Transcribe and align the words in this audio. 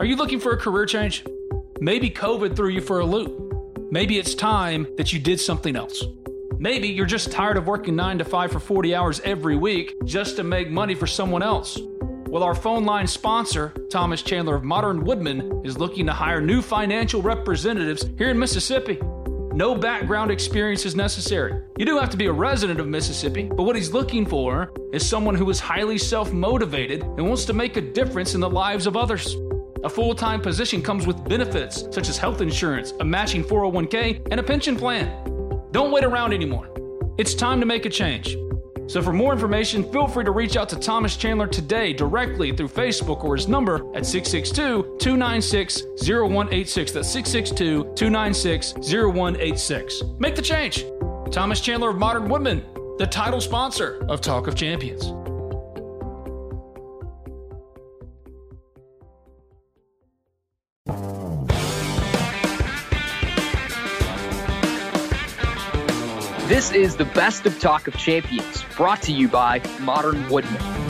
Are 0.00 0.06
you 0.06 0.16
looking 0.16 0.40
for 0.40 0.52
a 0.52 0.56
career 0.56 0.86
change? 0.86 1.26
Maybe 1.78 2.08
COVID 2.08 2.56
threw 2.56 2.70
you 2.70 2.80
for 2.80 3.00
a 3.00 3.04
loop. 3.04 3.92
Maybe 3.92 4.18
it's 4.18 4.34
time 4.34 4.86
that 4.96 5.12
you 5.12 5.18
did 5.18 5.38
something 5.38 5.76
else. 5.76 6.02
Maybe 6.58 6.88
you're 6.88 7.04
just 7.04 7.30
tired 7.30 7.58
of 7.58 7.66
working 7.66 7.96
9 7.96 8.16
to 8.16 8.24
5 8.24 8.50
for 8.50 8.60
40 8.60 8.94
hours 8.94 9.20
every 9.24 9.56
week 9.56 9.94
just 10.06 10.36
to 10.36 10.42
make 10.42 10.70
money 10.70 10.94
for 10.94 11.06
someone 11.06 11.42
else. 11.42 11.78
Well, 12.28 12.42
our 12.42 12.54
phone 12.54 12.86
line 12.86 13.06
sponsor, 13.06 13.74
Thomas 13.90 14.22
Chandler 14.22 14.54
of 14.54 14.64
Modern 14.64 15.04
Woodmen, 15.04 15.60
is 15.66 15.76
looking 15.76 16.06
to 16.06 16.14
hire 16.14 16.40
new 16.40 16.62
financial 16.62 17.20
representatives 17.20 18.08
here 18.16 18.30
in 18.30 18.38
Mississippi. 18.38 18.98
No 19.52 19.74
background 19.74 20.30
experience 20.30 20.86
is 20.86 20.96
necessary. 20.96 21.62
You 21.76 21.84
do 21.84 21.98
have 21.98 22.08
to 22.08 22.16
be 22.16 22.24
a 22.24 22.32
resident 22.32 22.80
of 22.80 22.88
Mississippi, 22.88 23.50
but 23.54 23.64
what 23.64 23.76
he's 23.76 23.92
looking 23.92 24.24
for 24.24 24.72
is 24.94 25.06
someone 25.06 25.34
who 25.34 25.50
is 25.50 25.60
highly 25.60 25.98
self 25.98 26.32
motivated 26.32 27.02
and 27.02 27.28
wants 27.28 27.44
to 27.44 27.52
make 27.52 27.76
a 27.76 27.82
difference 27.82 28.34
in 28.34 28.40
the 28.40 28.48
lives 28.48 28.86
of 28.86 28.96
others. 28.96 29.36
A 29.82 29.88
full 29.88 30.14
time 30.14 30.42
position 30.42 30.82
comes 30.82 31.06
with 31.06 31.26
benefits 31.26 31.84
such 31.90 32.08
as 32.10 32.18
health 32.18 32.42
insurance, 32.42 32.92
a 33.00 33.04
matching 33.04 33.42
401k, 33.42 34.28
and 34.30 34.38
a 34.38 34.42
pension 34.42 34.76
plan. 34.76 35.08
Don't 35.72 35.90
wait 35.90 36.04
around 36.04 36.34
anymore. 36.34 36.68
It's 37.16 37.34
time 37.34 37.60
to 37.60 37.66
make 37.66 37.86
a 37.86 37.88
change. 37.88 38.36
So, 38.88 39.00
for 39.00 39.12
more 39.12 39.32
information, 39.32 39.90
feel 39.92 40.06
free 40.06 40.24
to 40.24 40.32
reach 40.32 40.56
out 40.56 40.68
to 40.70 40.76
Thomas 40.76 41.16
Chandler 41.16 41.46
today 41.46 41.92
directly 41.92 42.54
through 42.54 42.68
Facebook 42.68 43.24
or 43.24 43.36
his 43.36 43.46
number 43.48 43.76
at 43.94 44.04
662 44.04 44.96
296 44.98 45.82
0186. 46.02 46.92
That's 46.92 47.08
662 47.08 47.94
296 47.94 48.74
0186. 48.92 50.02
Make 50.18 50.34
the 50.34 50.42
change. 50.42 50.84
Thomas 51.30 51.60
Chandler 51.60 51.90
of 51.90 51.98
Modern 51.98 52.28
Woodmen, 52.28 52.64
the 52.98 53.06
title 53.06 53.40
sponsor 53.40 54.04
of 54.08 54.20
Talk 54.20 54.46
of 54.46 54.56
Champions. 54.56 55.12
This 66.60 66.72
is 66.72 66.94
the 66.94 67.06
best 67.06 67.46
of 67.46 67.58
Talk 67.58 67.88
of 67.88 67.96
Champions, 67.96 68.62
brought 68.76 69.00
to 69.04 69.12
you 69.12 69.28
by 69.28 69.62
Modern 69.80 70.28
Woodmen. 70.28 70.89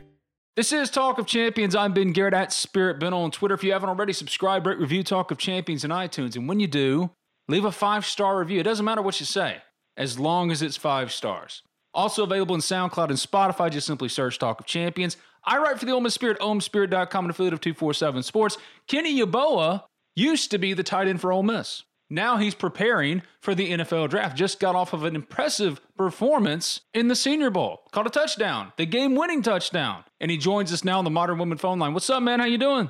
This 0.57 0.73
is 0.73 0.89
Talk 0.89 1.17
of 1.17 1.27
Champions. 1.27 1.77
I'm 1.77 1.93
Ben 1.93 2.11
Garrett 2.11 2.33
at 2.33 2.51
Spirit 2.51 2.99
Ben 2.99 3.13
on 3.13 3.31
Twitter. 3.31 3.55
If 3.55 3.63
you 3.63 3.71
haven't 3.71 3.87
already, 3.87 4.11
subscribe, 4.11 4.67
rate, 4.67 4.79
review 4.79 5.01
Talk 5.01 5.31
of 5.31 5.37
Champions 5.37 5.85
in 5.85 5.91
iTunes. 5.91 6.35
And 6.35 6.45
when 6.45 6.59
you 6.59 6.67
do, 6.67 7.11
leave 7.47 7.63
a 7.63 7.71
five 7.71 8.05
star 8.05 8.37
review. 8.37 8.59
It 8.59 8.63
doesn't 8.63 8.83
matter 8.83 9.01
what 9.01 9.17
you 9.21 9.25
say, 9.25 9.61
as 9.95 10.19
long 10.19 10.51
as 10.51 10.61
it's 10.61 10.75
five 10.75 11.13
stars. 11.13 11.63
Also 11.93 12.23
available 12.23 12.53
in 12.53 12.59
SoundCloud 12.59 13.07
and 13.07 13.17
Spotify. 13.17 13.71
Just 13.71 13.87
simply 13.87 14.09
search 14.09 14.39
Talk 14.39 14.59
of 14.59 14.65
Champions. 14.65 15.15
I 15.45 15.57
write 15.57 15.79
for 15.79 15.85
the 15.85 15.93
Ole 15.93 16.01
Miss 16.01 16.15
Spirit, 16.15 16.37
ohmspirit.com, 16.39 17.25
an 17.25 17.31
affiliate 17.31 17.53
of 17.53 17.61
247 17.61 18.21
Sports. 18.21 18.57
Kenny 18.87 19.21
Yeboah 19.21 19.85
used 20.17 20.51
to 20.51 20.57
be 20.57 20.73
the 20.73 20.83
tight 20.83 21.07
end 21.07 21.21
for 21.21 21.31
Ole 21.31 21.43
Miss. 21.43 21.83
Now 22.11 22.35
he's 22.35 22.55
preparing 22.55 23.21
for 23.39 23.55
the 23.55 23.71
NFL 23.71 24.09
draft. 24.09 24.35
Just 24.35 24.59
got 24.59 24.75
off 24.75 24.91
of 24.91 25.05
an 25.05 25.15
impressive 25.15 25.79
performance 25.95 26.81
in 26.93 27.07
the 27.07 27.15
Senior 27.15 27.49
Bowl. 27.49 27.83
Caught 27.93 28.07
a 28.07 28.09
touchdown, 28.09 28.73
the 28.75 28.85
game-winning 28.85 29.41
touchdown. 29.41 30.03
And 30.19 30.29
he 30.29 30.35
joins 30.35 30.73
us 30.73 30.83
now 30.83 30.97
on 30.97 31.05
the 31.05 31.09
Modern 31.09 31.39
Woodmen 31.39 31.57
phone 31.57 31.79
line. 31.79 31.93
What's 31.93 32.09
up, 32.09 32.21
man? 32.21 32.41
How 32.41 32.45
you 32.47 32.57
doing? 32.57 32.89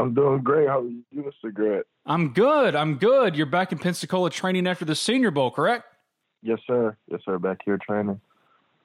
I'm 0.00 0.12
doing 0.12 0.42
great. 0.42 0.66
How 0.66 0.80
are 0.80 0.88
you, 0.88 1.04
Mr. 1.14 1.54
Grant? 1.54 1.86
I'm 2.04 2.32
good. 2.32 2.74
I'm 2.74 2.96
good. 2.96 3.36
You're 3.36 3.46
back 3.46 3.70
in 3.70 3.78
Pensacola 3.78 4.28
training 4.28 4.66
after 4.66 4.84
the 4.84 4.96
Senior 4.96 5.30
Bowl, 5.30 5.52
correct? 5.52 5.84
Yes, 6.42 6.58
sir. 6.66 6.96
Yes, 7.08 7.20
sir. 7.24 7.38
Back 7.38 7.60
here 7.64 7.78
training. 7.78 8.20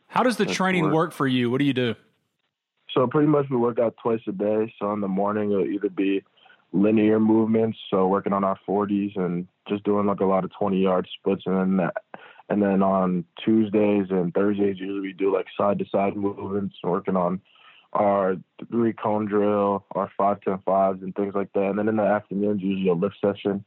How 0.05 0.21
does 0.21 0.37
the 0.37 0.45
That's 0.45 0.55
training 0.55 0.83
work. 0.85 0.93
work 0.93 1.13
for 1.13 1.25
you? 1.25 1.49
What 1.49 1.57
do 1.57 1.65
you 1.65 1.73
do? 1.73 1.95
So 2.93 3.07
pretty 3.07 3.27
much 3.27 3.47
we 3.49 3.57
work 3.57 3.79
out 3.79 3.95
twice 4.03 4.21
a 4.27 4.33
day. 4.33 4.71
So 4.77 4.93
in 4.93 5.01
the 5.01 5.07
morning 5.07 5.51
it'll 5.51 5.65
either 5.65 5.89
be 5.89 6.23
linear 6.73 7.19
movements, 7.19 7.77
so 7.89 8.07
working 8.07 8.33
on 8.33 8.43
our 8.43 8.57
40s 8.67 9.17
and 9.17 9.47
just 9.67 9.83
doing 9.83 10.05
like 10.05 10.19
a 10.19 10.25
lot 10.25 10.43
of 10.43 10.51
20 10.57 10.81
yard 10.81 11.07
splits, 11.19 11.43
and 11.45 11.79
then 11.79 11.89
and 12.49 12.61
then 12.61 12.83
on 12.83 13.23
Tuesdays 13.43 14.07
and 14.09 14.33
Thursdays 14.33 14.77
usually 14.77 14.99
we 14.99 15.13
do 15.13 15.33
like 15.33 15.47
side 15.57 15.79
to 15.79 15.85
side 15.89 16.17
movements, 16.17 16.75
working 16.83 17.15
on 17.15 17.39
our 17.93 18.35
three 18.69 18.93
cone 18.93 19.25
drill, 19.25 19.85
our 19.91 20.11
five 20.17 20.41
ten 20.41 20.59
fives, 20.65 21.01
and 21.01 21.15
things 21.15 21.33
like 21.33 21.51
that. 21.53 21.69
And 21.69 21.79
then 21.79 21.87
in 21.87 21.95
the 21.95 22.03
afternoons 22.03 22.61
usually 22.61 22.89
a 22.89 22.93
lift 22.93 23.15
session. 23.21 23.63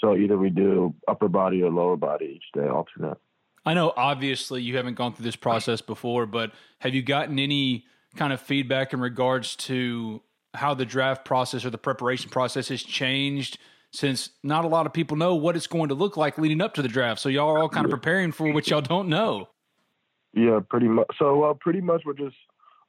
So 0.00 0.16
either 0.16 0.38
we 0.38 0.50
do 0.50 0.94
upper 1.06 1.28
body 1.28 1.62
or 1.62 1.70
lower 1.70 1.96
body 1.96 2.36
each 2.36 2.58
day, 2.58 2.68
alternate. 2.68 3.18
I 3.64 3.74
know 3.74 3.92
obviously 3.96 4.62
you 4.62 4.76
haven't 4.76 4.94
gone 4.94 5.14
through 5.14 5.24
this 5.24 5.36
process 5.36 5.80
before, 5.80 6.26
but 6.26 6.52
have 6.80 6.94
you 6.94 7.02
gotten 7.02 7.38
any 7.38 7.84
kind 8.16 8.32
of 8.32 8.40
feedback 8.40 8.92
in 8.92 9.00
regards 9.00 9.56
to 9.56 10.22
how 10.54 10.74
the 10.74 10.84
draft 10.84 11.24
process 11.24 11.64
or 11.64 11.70
the 11.70 11.78
preparation 11.78 12.30
process 12.30 12.68
has 12.68 12.82
changed 12.82 13.58
since 13.92 14.30
not 14.42 14.64
a 14.64 14.68
lot 14.68 14.86
of 14.86 14.92
people 14.92 15.16
know 15.16 15.34
what 15.34 15.56
it's 15.56 15.66
going 15.66 15.88
to 15.88 15.94
look 15.94 16.16
like 16.16 16.38
leading 16.38 16.60
up 16.60 16.74
to 16.74 16.82
the 16.82 16.88
draft. 16.88 17.20
So 17.20 17.28
y'all 17.28 17.50
are 17.50 17.58
all 17.58 17.68
kind 17.68 17.84
of 17.84 17.90
preparing 17.90 18.32
for 18.32 18.50
what 18.52 18.68
y'all 18.68 18.80
don't 18.80 19.08
know. 19.08 19.48
Yeah, 20.34 20.60
pretty 20.68 20.88
much. 20.88 21.08
So, 21.18 21.36
well, 21.36 21.54
pretty 21.54 21.82
much 21.82 22.02
we're 22.06 22.14
just 22.14 22.36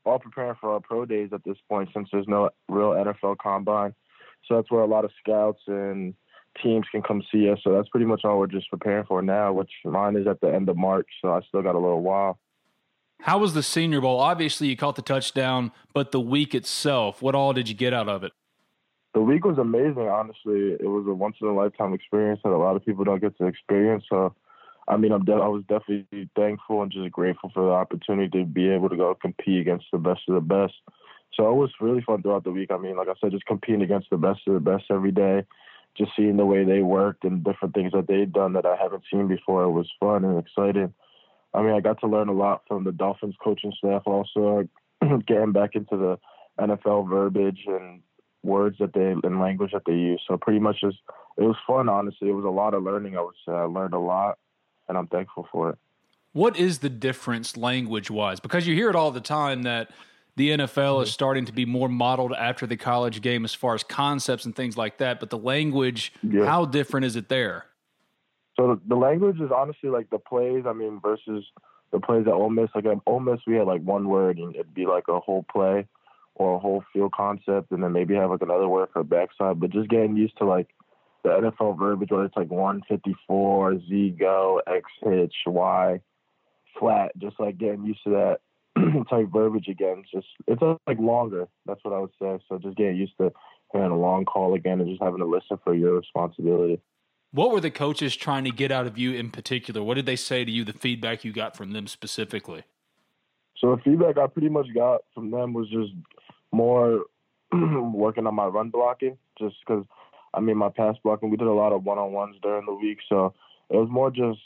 all 0.05 0.19
preparing 0.19 0.55
for 0.59 0.71
our 0.71 0.79
pro 0.79 1.05
days 1.05 1.29
at 1.33 1.43
this 1.45 1.57
point 1.69 1.89
since 1.93 2.09
there's 2.11 2.27
no 2.27 2.49
real 2.69 2.91
NFL 2.91 3.37
combine. 3.37 3.93
So 4.47 4.55
that's 4.55 4.71
where 4.71 4.81
a 4.81 4.87
lot 4.87 5.05
of 5.05 5.11
scouts 5.19 5.61
and 5.67 6.13
teams 6.61 6.85
can 6.91 7.01
come 7.01 7.21
see 7.31 7.49
us. 7.49 7.59
So 7.63 7.73
that's 7.73 7.89
pretty 7.89 8.05
much 8.05 8.21
all 8.23 8.39
we're 8.39 8.47
just 8.47 8.69
preparing 8.69 9.05
for 9.05 9.21
now, 9.21 9.53
which 9.53 9.71
mine 9.85 10.15
is 10.15 10.27
at 10.27 10.39
the 10.41 10.53
end 10.53 10.69
of 10.69 10.77
March. 10.77 11.07
So 11.21 11.33
I 11.33 11.41
still 11.47 11.61
got 11.61 11.75
a 11.75 11.79
little 11.79 12.01
while. 12.01 12.39
How 13.23 13.37
was 13.37 13.53
the 13.53 13.63
Senior 13.63 14.01
Bowl? 14.01 14.19
Obviously, 14.19 14.67
you 14.67 14.75
caught 14.75 14.97
the 14.97 15.01
touchdown, 15.01 15.71
but 15.93 16.11
the 16.11 16.19
week 16.19 16.53
itself, 16.53 17.21
what 17.21 17.35
all 17.35 17.53
did 17.53 17.69
you 17.69 17.75
get 17.75 17.93
out 17.93 18.09
of 18.09 18.21
it? 18.25 18.33
The 19.13 19.21
week 19.21 19.45
was 19.45 19.57
amazing. 19.57 20.09
Honestly, 20.09 20.75
it 20.77 20.89
was 20.89 21.05
a 21.07 21.13
once 21.13 21.37
in 21.41 21.47
a 21.47 21.53
lifetime 21.53 21.93
experience 21.93 22.41
that 22.43 22.49
a 22.49 22.57
lot 22.57 22.75
of 22.75 22.83
people 22.85 23.05
don't 23.05 23.21
get 23.21 23.37
to 23.37 23.45
experience. 23.45 24.03
So, 24.09 24.35
I 24.89 24.97
mean, 24.97 25.13
I'm 25.13 25.23
de- 25.23 25.31
I 25.31 25.47
was 25.47 25.63
definitely 25.69 26.29
thankful 26.35 26.81
and 26.81 26.91
just 26.91 27.09
grateful 27.13 27.49
for 27.53 27.63
the 27.63 27.71
opportunity 27.71 28.39
to 28.39 28.45
be 28.45 28.67
able 28.67 28.89
to 28.89 28.97
go 28.97 29.15
compete 29.15 29.61
against 29.61 29.85
the 29.93 29.99
best 29.99 30.23
of 30.27 30.35
the 30.35 30.41
best. 30.41 30.73
So 31.35 31.49
it 31.49 31.55
was 31.55 31.71
really 31.79 32.01
fun 32.01 32.23
throughout 32.23 32.43
the 32.43 32.51
week. 32.51 32.71
I 32.71 32.77
mean, 32.77 32.97
like 32.97 33.07
I 33.07 33.13
said, 33.21 33.31
just 33.31 33.45
competing 33.45 33.83
against 33.83 34.09
the 34.09 34.17
best 34.17 34.41
of 34.47 34.53
the 34.53 34.59
best 34.59 34.83
every 34.91 35.13
day, 35.13 35.45
just 35.97 36.11
seeing 36.17 36.35
the 36.35 36.45
way 36.45 36.65
they 36.65 36.81
worked 36.81 37.23
and 37.23 37.41
different 37.41 37.73
things 37.73 37.93
that 37.93 38.07
they'd 38.09 38.33
done 38.33 38.51
that 38.51 38.65
I 38.65 38.75
haven't 38.75 39.03
seen 39.09 39.29
before. 39.29 39.63
It 39.63 39.71
was 39.71 39.89
fun 39.97 40.25
and 40.25 40.37
exciting. 40.37 40.93
I 41.53 41.61
mean, 41.61 41.73
I 41.73 41.79
got 41.79 41.99
to 42.01 42.07
learn 42.07 42.29
a 42.29 42.33
lot 42.33 42.63
from 42.67 42.83
the 42.83 42.91
Dolphins 42.91 43.35
coaching 43.43 43.73
staff. 43.77 44.03
Also, 44.05 44.67
getting 45.27 45.51
back 45.51 45.75
into 45.75 45.97
the 45.97 46.19
NFL 46.59 47.09
verbiage 47.09 47.61
and 47.67 48.01
words 48.43 48.77
that 48.79 48.93
they 48.93 49.15
and 49.27 49.39
language 49.39 49.71
that 49.73 49.83
they 49.85 49.93
use. 49.93 50.21
So 50.27 50.37
pretty 50.37 50.59
much 50.59 50.81
just 50.81 50.97
it 51.37 51.43
was 51.43 51.55
fun. 51.65 51.89
Honestly, 51.89 52.29
it 52.29 52.33
was 52.33 52.45
a 52.45 52.49
lot 52.49 52.73
of 52.73 52.83
learning. 52.83 53.17
I 53.17 53.21
would 53.21 53.35
say 53.45 53.51
I 53.51 53.63
learned 53.63 53.93
a 53.93 53.99
lot, 53.99 54.37
and 54.87 54.97
I'm 54.97 55.07
thankful 55.07 55.47
for 55.51 55.69
it. 55.71 55.77
What 56.33 56.57
is 56.57 56.79
the 56.79 56.89
difference 56.89 57.55
language 57.55 58.09
wise? 58.09 58.39
Because 58.39 58.67
you 58.67 58.73
hear 58.73 58.89
it 58.89 58.95
all 58.95 59.11
the 59.11 59.21
time 59.21 59.63
that 59.63 59.91
the 60.35 60.49
NFL 60.49 61.03
is 61.03 61.09
mm-hmm. 61.09 61.13
starting 61.13 61.45
to 61.45 61.51
be 61.51 61.65
more 61.65 61.87
modeled 61.87 62.33
after 62.33 62.65
the 62.65 62.75
college 62.75 63.21
game 63.21 63.45
as 63.45 63.53
far 63.53 63.75
as 63.75 63.83
concepts 63.83 64.45
and 64.45 64.55
things 64.55 64.75
like 64.75 64.97
that. 64.97 65.19
But 65.19 65.29
the 65.29 65.37
language, 65.37 66.11
yeah. 66.23 66.45
how 66.45 66.65
different 66.65 67.05
is 67.05 67.15
it 67.15 67.29
there? 67.29 67.65
So 68.55 68.79
the 68.87 68.95
language 68.95 69.39
is 69.39 69.51
honestly 69.55 69.89
like 69.89 70.09
the 70.09 70.19
plays. 70.19 70.63
I 70.67 70.73
mean, 70.73 70.99
versus 71.01 71.45
the 71.91 71.99
plays 71.99 72.27
at 72.27 72.33
Ole 72.33 72.49
Miss. 72.49 72.69
Like 72.75 72.85
at 72.85 72.97
Ole 73.07 73.19
Miss, 73.19 73.39
we 73.47 73.55
had 73.55 73.67
like 73.67 73.81
one 73.81 74.07
word 74.07 74.37
and 74.37 74.55
it'd 74.55 74.73
be 74.73 74.85
like 74.85 75.05
a 75.07 75.19
whole 75.19 75.45
play 75.51 75.87
or 76.35 76.55
a 76.55 76.59
whole 76.59 76.83
field 76.91 77.11
concept, 77.11 77.71
and 77.71 77.83
then 77.83 77.91
maybe 77.91 78.15
have 78.15 78.31
like 78.31 78.41
another 78.41 78.67
word 78.67 78.89
for 78.91 79.03
backside. 79.03 79.59
But 79.59 79.69
just 79.69 79.89
getting 79.89 80.17
used 80.17 80.37
to 80.39 80.45
like 80.45 80.67
the 81.23 81.29
NFL 81.29 81.77
verbiage, 81.77 82.09
where 82.11 82.25
it's 82.25 82.35
like 82.35 82.49
154, 82.49 83.79
Z 83.87 84.15
go, 84.19 84.61
X 84.67 84.89
hitch, 85.03 85.35
Y 85.45 86.01
flat. 86.79 87.11
Just 87.17 87.39
like 87.39 87.57
getting 87.57 87.85
used 87.85 88.03
to 88.05 88.09
that 88.11 88.39
type 89.09 89.27
verbiage 89.31 89.67
again. 89.67 90.03
It's 90.03 90.11
Just 90.11 90.27
it's 90.47 90.79
like 90.87 90.99
longer. 90.99 91.47
That's 91.65 91.83
what 91.83 91.93
I 91.93 91.99
would 91.99 92.11
say. 92.19 92.43
So 92.49 92.57
just 92.57 92.77
getting 92.77 92.97
used 92.97 93.17
to 93.19 93.31
hearing 93.71 93.91
a 93.91 93.97
long 93.97 94.25
call 94.25 94.53
again 94.53 94.79
and 94.79 94.89
just 94.89 95.01
having 95.01 95.19
to 95.19 95.25
listen 95.25 95.59
for 95.63 95.73
your 95.73 95.95
responsibility. 95.97 96.79
What 97.33 97.51
were 97.51 97.59
the 97.59 97.71
coaches 97.71 98.15
trying 98.15 98.43
to 98.43 98.51
get 98.51 98.71
out 98.71 98.85
of 98.85 98.95
you 98.95 99.13
in 99.13 99.31
particular? 99.31 99.81
What 99.81 99.95
did 99.95 100.05
they 100.05 100.15
say 100.15 100.45
to 100.45 100.51
you? 100.51 100.63
The 100.63 100.71
feedback 100.71 101.25
you 101.25 101.33
got 101.33 101.57
from 101.57 101.71
them 101.71 101.87
specifically. 101.87 102.63
So 103.59 103.75
the 103.75 103.81
feedback 103.81 104.19
I 104.19 104.27
pretty 104.27 104.49
much 104.49 104.67
got 104.75 105.01
from 105.15 105.31
them 105.31 105.51
was 105.53 105.67
just 105.69 105.93
more 106.51 107.05
working 107.51 108.27
on 108.27 108.35
my 108.35 108.45
run 108.45 108.69
blocking, 108.69 109.17
just 109.39 109.55
because 109.65 109.83
I 110.35 110.41
mean 110.41 110.57
my 110.57 110.69
pass 110.69 110.95
blocking. 111.03 111.31
We 111.31 111.37
did 111.37 111.47
a 111.47 111.53
lot 111.53 111.73
of 111.73 111.83
one 111.83 111.97
on 111.97 112.11
ones 112.11 112.35
during 112.43 112.67
the 112.67 112.73
week, 112.73 112.99
so 113.09 113.33
it 113.71 113.77
was 113.77 113.89
more 113.89 114.11
just 114.11 114.39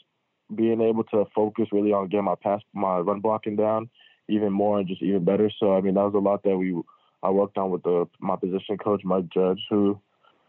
being 0.56 0.80
able 0.80 1.04
to 1.06 1.26
focus 1.36 1.68
really 1.74 1.92
on 1.92 2.08
getting 2.08 2.24
my 2.24 2.36
pass 2.42 2.62
my 2.74 3.00
run 3.00 3.20
blocking 3.20 3.58
down 3.58 3.90
even 4.30 4.54
more 4.54 4.80
and 4.80 4.88
just 4.88 5.02
even 5.02 5.26
better. 5.26 5.52
So 5.60 5.76
I 5.76 5.82
mean 5.82 5.96
that 5.96 6.06
was 6.06 6.14
a 6.16 6.20
lot 6.20 6.44
that 6.44 6.56
we 6.56 6.74
I 7.22 7.32
worked 7.32 7.58
on 7.58 7.70
with 7.70 7.84
the 7.84 8.08
my 8.22 8.38
position 8.38 8.78
coach 8.78 9.02
Mike 9.04 9.28
Judge, 9.34 9.60
who 9.70 10.00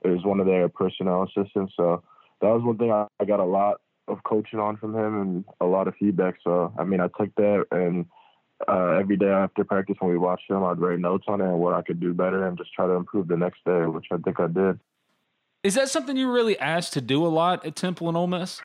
is 0.05 0.25
one 0.25 0.39
of 0.39 0.47
their 0.47 0.69
personnel 0.69 1.25
assistants. 1.25 1.73
So 1.77 2.05
that 2.41 2.49
was 2.49 2.63
one 2.63 2.79
thing 2.79 2.93
I, 2.93 3.07
I 3.21 3.25
got 3.25 3.41
a 3.41 3.45
lot 3.45 3.81
of 4.07 4.23
coaching 4.25 4.59
on 4.59 4.77
from 4.77 4.95
him 4.95 5.21
and 5.21 5.45
a 5.61 5.67
lot 5.67 5.89
of 5.89 5.95
feedback. 5.97 6.37
So 6.43 6.73
I 6.79 6.85
mean 6.85 7.01
I 7.01 7.09
took 7.19 7.35
that 7.37 7.67
and 7.71 8.07
uh, 8.67 8.97
every 8.99 9.17
day 9.17 9.29
after 9.29 9.63
practice 9.63 9.97
when 10.01 10.11
we 10.11 10.19
watched 10.19 10.51
him, 10.51 10.65
I'd 10.65 10.81
write 10.81 10.99
notes 10.99 11.27
on 11.29 11.41
it 11.41 11.45
and 11.45 11.61
what 11.61 11.75
I 11.75 11.83
could 11.83 12.01
do 12.01 12.13
better 12.13 12.47
and 12.47 12.59
just 12.59 12.73
try 12.73 12.87
to 12.87 12.95
improve 12.95 13.29
the 13.29 13.37
next 13.37 13.65
day, 13.65 13.87
which 13.87 14.07
I 14.11 14.17
think 14.17 14.41
I 14.41 14.49
did. 14.49 14.81
Is 15.63 15.75
that 15.75 15.89
something 15.89 16.17
you 16.17 16.31
really 16.31 16.59
asked 16.59 16.93
to 16.95 17.01
do 17.01 17.25
a 17.25 17.29
lot 17.29 17.65
at 17.65 17.77
Temple 17.77 18.09
and 18.09 18.17
Ole 18.17 18.27
Miss? 18.27 18.61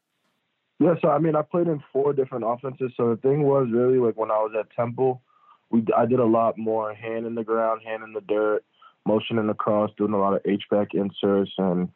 Yeah, 0.80 0.96
so 1.02 1.10
I 1.10 1.20
mean, 1.20 1.36
I 1.36 1.42
played 1.42 1.68
in 1.68 1.84
four 1.92 2.14
different 2.14 2.46
offenses. 2.48 2.92
So 2.98 3.10
the 3.10 3.18
thing 3.18 3.44
was 3.44 3.68
really 3.72 4.00
like 4.00 4.18
when 4.18 4.32
I 4.32 4.38
was 4.38 4.52
at 4.60 4.72
Temple, 4.76 5.22
we 5.70 5.86
I 5.96 6.06
did 6.06 6.20
a 6.20 6.26
lot 6.26 6.58
more 6.58 6.94
hand 6.94 7.26
in 7.26 7.36
the 7.36 7.44
ground, 7.44 7.82
hand 7.86 8.04
in 8.04 8.14
the 8.14 8.22
dirt, 8.22 8.64
motioning 9.06 9.50
across, 9.50 9.92
doing 9.98 10.14
a 10.14 10.20
lot 10.20 10.34
of 10.34 10.42
H 10.46 10.64
back 10.70 10.94
inserts 10.94 11.52
and 11.58 11.90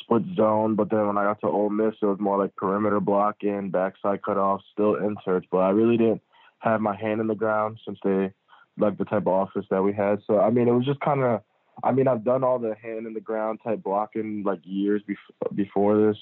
split 0.00 0.22
zone. 0.36 0.74
But 0.74 0.90
then 0.90 1.06
when 1.06 1.18
I 1.18 1.24
got 1.24 1.40
to 1.40 1.48
Ole 1.48 1.70
Miss, 1.70 1.94
it 2.00 2.06
was 2.06 2.20
more 2.20 2.38
like 2.38 2.56
perimeter 2.56 3.00
blocking, 3.00 3.70
backside 3.70 4.22
cutoffs, 4.22 4.62
still 4.72 4.96
inserts. 4.96 5.46
But 5.50 5.58
I 5.58 5.70
really 5.70 5.96
didn't 5.96 6.22
have 6.60 6.80
my 6.80 6.96
hand 6.96 7.20
in 7.20 7.26
the 7.26 7.34
ground 7.34 7.78
since 7.84 7.98
they 8.02 8.32
like 8.76 8.98
the 8.98 9.04
type 9.04 9.22
of 9.22 9.28
office 9.28 9.66
that 9.70 9.82
we 9.82 9.92
had. 9.92 10.20
So 10.26 10.40
I 10.40 10.50
mean, 10.50 10.68
it 10.68 10.72
was 10.72 10.86
just 10.86 11.00
kind 11.00 11.22
of. 11.22 11.42
I 11.84 11.92
mean, 11.92 12.08
I've 12.08 12.24
done 12.24 12.42
all 12.42 12.58
the 12.58 12.74
hand 12.74 13.06
in 13.06 13.14
the 13.14 13.20
ground 13.20 13.60
type 13.62 13.84
blocking 13.84 14.42
like 14.44 14.60
years 14.64 15.00
before 15.06 15.54
before 15.54 16.06
this. 16.06 16.16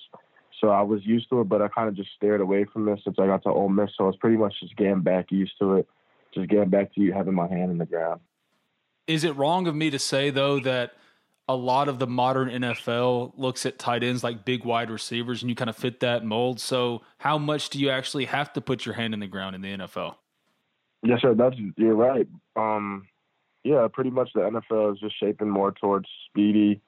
So 0.61 0.69
I 0.69 0.83
was 0.83 1.05
used 1.05 1.29
to 1.31 1.41
it, 1.41 1.49
but 1.49 1.63
I 1.63 1.69
kind 1.69 1.89
of 1.89 1.95
just 1.95 2.11
stared 2.17 2.41
away 2.41 2.65
from 2.65 2.87
this 2.87 3.01
since 3.05 3.17
I 3.19 3.27
got 3.27 3.43
to 3.43 3.51
Ole 3.51 3.69
Miss. 3.69 3.91
So 3.97 4.09
it's 4.09 4.19
pretty 4.19 4.37
much 4.37 4.55
just 4.61 4.77
getting 4.77 5.01
back 5.01 5.31
used 5.31 5.53
to 5.61 5.77
it, 5.77 5.89
just 6.35 6.49
getting 6.49 6.71
back 6.71 6.95
to 6.95 7.01
you 7.01 7.13
having 7.13 7.35
my 7.35 7.49
hand 7.49 7.71
in 7.71 7.79
the 7.79 7.87
ground. 7.87 8.21
Is 9.07 9.23
it 9.23 9.37
wrong 9.37 9.67
of 9.67 9.75
me 9.75 9.91
to 9.91 9.99
say 9.99 10.31
though 10.31 10.59
that 10.61 10.93
a 11.49 11.55
lot 11.55 11.89
of 11.89 11.99
the 11.99 12.07
modern 12.07 12.49
NFL 12.49 13.33
looks 13.37 13.67
at 13.67 13.79
tight 13.79 14.03
ends 14.03 14.25
like 14.25 14.45
big 14.45 14.65
wide 14.65 14.91
receivers, 14.91 15.43
and 15.43 15.51
you 15.51 15.55
kind 15.55 15.71
of 15.71 15.77
fit 15.77 16.01
that 16.01 16.25
mold? 16.25 16.61
So 16.61 17.03
how 17.19 17.39
much 17.39 17.71
do 17.71 17.79
you 17.79 17.91
actually 17.91 18.25
have 18.25 18.53
to 18.55 18.61
put 18.61 18.85
your 18.85 18.95
hand 18.95 19.15
in 19.15 19.21
the 19.21 19.27
ground 19.27 19.55
in 19.55 19.63
the 19.63 19.77
NFL? 19.77 20.17
Yes, 21.03 21.21
sir. 21.23 21.35
That's 21.35 21.57
you're 21.77 21.95
right. 21.95 22.27
Um, 22.57 23.07
yeah, 23.63 23.87
pretty 23.93 24.11
much 24.11 24.31
the 24.35 24.41
NFL 24.41 24.95
is 24.95 25.01
just 25.01 25.19
shaping 25.21 25.49
more 25.49 25.73
towards 25.73 26.09
speedy 26.29 26.81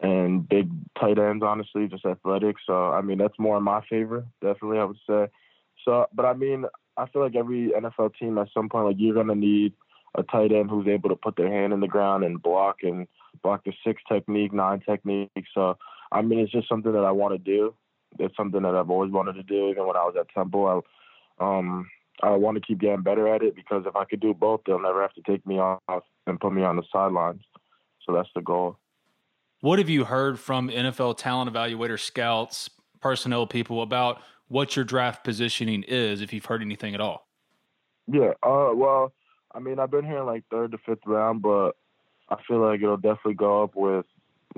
and 0.00 0.46
big 0.46 0.68
tight 1.00 1.18
ends, 1.18 1.42
honestly, 1.42 1.86
just 1.88 2.04
athletic. 2.04 2.56
So 2.66 2.90
I 2.90 3.00
mean, 3.00 3.18
that's 3.18 3.38
more 3.38 3.56
in 3.56 3.62
my 3.62 3.82
favor, 3.88 4.26
definitely. 4.42 4.78
I 4.78 4.84
would 4.84 4.98
say. 5.08 5.28
So, 5.84 6.06
but 6.12 6.26
I 6.26 6.34
mean, 6.34 6.66
I 6.96 7.06
feel 7.08 7.22
like 7.22 7.36
every 7.36 7.70
NFL 7.70 8.16
team 8.18 8.38
at 8.38 8.48
some 8.52 8.68
point, 8.68 8.86
like 8.86 8.96
you're 8.98 9.14
gonna 9.14 9.34
need 9.34 9.72
a 10.14 10.22
tight 10.22 10.52
end 10.52 10.70
who's 10.70 10.86
able 10.86 11.08
to 11.08 11.16
put 11.16 11.36
their 11.36 11.50
hand 11.50 11.72
in 11.72 11.80
the 11.80 11.88
ground 11.88 12.22
and 12.24 12.42
block 12.42 12.78
and 12.82 13.08
block 13.42 13.64
the 13.64 13.72
six 13.84 14.02
technique, 14.10 14.52
nine 14.52 14.80
technique. 14.80 15.30
So 15.54 15.76
I 16.12 16.22
mean, 16.22 16.38
it's 16.38 16.52
just 16.52 16.68
something 16.68 16.92
that 16.92 17.04
I 17.04 17.10
want 17.10 17.34
to 17.34 17.38
do. 17.38 17.74
It's 18.18 18.36
something 18.36 18.62
that 18.62 18.74
I've 18.74 18.90
always 18.90 19.10
wanted 19.10 19.34
to 19.34 19.42
do. 19.42 19.68
Even 19.68 19.86
when 19.86 19.96
I 19.96 20.04
was 20.04 20.14
at 20.18 20.28
Temple, 20.34 20.84
I 21.40 21.44
um 21.44 21.88
I 22.22 22.30
want 22.30 22.56
to 22.56 22.60
keep 22.60 22.80
getting 22.80 23.02
better 23.02 23.28
at 23.28 23.42
it 23.42 23.56
because 23.56 23.84
if 23.86 23.96
I 23.96 24.04
could 24.04 24.20
do 24.20 24.34
both, 24.34 24.60
they'll 24.66 24.78
never 24.78 25.02
have 25.02 25.14
to 25.14 25.22
take 25.22 25.46
me 25.46 25.58
off 25.58 26.04
and 26.26 26.40
put 26.40 26.52
me 26.52 26.62
on 26.62 26.76
the 26.76 26.84
sidelines. 26.92 27.42
So 28.06 28.14
that's 28.14 28.28
the 28.34 28.42
goal. 28.42 28.78
What 29.60 29.78
have 29.78 29.88
you 29.88 30.04
heard 30.04 30.38
from 30.38 30.68
NFL 30.68 31.16
talent 31.16 31.52
evaluator 31.52 31.98
scouts, 31.98 32.68
personnel 33.00 33.46
people 33.46 33.82
about 33.82 34.20
what 34.48 34.76
your 34.76 34.84
draft 34.84 35.24
positioning 35.24 35.84
is, 35.84 36.20
if 36.20 36.32
you've 36.32 36.44
heard 36.44 36.62
anything 36.62 36.94
at 36.94 37.00
all? 37.00 37.26
Yeah, 38.06 38.32
uh, 38.42 38.70
well, 38.74 39.12
I 39.54 39.60
mean, 39.60 39.78
I've 39.78 39.90
been 39.90 40.04
hearing 40.04 40.26
like 40.26 40.44
third 40.50 40.72
to 40.72 40.78
fifth 40.78 41.06
round, 41.06 41.40
but 41.40 41.72
I 42.28 42.36
feel 42.46 42.60
like 42.60 42.80
it'll 42.82 42.96
definitely 42.96 43.34
go 43.34 43.62
up 43.62 43.74
with 43.74 44.06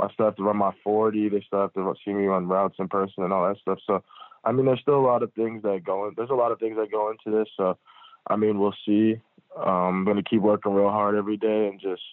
I 0.00 0.12
still 0.12 0.26
have 0.26 0.36
to 0.36 0.42
run 0.42 0.58
my 0.58 0.72
40. 0.84 1.30
They 1.30 1.42
still 1.46 1.62
have 1.62 1.72
to 1.72 1.94
see 2.04 2.12
me 2.12 2.26
run 2.26 2.48
routes 2.48 2.76
in 2.78 2.86
person 2.88 3.24
and 3.24 3.32
all 3.32 3.48
that 3.48 3.56
stuff. 3.58 3.78
So, 3.86 4.04
I 4.44 4.52
mean, 4.52 4.66
there's 4.66 4.80
still 4.80 5.00
a 5.00 5.00
lot 5.00 5.22
of 5.22 5.32
things 5.32 5.62
that 5.62 5.84
go 5.86 6.06
in. 6.06 6.12
There's 6.14 6.28
a 6.28 6.34
lot 6.34 6.52
of 6.52 6.58
things 6.58 6.76
that 6.76 6.90
go 6.90 7.10
into 7.10 7.36
this. 7.36 7.48
So, 7.56 7.78
I 8.28 8.36
mean, 8.36 8.58
we'll 8.58 8.74
see. 8.84 9.22
Um, 9.56 9.66
I'm 9.66 10.04
going 10.04 10.18
to 10.18 10.22
keep 10.22 10.42
working 10.42 10.74
real 10.74 10.90
hard 10.90 11.16
every 11.16 11.38
day 11.38 11.68
and 11.68 11.80
just– 11.80 12.02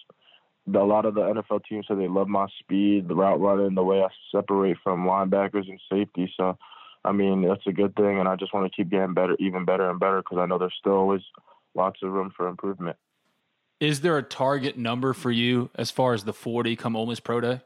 a 0.66 0.78
lot 0.78 1.04
of 1.04 1.14
the 1.14 1.20
NFL 1.20 1.64
teams 1.68 1.86
say 1.86 1.94
they 1.94 2.08
love 2.08 2.28
my 2.28 2.46
speed, 2.58 3.08
the 3.08 3.14
route 3.14 3.40
running, 3.40 3.74
the 3.74 3.82
way 3.82 4.02
I 4.02 4.08
separate 4.32 4.78
from 4.82 5.04
linebackers 5.04 5.68
and 5.68 5.80
safety. 5.90 6.32
So, 6.36 6.56
I 7.04 7.12
mean, 7.12 7.46
that's 7.46 7.66
a 7.66 7.72
good 7.72 7.94
thing, 7.96 8.18
and 8.18 8.28
I 8.28 8.36
just 8.36 8.54
want 8.54 8.70
to 8.70 8.74
keep 8.74 8.90
getting 8.90 9.14
better, 9.14 9.36
even 9.38 9.64
better 9.64 9.90
and 9.90 10.00
better, 10.00 10.22
because 10.22 10.38
I 10.38 10.46
know 10.46 10.58
there's 10.58 10.74
still 10.78 10.94
always 10.94 11.20
lots 11.74 12.00
of 12.02 12.12
room 12.12 12.32
for 12.34 12.48
improvement. 12.48 12.96
Is 13.80 14.00
there 14.00 14.16
a 14.16 14.22
target 14.22 14.78
number 14.78 15.12
for 15.12 15.30
you 15.30 15.70
as 15.74 15.90
far 15.90 16.14
as 16.14 16.24
the 16.24 16.32
40 16.32 16.76
come 16.76 16.96
Ole 16.96 17.06
Miss 17.06 17.20
Pro 17.20 17.40
Day? 17.40 17.60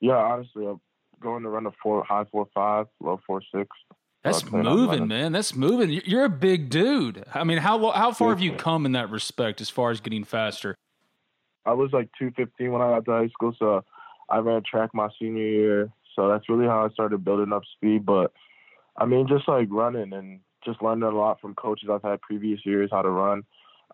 Yeah, 0.00 0.16
honestly, 0.16 0.66
I'm 0.66 0.80
going 1.20 1.42
to 1.44 1.48
run 1.48 1.66
a 1.66 1.72
four 1.82 2.04
high 2.04 2.24
four 2.30 2.46
five, 2.54 2.86
low 3.00 3.20
four 3.26 3.42
six. 3.54 3.68
That's 4.22 4.42
uh, 4.42 4.56
moving, 4.56 5.06
man. 5.06 5.32
That's 5.32 5.54
moving. 5.54 6.00
You're 6.04 6.24
a 6.24 6.30
big 6.30 6.70
dude. 6.70 7.24
I 7.32 7.44
mean, 7.44 7.58
how 7.58 7.90
how 7.92 8.12
far 8.12 8.30
have 8.30 8.40
you 8.40 8.52
come 8.52 8.86
in 8.86 8.92
that 8.92 9.10
respect 9.10 9.60
as 9.60 9.70
far 9.70 9.90
as 9.90 10.00
getting 10.00 10.24
faster? 10.24 10.74
I 11.66 11.72
was 11.72 11.90
like 11.92 12.10
215 12.18 12.72
when 12.72 12.82
I 12.82 12.90
got 12.90 13.04
to 13.06 13.10
high 13.12 13.28
school, 13.28 13.54
so 13.58 13.84
I 14.28 14.38
ran 14.38 14.62
track 14.62 14.90
my 14.92 15.08
senior 15.18 15.46
year. 15.46 15.92
So 16.14 16.28
that's 16.28 16.48
really 16.48 16.66
how 16.66 16.84
I 16.84 16.90
started 16.90 17.24
building 17.24 17.52
up 17.52 17.62
speed. 17.76 18.04
But 18.06 18.32
I 18.96 19.06
mean, 19.06 19.26
just 19.26 19.48
like 19.48 19.68
running 19.70 20.12
and 20.12 20.40
just 20.64 20.82
learning 20.82 21.04
a 21.04 21.10
lot 21.10 21.40
from 21.40 21.54
coaches 21.54 21.88
I've 21.90 22.02
had 22.02 22.20
previous 22.20 22.60
years 22.64 22.90
how 22.92 23.02
to 23.02 23.10
run. 23.10 23.44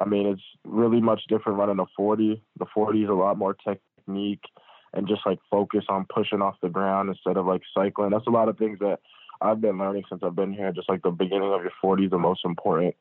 I 0.01 0.07
mean, 0.07 0.27
it's 0.27 0.43
really 0.65 1.01
much 1.01 1.23
different 1.29 1.59
running 1.59 1.79
a 1.79 1.87
40. 1.97 2.43
The 2.59 2.67
40 2.73 3.03
is 3.03 3.09
a 3.09 3.13
lot 3.13 3.39
more 3.39 3.55
technique 3.55 4.43
and 4.93 5.07
just 5.07 5.23
like 5.27 5.39
focus 5.51 5.85
on 5.89 6.07
pushing 6.13 6.43
off 6.43 6.57
the 6.63 6.69
ground 6.69 7.11
instead 7.11 7.37
of 7.37 7.47
like 7.47 7.63
cycling. 7.75 8.11
That's 8.11 8.27
a 8.27 8.31
lot 8.31 8.49
of 8.49 8.59
things 8.59 8.79
that 8.81 9.01
I've 9.41 9.61
been 9.61 9.79
learning 9.79 10.05
since 10.09 10.23
I've 10.25 10.35
been 10.35 10.53
here. 10.53 10.73
Just 10.73 10.89
like 10.89 11.03
the 11.03 11.11
beginning 11.11 11.53
of 11.53 11.63
your 11.63 11.73
40 11.81 12.05
is 12.05 12.11
the 12.11 12.19
most 12.19 12.45
important 12.45 12.95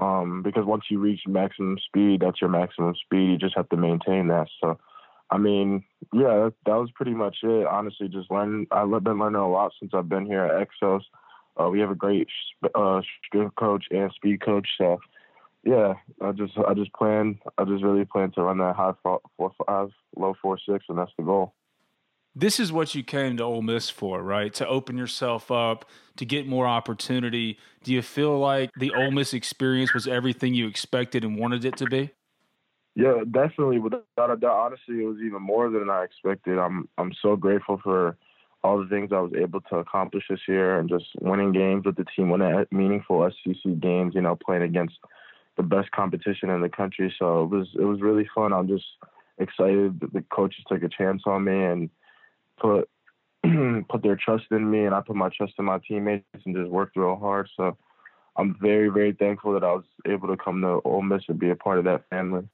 um, 0.00 0.42
because 0.42 0.64
once 0.66 0.84
you 0.90 0.98
reach 0.98 1.22
maximum 1.26 1.78
speed, 1.86 2.20
that's 2.20 2.40
your 2.40 2.50
maximum 2.50 2.94
speed. 2.94 3.30
You 3.30 3.38
just 3.38 3.56
have 3.56 3.68
to 3.70 3.76
maintain 3.76 4.28
that. 4.28 4.48
So, 4.60 4.78
I 5.30 5.38
mean, 5.38 5.84
yeah, 6.12 6.44
that, 6.44 6.54
that 6.66 6.74
was 6.74 6.90
pretty 6.94 7.12
much 7.12 7.38
it. 7.42 7.66
Honestly, 7.66 8.08
just 8.08 8.30
learning. 8.30 8.66
I've 8.70 8.90
been 9.02 9.18
learning 9.18 9.40
a 9.40 9.48
lot 9.48 9.72
since 9.80 9.92
I've 9.94 10.08
been 10.08 10.26
here 10.26 10.44
at 10.44 10.68
Exos. 10.68 11.02
Uh, 11.58 11.70
we 11.70 11.80
have 11.80 11.90
a 11.90 11.94
great 11.94 12.28
uh, 12.74 13.00
strength 13.26 13.56
coach 13.56 13.86
and 13.90 14.12
speed 14.12 14.44
coach. 14.44 14.68
So, 14.76 15.00
yeah, 15.66 15.94
I 16.22 16.32
just 16.32 16.56
I 16.56 16.74
just 16.74 16.92
plan. 16.92 17.40
I 17.58 17.64
just 17.64 17.82
really 17.82 18.04
plan 18.04 18.30
to 18.32 18.42
run 18.42 18.58
that 18.58 18.76
high 18.76 18.92
four, 19.02 19.20
four 19.36 19.50
five, 19.66 19.90
low 20.16 20.34
four 20.40 20.58
six, 20.66 20.84
and 20.88 20.96
that's 20.96 21.10
the 21.18 21.24
goal. 21.24 21.54
this 22.36 22.60
is 22.60 22.70
what 22.70 22.94
you 22.94 23.02
came 23.02 23.36
to 23.38 23.42
Ole 23.42 23.62
Miss 23.62 23.90
for, 23.90 24.22
right? 24.22 24.54
To 24.54 24.68
open 24.68 24.96
yourself 24.96 25.50
up, 25.50 25.84
to 26.16 26.24
get 26.24 26.46
more 26.46 26.66
opportunity. 26.66 27.58
Do 27.82 27.92
you 27.92 28.02
feel 28.02 28.38
like 28.38 28.70
the 28.78 28.92
Ole 28.92 29.10
Miss 29.10 29.34
experience 29.34 29.92
was 29.92 30.06
everything 30.06 30.54
you 30.54 30.68
expected 30.68 31.24
and 31.24 31.36
wanted 31.38 31.64
it 31.64 31.76
to 31.78 31.86
be? 31.86 32.10
Yeah, 32.94 33.24
definitely. 33.30 33.78
Without 33.80 34.04
a 34.30 34.36
doubt, 34.36 34.56
honestly, 34.66 35.02
it 35.02 35.06
was 35.06 35.18
even 35.18 35.42
more 35.42 35.68
than 35.70 35.90
I 35.90 36.04
expected. 36.04 36.58
I'm 36.58 36.88
I'm 36.96 37.12
so 37.20 37.34
grateful 37.36 37.80
for 37.82 38.16
all 38.62 38.78
the 38.82 38.88
things 38.88 39.10
I 39.12 39.20
was 39.20 39.32
able 39.34 39.60
to 39.62 39.76
accomplish 39.76 40.24
this 40.30 40.40
year 40.48 40.78
and 40.78 40.88
just 40.88 41.06
winning 41.20 41.52
games 41.52 41.84
with 41.84 41.96
the 41.96 42.06
team, 42.16 42.30
winning 42.30 42.64
meaningful 42.70 43.28
SEC 43.44 43.80
games. 43.80 44.14
You 44.14 44.22
know, 44.22 44.36
playing 44.36 44.62
against 44.62 44.98
the 45.56 45.62
best 45.62 45.90
competition 45.92 46.50
in 46.50 46.60
the 46.60 46.68
country. 46.68 47.14
So 47.18 47.44
it 47.44 47.50
was 47.50 47.68
it 47.78 47.84
was 47.84 48.00
really 48.00 48.28
fun. 48.34 48.52
I'm 48.52 48.68
just 48.68 48.84
excited 49.38 50.00
that 50.00 50.12
the 50.12 50.24
coaches 50.32 50.64
took 50.68 50.82
a 50.82 50.88
chance 50.88 51.22
on 51.26 51.44
me 51.44 51.64
and 51.64 51.90
put 52.60 52.88
put 53.88 54.02
their 54.02 54.16
trust 54.16 54.44
in 54.50 54.70
me, 54.70 54.84
and 54.84 54.94
I 54.94 55.00
put 55.00 55.16
my 55.16 55.28
trust 55.28 55.54
in 55.58 55.64
my 55.64 55.78
teammates 55.86 56.24
and 56.44 56.54
just 56.54 56.70
worked 56.70 56.96
real 56.96 57.16
hard. 57.16 57.48
So 57.56 57.76
I'm 58.36 58.56
very 58.60 58.88
very 58.88 59.12
thankful 59.12 59.52
that 59.54 59.64
I 59.64 59.72
was 59.72 59.84
able 60.06 60.28
to 60.28 60.36
come 60.36 60.60
to 60.62 60.80
Ole 60.84 61.02
Miss 61.02 61.22
and 61.28 61.38
be 61.38 61.50
a 61.50 61.56
part 61.56 61.78
of 61.78 61.84
that 61.84 62.08
family. 62.10 62.48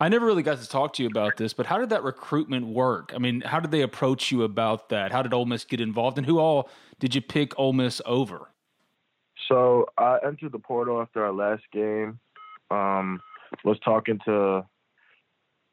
I 0.00 0.08
never 0.08 0.26
really 0.26 0.42
got 0.42 0.58
to 0.58 0.68
talk 0.68 0.92
to 0.94 1.02
you 1.02 1.08
about 1.08 1.36
this, 1.36 1.52
but 1.52 1.66
how 1.66 1.78
did 1.78 1.90
that 1.90 2.02
recruitment 2.02 2.66
work? 2.66 3.12
I 3.14 3.18
mean, 3.18 3.42
how 3.42 3.60
did 3.60 3.70
they 3.70 3.80
approach 3.80 4.32
you 4.32 4.42
about 4.42 4.88
that? 4.88 5.12
How 5.12 5.22
did 5.22 5.32
Ole 5.32 5.46
Miss 5.46 5.64
get 5.64 5.80
involved, 5.80 6.18
and 6.18 6.26
who 6.26 6.38
all 6.38 6.68
did 6.98 7.14
you 7.14 7.20
pick 7.20 7.56
Ole 7.58 7.72
Miss 7.72 8.02
over? 8.04 8.50
So 9.48 9.86
I 9.98 10.18
entered 10.26 10.52
the 10.52 10.58
portal 10.58 11.00
after 11.00 11.24
our 11.24 11.32
last 11.32 11.62
game. 11.72 12.18
Um, 12.70 13.20
was 13.64 13.78
talking 13.84 14.18
to 14.24 14.64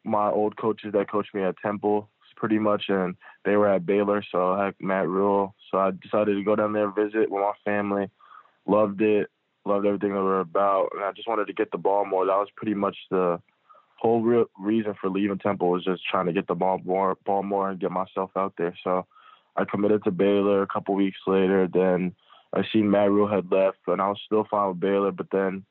my 0.04 0.30
old 0.30 0.58
coaches 0.58 0.92
that 0.94 1.10
coached 1.10 1.34
me 1.34 1.44
at 1.44 1.56
Temple, 1.62 2.10
pretty 2.36 2.60
much, 2.60 2.86
and 2.90 3.16
they 3.46 3.56
were 3.56 3.68
at 3.68 3.86
Baylor, 3.86 4.24
so 4.32 4.54
I 4.54 4.66
had 4.66 4.76
Matt 4.80 5.08
Rhule. 5.08 5.56
So 5.70 5.78
I 5.78 5.92
decided 5.92 6.36
to 6.36 6.44
go 6.44 6.56
down 6.56 6.74
there 6.74 6.92
visit 6.92 7.30
with 7.30 7.42
my 7.42 7.54
family. 7.64 8.10
Loved 8.68 9.02
it, 9.02 9.30
loved 9.66 9.86
everything 9.86 10.10
that 10.14 10.20
we 10.20 10.26
were 10.26 10.40
about, 10.40 10.90
and 10.94 11.04
I 11.04 11.12
just 11.12 11.28
wanted 11.28 11.48
to 11.48 11.54
get 11.54 11.72
the 11.72 11.78
ball 11.78 12.06
more. 12.06 12.26
That 12.26 12.38
was 12.38 12.50
pretty 12.56 12.74
much 12.74 12.96
the 13.10 13.40
whole 13.98 14.22
real 14.22 14.46
reason 14.60 14.96
for 15.00 15.10
leaving 15.10 15.38
Temple 15.38 15.70
was 15.70 15.84
just 15.84 16.02
trying 16.10 16.26
to 16.26 16.34
get 16.34 16.48
the 16.48 16.56
ball 16.56 16.82
more, 16.84 17.16
ball 17.26 17.44
more, 17.44 17.70
and 17.70 17.80
get 17.80 17.92
myself 17.92 18.32
out 18.36 18.54
there. 18.58 18.76
So 18.84 19.06
I 19.56 19.66
committed 19.66 20.04
to 20.04 20.12
Baylor 20.12 20.64
a 20.64 20.68
couple 20.68 20.96
weeks 20.96 21.20
later. 21.28 21.68
Then 21.72 22.16
I 22.54 22.64
seen 22.72 22.92
Matt 22.92 23.10
Rhule 23.10 23.28
had 23.28 23.52
left, 23.52 23.78
and 23.88 24.02
I 24.02 24.10
was 24.10 24.20
still 24.26 24.46
fine 24.50 24.70
with 24.70 24.80
Baylor. 24.80 25.12
But 25.12 25.28
then 25.32 25.66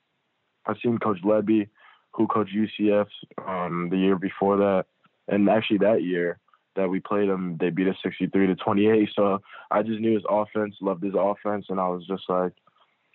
I 0.66 0.75
seen 0.82 0.99
Coach 0.99 1.18
Lebby, 1.25 1.68
who 2.12 2.26
coached 2.26 2.54
UCF 2.54 3.06
um, 3.46 3.88
the 3.90 3.99
year 3.99 4.16
before 4.16 4.56
that, 4.58 4.87
and 5.28 5.49
actually 5.49 5.78
that 5.78 6.02
year 6.02 6.38
that 6.76 6.88
we 6.88 7.00
played 7.00 7.28
them, 7.28 7.56
they 7.60 7.70
beat 7.70 7.88
us 7.88 7.96
63 8.02 8.46
to 8.46 8.54
28. 8.54 9.08
So 9.14 9.40
I 9.70 9.82
just 9.82 10.00
knew 10.00 10.14
his 10.14 10.25
offense, 10.28 10.75
loved 10.80 11.02
his 11.02 11.14
offense, 11.18 11.66
and 11.68 11.80
I 11.80 11.88
was 11.88 12.06
just 12.06 12.22
like, 12.28 12.52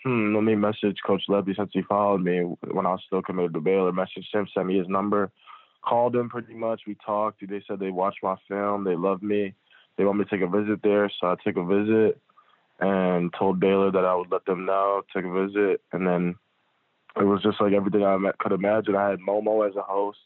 hmm, 0.04 0.36
let 0.36 0.44
me 0.44 0.56
message 0.56 0.98
Coach 1.06 1.24
Lebby 1.30 1.56
since 1.56 1.72
he 1.74 1.82
followed 1.84 2.22
me 2.22 2.42
when 2.72 2.86
I 2.86 2.92
was 2.92 3.02
still 3.06 3.22
committed 3.22 3.54
to 3.54 3.62
Baylor. 3.62 3.92
Message 3.92 4.28
him, 4.32 4.48
sent 4.54 4.68
me 4.68 4.78
his 4.78 4.88
number, 4.88 5.32
called 5.84 6.16
him 6.16 6.30
pretty 6.30 6.54
much. 6.54 6.82
We 6.86 6.96
talked. 7.06 7.48
They 7.48 7.64
said 7.68 7.80
they 7.80 7.92
watched 7.92 8.24
my 8.24 8.36
film, 8.48 8.84
they 8.84 8.96
loved 8.96 9.24
me, 9.24 9.56
they 9.98 10.04
want 10.04 10.20
me 10.20 10.26
to 10.26 10.30
take 10.30 10.42
a 10.42 10.48
visit 10.48 10.82
there. 10.84 11.12
So 11.20 11.28
I 11.28 11.36
took 11.44 11.58
a 11.58 11.66
visit 11.66 12.22
and 12.80 13.34
told 13.38 13.60
Baylor 13.60 13.92
that 13.92 14.06
I 14.06 14.16
would 14.16 14.32
let 14.32 14.46
them 14.46 14.66
know, 14.66 15.02
took 15.14 15.26
a 15.26 15.48
visit, 15.48 15.82
and 15.92 16.06
then 16.06 16.36
it 17.18 17.24
was 17.24 17.42
just 17.42 17.62
like 17.62 17.74
everything 17.74 18.04
I 18.04 18.18
could 18.40 18.52
imagine. 18.52 18.96
I 18.96 19.10
had 19.10 19.20
Momo 19.20 19.68
as 19.68 19.76
a 19.76 19.82
host 19.82 20.20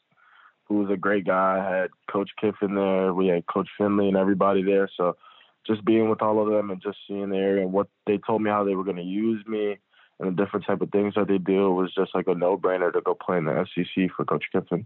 who 0.65 0.79
was 0.79 0.91
a 0.91 0.97
great 0.97 1.25
guy. 1.25 1.59
I 1.59 1.79
had 1.79 1.89
Coach 2.11 2.31
Kiffin 2.39 2.75
there. 2.75 3.13
We 3.13 3.27
had 3.27 3.47
Coach 3.47 3.69
Finley 3.77 4.07
and 4.07 4.17
everybody 4.17 4.63
there. 4.63 4.89
So 4.95 5.17
just 5.65 5.83
being 5.83 6.09
with 6.09 6.21
all 6.21 6.41
of 6.41 6.51
them 6.51 6.69
and 6.69 6.81
just 6.81 6.97
seeing 7.07 7.29
there 7.29 7.57
and 7.57 7.73
what 7.73 7.87
they 8.07 8.17
told 8.17 8.41
me 8.41 8.49
how 8.49 8.63
they 8.63 8.75
were 8.75 8.83
going 8.83 8.97
to 8.97 9.03
use 9.03 9.45
me 9.47 9.77
and 10.19 10.29
the 10.29 10.43
different 10.43 10.65
type 10.65 10.81
of 10.81 10.91
things 10.91 11.13
that 11.15 11.27
they 11.27 11.37
do 11.37 11.71
was 11.71 11.93
just 11.93 12.13
like 12.13 12.27
a 12.27 12.35
no-brainer 12.35 12.93
to 12.93 13.01
go 13.01 13.15
play 13.15 13.37
in 13.37 13.45
the 13.45 13.65
SEC 13.73 14.09
for 14.15 14.25
Coach 14.25 14.45
Kiffin. 14.51 14.85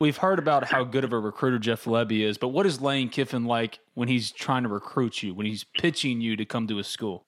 We've 0.00 0.16
heard 0.16 0.38
about 0.38 0.64
how 0.64 0.84
good 0.84 1.02
of 1.02 1.12
a 1.12 1.18
recruiter 1.18 1.58
Jeff 1.58 1.84
Lebby 1.84 2.20
is, 2.20 2.38
but 2.38 2.48
what 2.48 2.66
is 2.66 2.80
Lane 2.80 3.08
Kiffin 3.08 3.46
like 3.46 3.80
when 3.94 4.06
he's 4.06 4.30
trying 4.30 4.62
to 4.62 4.68
recruit 4.68 5.24
you, 5.24 5.34
when 5.34 5.44
he's 5.44 5.64
pitching 5.64 6.20
you 6.20 6.36
to 6.36 6.44
come 6.44 6.68
to 6.68 6.76
his 6.76 6.86
school? 6.86 7.26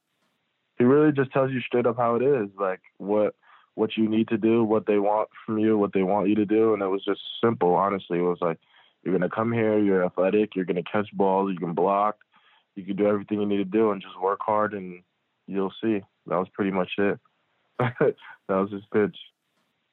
He 0.78 0.84
really 0.84 1.10
just 1.10 1.32
tells 1.32 1.50
you 1.50 1.60
straight 1.60 1.84
up 1.84 1.96
how 1.96 2.14
it 2.14 2.22
is, 2.22 2.48
like 2.58 2.80
what 2.98 3.34
what 3.74 3.96
you 3.96 4.08
need 4.08 4.28
to 4.28 4.36
do, 4.36 4.62
what 4.62 4.86
they 4.86 4.98
want 4.98 5.28
from 5.44 5.58
you, 5.58 5.76
what 5.78 5.92
they 5.92 6.02
want 6.02 6.28
you 6.28 6.36
to 6.36 6.46
do, 6.46 6.72
and 6.72 6.82
it 6.82 6.86
was 6.86 7.04
just 7.04 7.20
simple. 7.42 7.74
Honestly, 7.74 8.18
it 8.18 8.22
was 8.22 8.38
like 8.40 8.58
you're 9.02 9.18
gonna 9.18 9.28
come 9.28 9.52
here, 9.52 9.76
you're 9.78 10.04
athletic, 10.04 10.54
you're 10.54 10.64
gonna 10.64 10.82
catch 10.84 11.08
balls, 11.12 11.50
you 11.52 11.58
can 11.58 11.74
block, 11.74 12.18
you 12.76 12.84
can 12.84 12.94
do 12.94 13.08
everything 13.08 13.40
you 13.40 13.46
need 13.46 13.56
to 13.56 13.64
do, 13.64 13.90
and 13.90 14.00
just 14.00 14.20
work 14.20 14.40
hard, 14.42 14.74
and 14.74 15.02
you'll 15.48 15.72
see. 15.82 16.02
That 16.28 16.36
was 16.36 16.48
pretty 16.52 16.70
much 16.70 16.90
it. 16.98 17.18
that 17.78 18.14
was 18.48 18.70
his 18.70 18.84
pitch. 18.92 19.16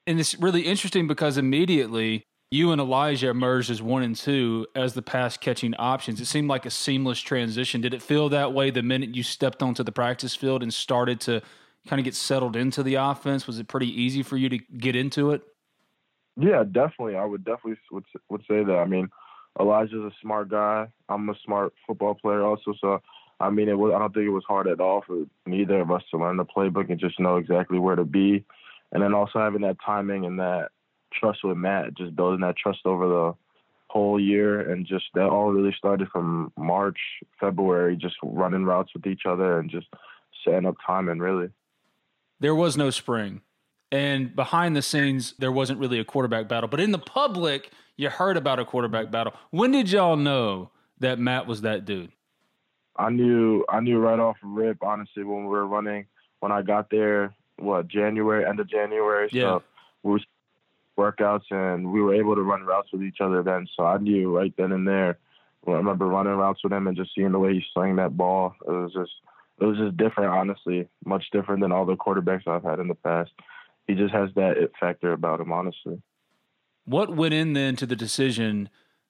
And 0.06 0.20
it's 0.20 0.36
really 0.36 0.62
interesting 0.62 1.08
because 1.08 1.38
immediately 1.38 2.28
you 2.50 2.72
and 2.72 2.80
Elijah 2.80 3.30
emerged 3.30 3.70
as 3.70 3.82
one 3.82 4.04
and 4.04 4.16
two 4.16 4.68
as 4.76 4.94
the 4.94 5.02
pass 5.02 5.36
catching 5.36 5.76
options. 5.78 6.22
It 6.22 6.26
seemed 6.26 6.48
like 6.48 6.66
a 6.66 6.70
seamless 6.70 7.20
transition. 7.20 7.82
Did 7.82 7.94
it 7.94 8.02
feel 8.02 8.30
that 8.30 8.54
way 8.54 8.70
the 8.70 8.84
minute 8.84 9.16
you 9.16 9.24
stepped 9.24 9.62
onto 9.62 9.84
the 9.84 9.92
practice 9.92 10.36
field 10.36 10.64
and 10.64 10.74
started 10.74 11.20
to 11.22 11.42
kind 11.88 12.00
of 12.00 12.06
get 12.06 12.16
settled 12.16 12.56
into 12.56 12.84
the 12.84 12.96
offense? 12.96 13.48
Was 13.48 13.60
it 13.60 13.68
pretty 13.68 13.90
easy 13.90 14.24
for 14.24 14.38
you 14.38 14.50
to 14.50 14.58
get 14.58 14.96
into 14.96 15.32
it? 15.32 15.42
Yeah, 16.38 16.64
definitely. 16.64 17.16
I 17.16 17.26
would 17.26 17.44
definitely 17.44 17.78
would 17.92 18.06
would 18.30 18.42
say 18.42 18.64
that. 18.64 18.78
I 18.78 18.86
mean, 18.86 19.10
Elijah's 19.60 19.96
a 19.96 20.12
smart 20.22 20.50
guy. 20.50 20.88
I'm 21.10 21.28
a 21.30 21.34
smart 21.44 21.74
football 21.86 22.14
player 22.14 22.44
also, 22.44 22.74
so 22.80 23.02
I 23.40 23.50
mean, 23.50 23.68
it 23.68 23.78
was. 23.78 23.92
I 23.94 24.00
don't 24.00 24.14
think 24.14 24.28
it 24.28 24.30
was 24.30 24.44
hard 24.48 24.68
at 24.68 24.80
all 24.80 25.04
for 25.06 25.26
neither 25.46 25.82
of 25.82 25.92
us 25.92 26.04
to 26.12 26.18
learn 26.18 26.38
the 26.38 26.46
playbook 26.46 26.90
and 26.90 27.00
just 27.00 27.20
know 27.20 27.38
exactly 27.38 27.80
where 27.80 27.96
to 27.96 28.06
be, 28.06 28.46
and 28.92 29.02
then 29.02 29.14
also 29.14 29.40
having 29.40 29.62
that 29.62 29.78
timing 29.84 30.26
and 30.26 30.40
that 30.40 30.70
trust 31.14 31.44
with 31.44 31.58
Matt, 31.58 31.96
just 31.96 32.16
building 32.16 32.42
that 32.42 32.58
trust 32.58 32.80
over 32.86 33.08
the 33.08 33.34
whole 33.88 34.20
year, 34.20 34.72
and 34.72 34.86
just 34.86 35.06
that 35.14 35.28
all 35.28 35.52
really 35.52 35.74
started 35.78 36.08
from 36.10 36.52
March, 36.58 37.00
February, 37.40 37.96
just 37.96 38.16
running 38.24 38.66
routes 38.66 38.94
with 38.94 39.08
each 39.08 39.22
other 39.26 39.60
and 39.60 39.70
just 39.70 39.88
setting 40.44 40.66
up 40.66 40.76
timing, 40.86 41.20
really 41.20 41.50
there 42.40 42.56
was 42.56 42.78
no 42.78 42.90
spring. 42.90 43.42
And 43.92 44.36
behind 44.36 44.76
the 44.76 44.82
scenes, 44.82 45.34
there 45.40 45.52
wasn't 45.52 45.80
really 45.80 46.00
a 46.00 46.04
quarterback 46.04 46.48
battle. 46.48 46.68
But 46.68 46.80
in 46.80 46.92
the 46.92 47.00
public, 47.00 47.72
you 47.96 48.10
heard 48.10 48.38
about 48.38 48.60
a 48.60 48.66
quarterback 48.66 49.12
battle. 49.12 49.34
When 49.52 49.72
did 49.72 49.90
y'all 49.90 50.18
know 50.18 50.72
that 51.00 51.20
Matt 51.20 51.48
was 51.48 51.62
that 51.62 51.86
dude? 51.86 52.12
I 52.98 53.10
knew 53.10 53.64
I 53.70 53.80
knew 53.80 54.00
right 54.00 54.20
off 54.20 54.38
rip, 54.42 54.84
honestly, 54.84 55.24
when 55.24 55.44
we 55.44 55.50
were 55.50 55.68
running 55.68 56.08
when 56.40 56.52
I 56.52 56.62
got 56.62 56.90
there, 56.90 57.34
what, 57.58 57.88
January, 57.88 58.46
end 58.46 58.60
of 58.60 58.70
January. 58.70 59.30
Yeah. 59.32 59.42
So 59.42 59.64
we 60.04 60.12
were 60.14 60.20
workouts 60.98 61.50
and 61.52 61.92
we 61.92 62.02
were 62.02 62.16
able 62.16 62.36
to 62.36 62.42
run 62.42 62.64
routes 62.64 62.90
with 62.92 63.04
each 63.04 63.22
other 63.22 63.44
then. 63.44 63.68
So 63.76 63.86
I 63.86 63.98
knew 63.98 64.36
right 64.36 64.54
then 64.58 64.72
and 64.72 64.88
there. 64.88 65.18
I 65.68 65.72
remember 65.72 66.08
running 66.08 66.34
routes 66.34 66.64
with 66.64 66.72
him 66.72 66.88
and 66.88 66.96
just 66.96 67.12
seeing 67.14 67.32
the 67.32 67.40
way 67.40 67.54
he 67.54 67.64
swung 67.74 67.98
that 67.98 68.16
ball. 68.16 68.56
It 68.66 68.72
was 68.72 68.94
just 68.94 69.12
it 69.60 69.66
was 69.66 69.78
just 69.78 69.98
different, 69.98 70.30
honestly, 70.30 70.88
much 71.04 71.26
different 71.32 71.62
than 71.62 71.72
all 71.72 71.86
the 71.86 71.96
quarterbacks 71.96 72.48
I've 72.48 72.64
had 72.64 72.80
in 72.80 72.88
the 72.88 72.96
past. 72.96 73.32
He 73.88 73.96
just 73.96 74.14
has 74.14 74.30
that 74.36 74.58
it 74.58 74.72
factor 74.80 75.14
about 75.14 75.40
him, 75.40 75.52
honestly. 75.52 76.02
What 76.86 77.16
went 77.16 77.34
in 77.34 77.54
then 77.54 77.76
to 77.78 77.86
the 77.86 77.96
decision 77.96 78.70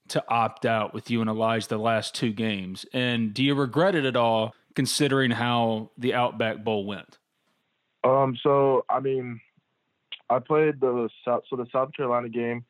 to 0.09 0.23
opt 0.29 0.65
out 0.65 0.93
with 0.93 1.11
you 1.11 1.19
and 1.21 1.29
Elijah 1.29 1.67
the 1.67 1.77
last 1.77 2.15
two 2.15 2.31
games? 2.31 2.85
And 2.93 3.33
do 3.33 3.43
you 3.43 3.55
regret 3.55 3.93
it 3.93 4.05
at 4.05 4.15
all, 4.15 4.55
considering 4.73 5.31
how 5.31 5.91
the 5.97 6.13
Outback 6.13 6.63
Bowl 6.63 6.85
went? 6.85 7.17
Um. 8.03 8.37
So 8.41 8.85
I 8.89 8.99
mean, 8.99 9.41
I 10.29 10.39
played 10.39 10.79
the 10.79 11.09
South. 11.25 11.43
So 11.49 11.55
the 11.55 11.67
South 11.71 11.93
Carolina 11.93 12.29
game, 12.29 12.65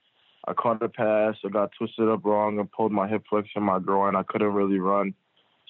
I 0.47 0.53
caught 0.53 0.81
a 0.81 0.89
pass. 0.89 1.35
I 1.43 1.49
got 1.49 1.71
twisted 1.77 2.07
up 2.07 2.23
wrong 2.23 2.59
and 2.59 2.71
pulled 2.71 2.91
my 2.91 3.07
hip 3.07 3.23
flexor, 3.29 3.59
my 3.59 3.79
groin. 3.79 4.15
I 4.15 4.23
couldn't 4.23 4.53
really 4.53 4.79
run. 4.79 5.13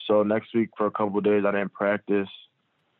So 0.05 0.23
next 0.23 0.53
week 0.53 0.69
for 0.77 0.85
a 0.85 0.91
couple 0.91 1.19
days 1.21 1.43
I 1.45 1.51
didn't 1.51 1.73
practice. 1.73 2.29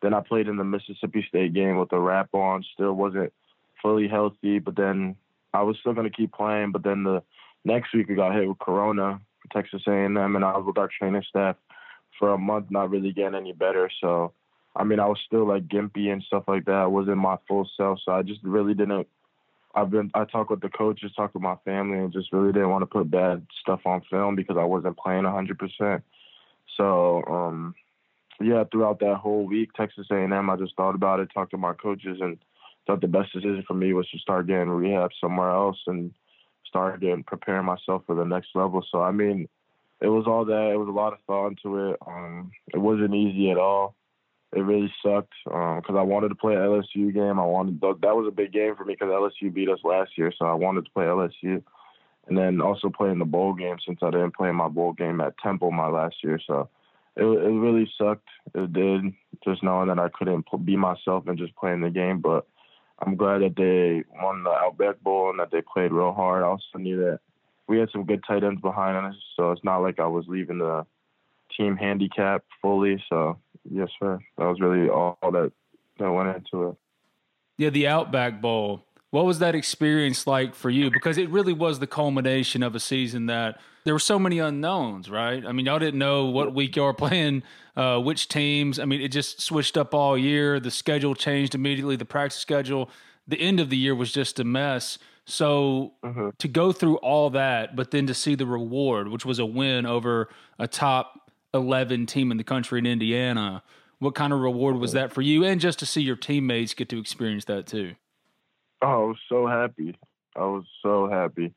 Then 0.02 0.14
I 0.14 0.22
played 0.22 0.48
in 0.48 0.58
the 0.58 0.64
Mississippi 0.64 1.26
State 1.28 1.54
game 1.54 1.78
with 1.78 1.92
a 1.92 2.00
wrap 2.00 2.34
on. 2.34 2.64
Still 2.74 2.94
wasn't 2.94 3.34
fully 3.82 4.08
healthy, 4.08 4.60
but 4.60 4.76
then 4.76 5.16
I 5.54 5.64
was 5.64 5.78
still 5.80 5.94
gonna 5.94 6.10
keep 6.10 6.34
playing. 6.34 6.72
But 6.72 6.84
then 6.84 7.04
the 7.04 7.24
next 7.66 7.94
week 7.94 8.10
we 8.10 8.16
got 8.16 8.36
hit 8.36 8.48
with 8.48 8.60
Corona, 8.60 9.20
Texas 9.52 9.84
A&M, 9.88 10.18
and 10.18 10.46
I 10.46 10.58
was 10.58 10.66
with 10.66 10.78
our 10.78 10.90
training 10.90 11.24
staff 11.30 11.56
for 12.20 12.34
a 12.34 12.38
month, 12.38 12.68
not 12.70 12.90
really 12.90 13.12
getting 13.12 13.36
any 13.36 13.54
better. 13.54 13.90
So 14.02 14.34
I 14.78 14.84
mean, 14.84 15.00
I 15.00 15.08
was 15.08 15.20
still 15.26 15.48
like 15.48 15.68
gimpy 15.68 16.12
and 16.12 16.24
stuff 16.24 16.44
like 16.48 16.66
that. 16.66 16.74
I 16.74 16.86
wasn't 16.86 17.18
my 17.18 17.38
full 17.48 17.70
self, 17.76 18.00
so 18.06 18.12
I 18.12 18.22
just 18.22 18.44
really 18.44 18.74
didn't. 18.74 19.08
I've 19.74 19.90
been 19.90 20.12
I 20.14 20.26
talked 20.26 20.52
with 20.52 20.62
the 20.62 20.70
coaches, 20.70 21.12
talked 21.16 21.34
with 21.34 21.44
my 21.44 21.56
family, 21.66 21.98
and 21.98 22.14
just 22.14 22.32
really 22.32 22.54
didn't 22.54 22.70
want 22.70 22.84
to 22.84 22.86
put 22.88 23.10
bad 23.10 23.46
stuff 23.62 23.82
on 23.86 24.02
film 24.10 24.36
because 24.36 24.58
I 24.58 24.64
wasn't 24.64 24.98
playing 24.98 25.24
100 25.24 25.58
percent. 25.58 26.04
So 26.78 27.24
um, 27.28 27.76
yeah, 28.40 28.64
throughout 28.72 29.00
that 29.00 29.18
whole 29.18 29.46
week, 29.46 29.74
Texas 29.74 30.08
A&M, 30.12 30.50
I 30.50 30.56
just 30.56 30.76
thought 30.76 30.96
about 30.96 31.20
it, 31.20 31.30
talked 31.34 31.52
to 31.52 31.58
my 31.58 31.74
coaches, 31.74 32.20
and 32.22 32.38
thought 32.86 33.02
the 33.02 33.08
best 33.08 33.34
decision 33.34 33.64
for 33.68 33.74
me 33.74 33.94
was 33.94 34.08
to 34.10 34.20
start 34.20 34.48
getting 34.48 34.70
rehab 34.70 35.10
somewhere 35.20 35.52
else 35.52 35.78
and 35.88 36.14
start 36.66 37.02
getting 37.02 37.24
preparing 37.24 37.66
myself 37.66 38.04
for 38.06 38.16
the 38.16 38.26
next 38.26 38.50
level. 38.54 38.86
So 38.92 39.02
I 39.02 39.12
mean, 39.12 39.50
it 40.02 40.08
was 40.08 40.26
all 40.28 40.46
that. 40.46 40.72
It 40.72 40.78
was 40.78 40.88
a 40.88 40.92
lot 40.92 41.14
of 41.14 41.20
thought 41.26 41.48
into 41.48 41.90
it. 41.90 41.98
Um, 42.06 42.52
it 42.74 42.78
wasn't 42.78 43.16
easy 43.16 43.50
at 43.50 43.58
all. 43.58 43.96
It 44.56 44.62
really 44.62 44.92
sucked 45.04 45.34
because 45.44 45.84
um, 45.90 45.98
I 45.98 46.04
wanted 46.04 46.30
to 46.30 46.36
play 46.36 46.54
LSU 46.56 47.14
game. 47.14 47.40
I 47.40 47.46
wanted 47.46 47.82
that 47.82 48.16
was 48.16 48.28
a 48.28 48.36
big 48.36 48.54
game 48.54 48.76
for 48.76 48.86
me 48.86 48.94
because 48.94 49.10
LSU 49.10 49.54
beat 49.54 49.70
us 49.70 49.80
last 49.84 50.12
year, 50.18 50.32
so 50.38 50.46
I 50.46 50.54
wanted 50.54 50.86
to 50.86 50.92
play 50.92 51.04
LSU, 51.04 51.62
and 52.28 52.38
then 52.38 52.62
also 52.62 52.90
play 52.90 53.10
in 53.10 53.20
the 53.20 53.26
bowl 53.26 53.54
game 53.54 53.76
since 53.86 54.00
I 54.02 54.10
didn't 54.10 54.36
play 54.36 54.52
my 54.52 54.70
bowl 54.70 54.94
game 54.94 55.20
at 55.20 55.38
Temple 55.40 55.72
my 55.72 55.88
last 55.88 56.16
year. 56.24 56.40
So 56.48 56.70
it 57.18 57.24
it 57.24 57.26
really 57.26 57.92
sucked. 57.98 58.30
It 58.56 58.72
did 58.72 59.14
just 59.44 59.64
knowing 59.64 59.90
that 59.90 60.00
I 60.00 60.10
couldn't 60.10 60.46
be 60.66 60.78
myself 60.78 61.28
and 61.28 61.38
just 61.38 61.56
playing 61.56 61.82
the 61.82 61.90
game, 61.90 62.22
but. 62.22 62.46
I'm 63.00 63.16
glad 63.16 63.44
that 63.44 63.56
they 63.56 64.04
won 64.24 64.42
the 64.42 64.50
Outback 64.50 65.00
Bowl 65.02 65.30
and 65.30 65.40
that 65.40 65.52
they 65.52 65.62
played 65.62 65.92
real 65.92 66.14
hard. 66.14 66.42
I 66.42 66.48
also 66.48 66.80
knew 66.80 66.98
that 66.98 67.20
we 67.68 67.78
had 67.78 67.90
some 67.92 68.06
good 68.06 68.24
tight 68.28 68.44
ends 68.44 68.60
behind 68.60 68.98
us, 68.98 69.16
so 69.36 69.52
it's 69.52 69.64
not 69.64 69.84
like 69.84 70.00
I 70.00 70.08
was 70.08 70.26
leaving 70.28 70.58
the 70.58 70.84
team 71.56 71.76
handicap 71.76 72.44
fully. 72.62 73.04
So 73.10 73.38
yes, 73.70 73.90
sir, 74.00 74.20
that 74.38 74.46
was 74.46 74.60
really 74.60 74.90
all 74.90 75.18
that 75.22 75.52
that 76.00 76.12
went 76.12 76.36
into 76.36 76.70
it. 76.70 76.76
Yeah, 77.58 77.70
the 77.70 77.88
Outback 77.88 78.42
Bowl. 78.42 78.86
What 79.10 79.26
was 79.26 79.40
that 79.40 79.56
experience 79.56 80.28
like 80.28 80.54
for 80.54 80.70
you? 80.70 80.92
Because 80.92 81.18
it 81.18 81.30
really 81.30 81.54
was 81.54 81.80
the 81.80 81.88
culmination 81.88 82.62
of 82.62 82.76
a 82.76 82.80
season 82.80 83.28
that 83.28 83.60
there 83.86 83.94
were 83.94 84.00
so 84.00 84.20
many 84.20 84.40
unknowns, 84.40 85.10
right? 85.10 85.46
I 85.46 85.54
mean, 85.54 85.66
y'all 85.66 85.80
didn't 85.80 85.98
know 85.98 86.26
what 86.26 86.54
week 86.54 86.76
y'all 86.76 86.88
were 86.88 86.94
playing, 86.94 87.42
uh, 87.78 88.00
which 88.00 88.28
teams. 88.28 88.80
I 88.80 88.86
mean, 88.86 89.02
it 89.02 89.10
just 89.10 89.42
switched 89.42 89.78
up 89.78 89.94
all 89.94 90.18
year. 90.18 90.60
The 90.60 90.72
schedule 90.72 91.16
changed 91.16 91.56
immediately. 91.56 91.96
The 91.96 92.06
practice 92.06 92.40
schedule. 92.40 92.90
The 93.28 93.40
end 93.40 93.60
of 93.60 93.70
the 93.70 93.78
year 93.78 93.96
was 93.96 94.12
just 94.12 94.40
a 94.40 94.44
mess. 94.44 95.00
So 95.26 95.94
mm-hmm. 96.04 96.30
to 96.38 96.48
go 96.48 96.72
through 96.72 96.98
all 96.98 97.30
that, 97.32 97.76
but 97.76 97.92
then 97.92 98.08
to 98.08 98.14
see 98.14 98.36
the 98.36 98.46
reward, 98.46 99.08
which 99.10 99.26
was 99.26 99.40
a 99.40 99.46
win 99.46 99.86
over 99.86 100.30
a 100.60 100.68
top 100.68 101.27
11 101.54 102.06
team 102.06 102.32
in 102.32 102.38
the 102.38 102.44
country 102.44 102.80
in 102.80 102.86
Indiana, 102.86 103.64
what 104.00 104.16
kind 104.16 104.34
of 104.34 104.40
reward 104.40 104.78
was 104.78 104.94
that 104.94 105.12
for 105.12 105.22
you? 105.22 105.44
And 105.44 105.60
just 105.60 105.80
to 105.80 105.86
see 105.86 106.02
your 106.02 106.16
teammates 106.16 106.74
get 106.74 106.90
to 106.90 107.00
experience 107.00 107.46
that 107.46 107.68
too. 107.68 107.96
Oh, 108.82 108.88
I 108.88 109.08
was 109.08 109.18
so 109.28 109.48
happy. 109.48 109.98
I 110.36 110.42
was 110.42 110.66
so 110.84 111.10
happy. 111.10 111.54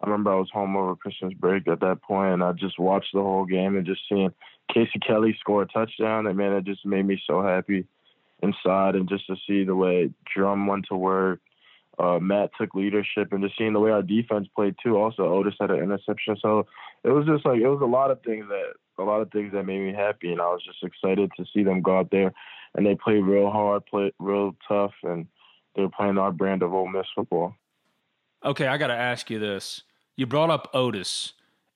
I 0.00 0.06
remember 0.06 0.32
I 0.32 0.36
was 0.36 0.50
home 0.52 0.76
over 0.76 0.96
Christmas 0.96 1.34
break 1.34 1.68
at 1.68 1.80
that 1.80 2.02
point, 2.02 2.32
and 2.32 2.42
I 2.42 2.52
just 2.52 2.78
watched 2.78 3.10
the 3.12 3.20
whole 3.20 3.44
game 3.44 3.76
and 3.76 3.86
just 3.86 4.00
seeing 4.08 4.32
Casey 4.72 4.98
Kelly 5.06 5.36
score 5.38 5.62
a 5.62 5.66
touchdown. 5.66 6.26
And 6.26 6.36
man, 6.36 6.52
it 6.52 6.64
just 6.64 6.84
made 6.84 7.06
me 7.06 7.22
so 7.26 7.42
happy 7.42 7.86
inside, 8.42 8.96
and 8.96 9.08
just 9.08 9.26
to 9.26 9.36
see 9.46 9.64
the 9.64 9.76
way 9.76 10.10
Drum 10.34 10.66
went 10.66 10.86
to 10.88 10.96
work, 10.96 11.40
uh, 11.98 12.18
Matt 12.18 12.50
took 12.58 12.74
leadership 12.74 13.32
and 13.32 13.42
just 13.42 13.56
seeing 13.56 13.74
the 13.74 13.80
way 13.80 13.90
our 13.90 14.02
defense 14.02 14.48
played 14.56 14.74
too. 14.82 14.96
Also, 14.96 15.24
Otis 15.24 15.54
had 15.60 15.70
an 15.70 15.78
interception, 15.78 16.36
so 16.40 16.66
it 17.04 17.10
was 17.10 17.26
just 17.26 17.44
like 17.44 17.60
it 17.60 17.68
was 17.68 17.82
a 17.82 17.86
lot 17.86 18.10
of 18.10 18.22
things 18.22 18.46
that 18.48 18.72
a 19.02 19.04
lot 19.04 19.20
of 19.20 19.30
things 19.30 19.52
that 19.52 19.64
made 19.64 19.80
me 19.80 19.92
happy, 19.92 20.32
and 20.32 20.40
I 20.40 20.46
was 20.46 20.62
just 20.64 20.82
excited 20.82 21.30
to 21.36 21.44
see 21.52 21.62
them 21.62 21.82
go 21.82 21.98
out 21.98 22.10
there 22.10 22.32
and 22.74 22.86
they 22.86 22.94
played 22.94 23.22
real 23.24 23.50
hard, 23.50 23.84
played 23.86 24.12
real 24.18 24.56
tough, 24.66 24.92
and 25.02 25.26
they're 25.76 25.90
playing 25.90 26.18
our 26.18 26.32
brand 26.32 26.62
of 26.62 26.72
Ole 26.72 26.88
Miss 26.88 27.06
football. 27.14 27.54
Okay, 28.44 28.66
I 28.66 28.78
got 28.78 28.86
to 28.86 28.94
ask 28.94 29.30
you 29.30 29.38
this: 29.38 29.82
You 30.16 30.26
brought 30.26 30.50
up 30.50 30.70
Otis. 30.72 31.34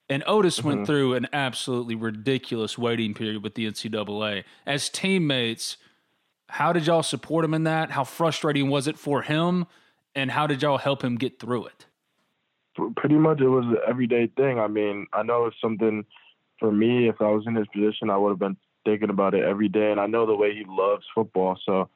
And 0.08 0.22
Otis 0.24 0.58
mm-hmm. 0.58 0.68
went 0.68 0.86
through 0.86 1.14
an 1.14 1.26
absolutely 1.32 1.96
ridiculous 1.96 2.78
waiting 2.78 3.12
period 3.12 3.42
with 3.42 3.56
the 3.56 3.66
NCAA. 3.66 4.44
As 4.64 4.88
teammates, 4.88 5.78
how 6.48 6.72
did 6.72 6.86
y'all 6.86 7.02
support 7.02 7.44
him 7.44 7.52
in 7.52 7.64
that? 7.64 7.90
How 7.90 8.04
frustrating 8.04 8.70
was 8.70 8.86
it 8.86 8.96
for 8.96 9.22
him? 9.22 9.66
and 10.16 10.30
how 10.30 10.48
did 10.48 10.62
y'all 10.62 10.78
help 10.78 11.04
him 11.04 11.16
get 11.16 11.38
through 11.38 11.66
it? 11.66 11.86
Pretty 12.96 13.14
much, 13.14 13.40
it 13.40 13.48
was 13.48 13.64
an 13.66 13.76
everyday 13.86 14.26
thing. 14.36 14.58
I 14.58 14.66
mean, 14.66 15.06
I 15.12 15.22
know 15.22 15.46
it's 15.46 15.56
something 15.60 16.04
for 16.58 16.72
me. 16.72 17.08
If 17.08 17.20
I 17.20 17.28
was 17.28 17.44
in 17.46 17.54
his 17.54 17.66
position, 17.68 18.10
I 18.10 18.16
would 18.16 18.30
have 18.30 18.38
been 18.38 18.56
thinking 18.84 19.10
about 19.10 19.34
it 19.34 19.44
every 19.44 19.68
day. 19.68 19.90
And 19.90 20.00
I 20.00 20.06
know 20.06 20.26
the 20.26 20.36
way 20.36 20.54
he 20.54 20.64
loves 20.68 21.04
football, 21.14 21.58
so 21.64 21.88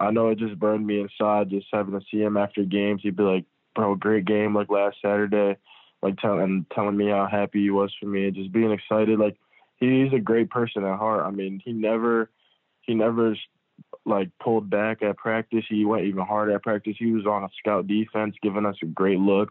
I 0.00 0.10
know 0.10 0.28
it 0.28 0.38
just 0.38 0.58
burned 0.58 0.86
me 0.86 1.00
inside 1.00 1.50
just 1.50 1.66
having 1.72 1.98
to 1.98 2.04
see 2.10 2.22
him 2.22 2.36
after 2.36 2.64
games. 2.64 3.00
He'd 3.02 3.16
be 3.16 3.22
like, 3.22 3.44
"Bro, 3.74 3.96
great 3.96 4.24
game 4.24 4.54
like 4.54 4.70
last 4.70 4.96
Saturday," 5.02 5.56
like 6.02 6.16
telling 6.18 6.66
telling 6.74 6.96
me 6.96 7.08
how 7.08 7.26
happy 7.26 7.62
he 7.62 7.70
was 7.70 7.94
for 7.98 8.06
me 8.06 8.26
and 8.26 8.36
just 8.36 8.52
being 8.52 8.72
excited. 8.72 9.18
Like 9.18 9.36
he's 9.78 10.12
a 10.12 10.20
great 10.20 10.50
person 10.50 10.84
at 10.84 10.98
heart. 10.98 11.24
I 11.24 11.30
mean, 11.30 11.60
he 11.64 11.72
never 11.72 12.30
he 12.82 12.94
never 12.94 13.36
like 14.04 14.30
pulled 14.42 14.70
back 14.70 15.02
at 15.02 15.16
practice. 15.16 15.64
He 15.68 15.84
went 15.84 16.04
even 16.04 16.24
harder 16.24 16.52
at 16.52 16.62
practice. 16.62 16.96
He 16.98 17.12
was 17.12 17.26
on 17.26 17.44
a 17.44 17.48
scout 17.58 17.86
defense, 17.86 18.36
giving 18.42 18.66
us 18.66 18.76
a 18.82 18.86
great 18.86 19.18
look. 19.18 19.50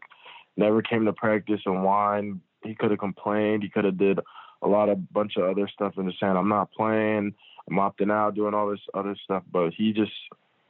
Never 0.58 0.82
came 0.82 1.06
to 1.06 1.14
practice 1.14 1.62
and 1.66 1.84
whined. 1.84 2.40
He 2.64 2.76
could 2.76 2.92
have 2.92 3.00
complained. 3.00 3.64
He 3.64 3.70
could 3.70 3.86
have 3.86 3.98
did 3.98 4.20
a 4.66 4.68
lot 4.68 4.90
of 4.90 5.14
bunch 5.14 5.38
of 5.38 5.44
other 5.44 5.70
stuff 5.72 5.94
and 5.98 6.10
just 6.10 6.20
saying, 6.20 6.36
I'm 6.36 6.50
not 6.50 6.72
playing. 6.72 7.34
I'm 7.70 7.78
opting 7.78 8.12
out, 8.12 8.36
doing 8.36 8.54
all 8.54 8.70
this 8.70 8.80
other 8.94 9.16
stuff. 9.24 9.44
But 9.52 9.74
he 9.74 9.94
just 9.94 10.12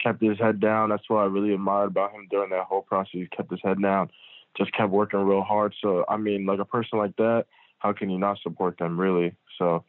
kept 0.02 0.22
his 0.22 0.38
head 0.38 0.60
down. 0.60 0.90
That's 0.90 1.10
what 1.10 1.20
I 1.20 1.26
really 1.26 1.54
admired 1.54 1.88
about 1.88 2.12
him 2.12 2.28
during 2.30 2.52
that 2.52 2.66
whole 2.66 2.82
process. 2.82 3.12
He 3.14 3.28
kept 3.28 3.50
his 3.50 3.62
head 3.64 3.82
down, 3.82 4.12
just 4.58 4.74
kept 4.74 4.92
working 4.92 5.20
real 5.20 5.42
hard. 5.42 5.74
So 5.82 6.06
I 6.08 6.18
mean, 6.18 6.46
like 6.46 6.60
a 6.60 6.66
person 6.66 7.00
like 7.00 7.16
that, 7.16 7.46
how 7.80 7.94
can 7.94 8.10
you 8.10 8.20
not 8.20 8.40
support 8.44 8.78
them 8.78 9.00
really? 9.00 9.34
So 9.58 9.84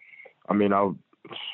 I 0.49 0.55
mean, 0.55 0.73
I 0.73 0.90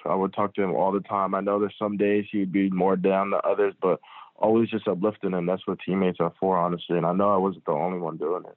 I 0.04 0.14
would 0.14 0.34
talk 0.34 0.54
to 0.54 0.62
him 0.62 0.72
all 0.72 0.92
the 0.92 1.00
time. 1.00 1.34
I 1.34 1.40
know 1.40 1.58
there's 1.58 1.74
some 1.78 1.96
days 1.96 2.26
he'd 2.30 2.52
be 2.52 2.68
more 2.70 2.96
down 2.96 3.30
than 3.30 3.40
others, 3.44 3.74
but 3.80 4.00
always 4.36 4.68
just 4.68 4.88
uplifting 4.88 5.32
him. 5.32 5.46
That's 5.46 5.66
what 5.66 5.78
teammates 5.84 6.18
are 6.20 6.32
for, 6.38 6.58
honestly. 6.58 6.96
And 6.96 7.06
I 7.06 7.12
know 7.12 7.32
I 7.32 7.38
wasn't 7.38 7.64
the 7.64 7.72
only 7.72 7.98
one 7.98 8.18
doing 8.18 8.42
it. 8.46 8.56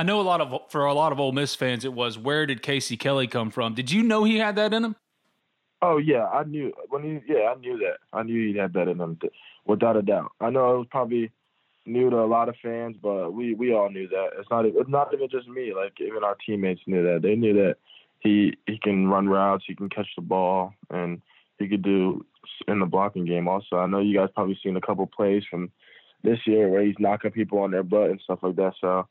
I 0.00 0.02
know 0.02 0.18
a 0.18 0.22
lot 0.22 0.40
of 0.40 0.62
for 0.70 0.86
a 0.86 0.94
lot 0.94 1.12
of 1.12 1.20
Ole 1.20 1.32
Miss 1.32 1.54
fans, 1.54 1.84
it 1.84 1.92
was 1.92 2.16
where 2.16 2.46
did 2.46 2.62
Casey 2.62 2.96
Kelly 2.96 3.26
come 3.26 3.50
from? 3.50 3.74
Did 3.74 3.92
you 3.92 4.02
know 4.02 4.24
he 4.24 4.38
had 4.38 4.56
that 4.56 4.72
in 4.72 4.82
him? 4.82 4.96
Oh 5.82 5.98
yeah, 5.98 6.24
I 6.24 6.44
knew 6.44 6.72
when 6.88 7.02
he 7.02 7.20
yeah 7.30 7.52
I 7.54 7.54
knew 7.56 7.76
that 7.80 7.98
I 8.14 8.22
knew 8.22 8.50
he 8.50 8.58
had 8.58 8.72
that 8.72 8.88
in 8.88 8.98
him 8.98 9.18
without 9.66 9.98
a 9.98 10.02
doubt. 10.02 10.32
I 10.40 10.48
know 10.48 10.74
it 10.74 10.78
was 10.78 10.86
probably 10.90 11.30
new 11.84 12.08
to 12.08 12.16
a 12.16 12.24
lot 12.24 12.48
of 12.48 12.54
fans, 12.62 12.96
but 13.02 13.34
we 13.34 13.52
we 13.52 13.74
all 13.74 13.90
knew 13.90 14.08
that. 14.08 14.30
It's 14.38 14.48
not 14.50 14.64
it's 14.64 14.88
not 14.88 15.12
even 15.12 15.28
just 15.28 15.48
me. 15.48 15.74
Like 15.74 15.92
even 16.00 16.24
our 16.24 16.36
teammates 16.46 16.80
knew 16.86 17.02
that. 17.02 17.20
They 17.20 17.34
knew 17.34 17.52
that 17.52 17.76
he 18.20 18.56
he 18.66 18.78
can 18.78 19.08
run 19.08 19.28
routes, 19.28 19.64
he 19.66 19.74
can 19.74 19.90
catch 19.90 20.08
the 20.16 20.22
ball, 20.22 20.72
and 20.88 21.20
he 21.58 21.68
could 21.68 21.82
do 21.82 22.24
in 22.68 22.80
the 22.80 22.86
blocking 22.86 23.26
game. 23.26 23.48
Also, 23.48 23.76
I 23.76 23.86
know 23.86 24.00
you 24.00 24.16
guys 24.16 24.30
probably 24.34 24.58
seen 24.62 24.78
a 24.78 24.80
couple 24.80 25.06
plays 25.06 25.42
from 25.50 25.70
this 26.22 26.38
year 26.46 26.70
where 26.70 26.82
he's 26.82 26.98
knocking 26.98 27.32
people 27.32 27.58
on 27.58 27.70
their 27.70 27.82
butt 27.82 28.08
and 28.08 28.20
stuff 28.22 28.38
like 28.42 28.56
that. 28.56 28.72
So, 28.80 29.06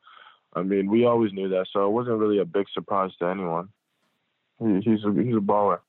I 0.53 0.63
mean, 0.63 0.89
we 0.89 1.05
always 1.05 1.31
knew 1.33 1.49
that, 1.49 1.67
so 1.71 1.85
it 1.85 1.91
wasn't 1.91 2.17
really 2.17 2.39
a 2.39 2.45
big 2.45 2.65
surprise 2.73 3.11
to 3.19 3.27
anyone. 3.27 3.69
He, 4.59 4.75
he's 4.81 5.03
a, 5.03 5.13
he's 5.13 5.35
a 5.35 5.39
baller. 5.39 5.79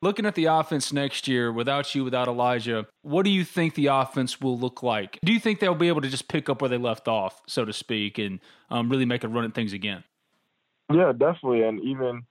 Looking 0.00 0.26
at 0.26 0.36
the 0.36 0.44
offense 0.44 0.92
next 0.92 1.26
year, 1.26 1.50
without 1.50 1.92
you, 1.94 2.04
without 2.04 2.28
Elijah, 2.28 2.86
what 3.02 3.24
do 3.24 3.30
you 3.30 3.44
think 3.44 3.74
the 3.74 3.86
offense 3.86 4.40
will 4.40 4.56
look 4.56 4.82
like? 4.82 5.18
Do 5.24 5.32
you 5.32 5.40
think 5.40 5.58
they'll 5.58 5.74
be 5.74 5.88
able 5.88 6.02
to 6.02 6.08
just 6.08 6.28
pick 6.28 6.48
up 6.48 6.60
where 6.60 6.68
they 6.68 6.78
left 6.78 7.08
off, 7.08 7.42
so 7.48 7.64
to 7.64 7.72
speak, 7.72 8.18
and 8.18 8.38
um, 8.70 8.88
really 8.88 9.06
make 9.06 9.24
a 9.24 9.28
run 9.28 9.44
at 9.44 9.54
things 9.54 9.72
again? 9.72 10.04
Yeah, 10.92 11.12
definitely. 11.12 11.62
And 11.62 11.80
even 11.80 12.22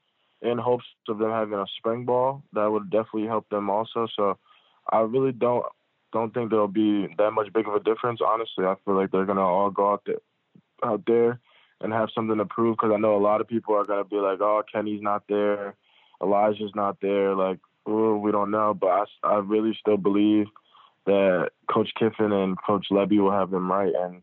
in 0.42 0.58
hopes 0.58 0.86
of 1.08 1.18
them 1.18 1.32
having 1.32 1.58
a 1.58 1.66
spring 1.78 2.06
ball. 2.06 2.44
That 2.54 2.68
would 2.68 2.90
definitely 2.90 3.28
help 3.28 3.50
them 3.50 3.70
also. 3.70 4.08
So 4.16 4.38
I 4.92 5.00
really 5.00 5.32
don't 5.32 5.66
don't 6.14 6.34
think 6.34 6.50
there'll 6.50 6.68
be 6.68 7.08
that 7.18 7.32
much 7.32 7.52
big 7.54 7.68
of 7.68 7.76
a 7.76 7.80
difference. 7.80 8.22
Honestly, 8.26 8.66
I 8.66 8.76
feel 8.86 8.96
like 8.96 9.12
they're 9.12 9.26
gonna 9.26 9.42
all 9.42 9.70
go 9.70 9.94
out 9.94 10.04
there, 10.06 10.22
out 10.84 11.04
there 11.06 11.40
and 11.82 11.94
have 11.94 12.10
something 12.14 12.38
to 12.38 12.46
prove. 12.46 12.78
Because 12.78 12.94
I 12.94 13.00
know 13.00 13.16
a 13.16 13.20
lot 13.20 13.42
of 13.42 13.48
people 13.48 13.76
are 13.76 13.86
gonna 13.86 14.04
be 14.04 14.18
like, 14.18 14.42
"Oh, 14.42 14.64
Kenny's 14.72 15.02
not 15.02 15.24
there, 15.28 15.76
Elijah's 16.22 16.76
not 16.76 17.00
there." 17.02 17.36
Like, 17.36 17.60
we 17.86 18.32
don't 18.32 18.52
know. 18.52 18.74
But 18.74 18.88
I, 19.24 19.28
I 19.28 19.36
really 19.38 19.78
still 19.80 19.98
believe 19.98 20.48
that 21.06 21.52
Coach 21.72 21.90
Kiffin 21.98 22.32
and 22.32 22.58
Coach 22.62 22.88
Lebby 22.92 23.20
will 23.20 23.32
have 23.32 23.52
them 23.52 23.72
right, 23.72 23.94
and 23.96 24.22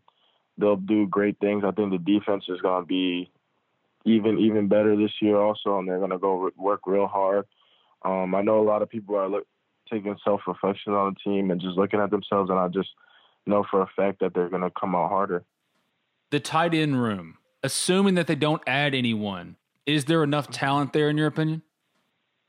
they'll 0.58 0.76
do 0.76 1.06
great 1.06 1.38
things. 1.38 1.64
I 1.64 1.70
think 1.72 1.90
the 1.90 1.98
defense 1.98 2.44
is 2.48 2.60
gonna 2.60 2.86
be 2.86 3.30
even 4.04 4.38
even 4.38 4.68
better 4.68 4.96
this 4.96 5.12
year 5.20 5.36
also, 5.36 5.78
and 5.78 5.88
they're 5.88 6.00
gonna 6.00 6.18
go 6.18 6.50
work 6.56 6.80
real 6.86 7.06
hard. 7.06 7.46
Um, 8.04 8.34
I 8.34 8.42
know 8.42 8.60
a 8.60 8.68
lot 8.68 8.82
of 8.82 8.90
people 8.90 9.16
are 9.16 9.28
look, 9.28 9.46
taking 9.90 10.16
self 10.24 10.42
reflection 10.46 10.92
on 10.92 11.14
the 11.14 11.30
team 11.30 11.50
and 11.50 11.60
just 11.60 11.76
looking 11.76 12.00
at 12.00 12.10
themselves, 12.10 12.50
and 12.50 12.58
I 12.58 12.68
just 12.68 12.90
know 13.46 13.64
for 13.70 13.82
a 13.82 13.90
fact 13.96 14.20
that 14.20 14.34
they're 14.34 14.48
gonna 14.50 14.70
come 14.78 14.94
out 14.94 15.08
harder. 15.08 15.44
The 16.30 16.40
tight 16.40 16.74
end 16.74 17.00
room, 17.00 17.38
assuming 17.64 18.14
that 18.14 18.28
they 18.28 18.36
don't 18.36 18.62
add 18.66 18.94
anyone, 18.94 19.56
is 19.86 20.04
there 20.04 20.22
enough 20.22 20.50
talent 20.50 20.92
there 20.92 21.10
in 21.10 21.16
your 21.16 21.26
opinion? 21.26 21.62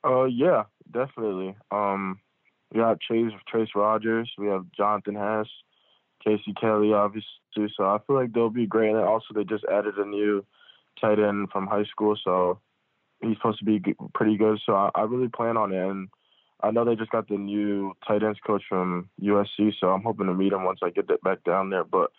Uh, 0.06 0.26
yeah, 0.26 0.66
definitely. 0.92 1.56
Um, 1.72 2.20
we 2.72 2.82
got 2.82 3.00
Chase 3.02 3.32
Trace 3.48 3.70
Rogers, 3.74 4.30
we 4.38 4.48
have 4.48 4.66
Jonathan 4.76 5.16
Hess, 5.16 5.48
Casey 6.24 6.54
Kelly, 6.60 6.94
obviously. 6.94 7.32
So 7.76 7.86
I 7.86 7.98
feel 8.06 8.16
like 8.18 8.34
they'll 8.34 8.50
be 8.50 8.68
great. 8.68 8.90
And 8.90 9.00
also, 9.00 9.34
they 9.34 9.46
just 9.46 9.64
added 9.72 9.96
a 9.98 10.06
new 10.06 10.46
tight 11.00 11.20
end 11.20 11.50
from 11.52 11.68
high 11.68 11.86
school, 11.86 12.18
so 12.22 12.60
he's 13.22 13.38
supposed 13.38 13.60
to 13.60 13.66
be 13.66 13.82
pretty 14.14 14.38
good. 14.38 14.60
So 14.66 14.74
I, 14.74 14.90
I 14.94 15.02
really 15.04 15.30
plan 15.30 15.56
on 15.56 15.72
it, 15.72 15.82
and 15.82 16.10
I 16.62 16.72
know 16.72 16.84
they 16.84 16.96
just 16.96 17.12
got 17.12 17.30
the 17.30 17.38
new 17.38 17.94
tight 18.06 18.24
ends 18.24 18.40
coach 18.46 18.64
from 18.68 19.10
USC, 19.22 19.74
so 19.80 19.88
I'm 19.88 20.04
hoping 20.04 20.28
to 20.28 20.34
meet 20.34 20.52
him 20.54 20.66
once 20.66 20.80
I 20.84 20.90
get 20.90 21.08
back 21.24 21.44
down 21.46 21.70
there. 21.70 21.86
But 21.86 22.12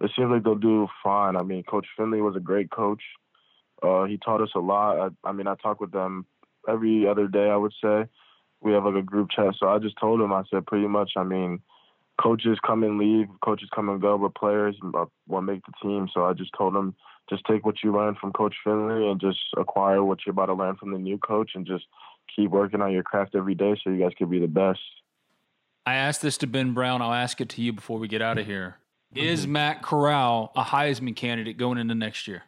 it 0.00 0.10
seems 0.16 0.30
like 0.30 0.42
they'll 0.42 0.54
do 0.54 0.88
fine. 1.02 1.36
I 1.36 1.42
mean, 1.42 1.62
Coach 1.64 1.86
Finley 1.96 2.20
was 2.20 2.36
a 2.36 2.40
great 2.40 2.70
coach. 2.70 3.02
Uh, 3.82 4.04
he 4.04 4.18
taught 4.18 4.40
us 4.40 4.50
a 4.54 4.60
lot. 4.60 4.98
I, 5.24 5.28
I 5.28 5.32
mean, 5.32 5.46
I 5.46 5.54
talk 5.56 5.80
with 5.80 5.92
them 5.92 6.26
every 6.68 7.06
other 7.06 7.28
day. 7.28 7.48
I 7.50 7.56
would 7.56 7.74
say 7.82 8.06
we 8.60 8.72
have 8.72 8.84
like 8.84 8.94
a 8.94 9.02
group 9.02 9.30
chat. 9.30 9.54
So 9.58 9.68
I 9.68 9.78
just 9.78 9.96
told 10.00 10.20
him. 10.20 10.32
I 10.32 10.42
said 10.50 10.66
pretty 10.66 10.88
much. 10.88 11.12
I 11.16 11.22
mean, 11.22 11.60
coaches 12.20 12.58
come 12.66 12.82
and 12.82 12.98
leave, 12.98 13.26
coaches 13.44 13.68
come 13.74 13.88
and 13.88 14.00
go, 14.00 14.18
but 14.18 14.34
players 14.34 14.76
will 15.28 15.42
make 15.42 15.62
the 15.66 15.72
team. 15.82 16.08
So 16.12 16.24
I 16.24 16.32
just 16.32 16.52
told 16.56 16.74
him 16.74 16.94
just 17.30 17.44
take 17.46 17.64
what 17.64 17.76
you 17.82 17.92
learned 17.92 18.18
from 18.18 18.32
Coach 18.32 18.54
Finley 18.62 19.08
and 19.08 19.20
just 19.20 19.38
acquire 19.56 20.04
what 20.04 20.20
you're 20.24 20.32
about 20.32 20.46
to 20.46 20.54
learn 20.54 20.76
from 20.76 20.92
the 20.92 20.98
new 20.98 21.18
coach 21.18 21.52
and 21.54 21.66
just 21.66 21.84
keep 22.34 22.50
working 22.50 22.82
on 22.82 22.92
your 22.92 23.02
craft 23.02 23.34
every 23.34 23.54
day 23.54 23.74
so 23.82 23.90
you 23.90 23.98
guys 23.98 24.12
can 24.16 24.28
be 24.28 24.38
the 24.38 24.46
best. 24.46 24.80
I 25.86 25.94
asked 25.94 26.22
this 26.22 26.38
to 26.38 26.46
Ben 26.46 26.72
Brown. 26.72 27.02
I'll 27.02 27.12
ask 27.12 27.40
it 27.40 27.48
to 27.50 27.62
you 27.62 27.72
before 27.72 27.98
we 27.98 28.08
get 28.08 28.22
out 28.22 28.38
of 28.38 28.46
here. 28.46 28.76
Is 29.14 29.46
Matt 29.46 29.82
Corral 29.82 30.52
a 30.56 30.62
Heisman 30.62 31.14
candidate 31.14 31.56
going 31.56 31.78
into 31.78 31.94
next 31.94 32.26
year? 32.26 32.42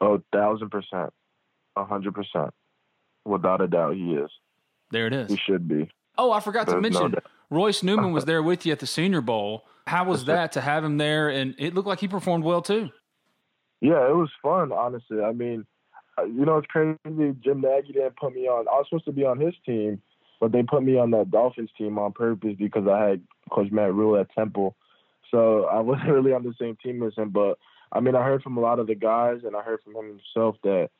Oh, 0.00 0.22
thousand 0.32 0.70
percent, 0.70 1.12
a 1.76 1.84
hundred 1.84 2.14
percent, 2.14 2.52
without 3.24 3.60
a 3.60 3.68
doubt, 3.68 3.94
he 3.94 4.14
is. 4.14 4.30
There 4.90 5.06
it 5.06 5.12
is. 5.12 5.30
He 5.30 5.36
should 5.36 5.68
be. 5.68 5.90
Oh, 6.18 6.32
I 6.32 6.40
forgot 6.40 6.66
There's 6.66 6.76
to 6.76 6.80
mention 6.80 7.12
no 7.12 7.18
Royce 7.50 7.82
Newman 7.82 8.12
was 8.12 8.24
there 8.26 8.42
with 8.42 8.66
you 8.66 8.72
at 8.72 8.80
the 8.80 8.86
Senior 8.86 9.20
Bowl. 9.20 9.64
How 9.86 10.04
was 10.04 10.26
that 10.26 10.52
to 10.52 10.60
have 10.60 10.84
him 10.84 10.98
there? 10.98 11.28
And 11.28 11.54
it 11.58 11.74
looked 11.74 11.88
like 11.88 12.00
he 12.00 12.08
performed 12.08 12.44
well 12.44 12.62
too. 12.62 12.90
Yeah, 13.80 14.08
it 14.08 14.14
was 14.14 14.30
fun. 14.42 14.70
Honestly, 14.70 15.20
I 15.20 15.32
mean, 15.32 15.66
uh, 16.18 16.24
you 16.24 16.44
know, 16.44 16.58
it's 16.58 16.68
crazy. 16.68 16.98
Jim 17.04 17.60
Nagy 17.60 17.92
didn't 17.92 18.16
put 18.16 18.34
me 18.34 18.42
on. 18.42 18.68
I 18.68 18.72
was 18.72 18.86
supposed 18.88 19.06
to 19.06 19.12
be 19.12 19.24
on 19.24 19.40
his 19.40 19.54
team, 19.66 20.00
but 20.40 20.52
they 20.52 20.62
put 20.62 20.84
me 20.84 20.98
on 20.98 21.10
the 21.10 21.24
Dolphins 21.24 21.70
team 21.76 21.98
on 21.98 22.12
purpose 22.12 22.54
because 22.58 22.86
I 22.86 23.08
had 23.08 23.22
Coach 23.50 23.72
Matt 23.72 23.92
Rhule 23.92 24.16
at 24.20 24.32
Temple. 24.34 24.76
So 25.32 25.64
I 25.64 25.80
wasn't 25.80 26.08
really 26.12 26.32
on 26.32 26.44
the 26.44 26.54
same 26.60 26.76
team 26.76 27.02
as 27.02 27.14
him. 27.16 27.30
But 27.30 27.58
I 27.90 27.98
mean, 27.98 28.14
I 28.14 28.22
heard 28.22 28.42
from 28.42 28.56
a 28.56 28.60
lot 28.60 28.78
of 28.78 28.86
the 28.86 28.94
guys, 28.94 29.40
and 29.44 29.56
I 29.56 29.62
heard 29.62 29.80
from 29.82 29.96
him 29.96 30.20
himself 30.34 30.56
that 30.62 30.90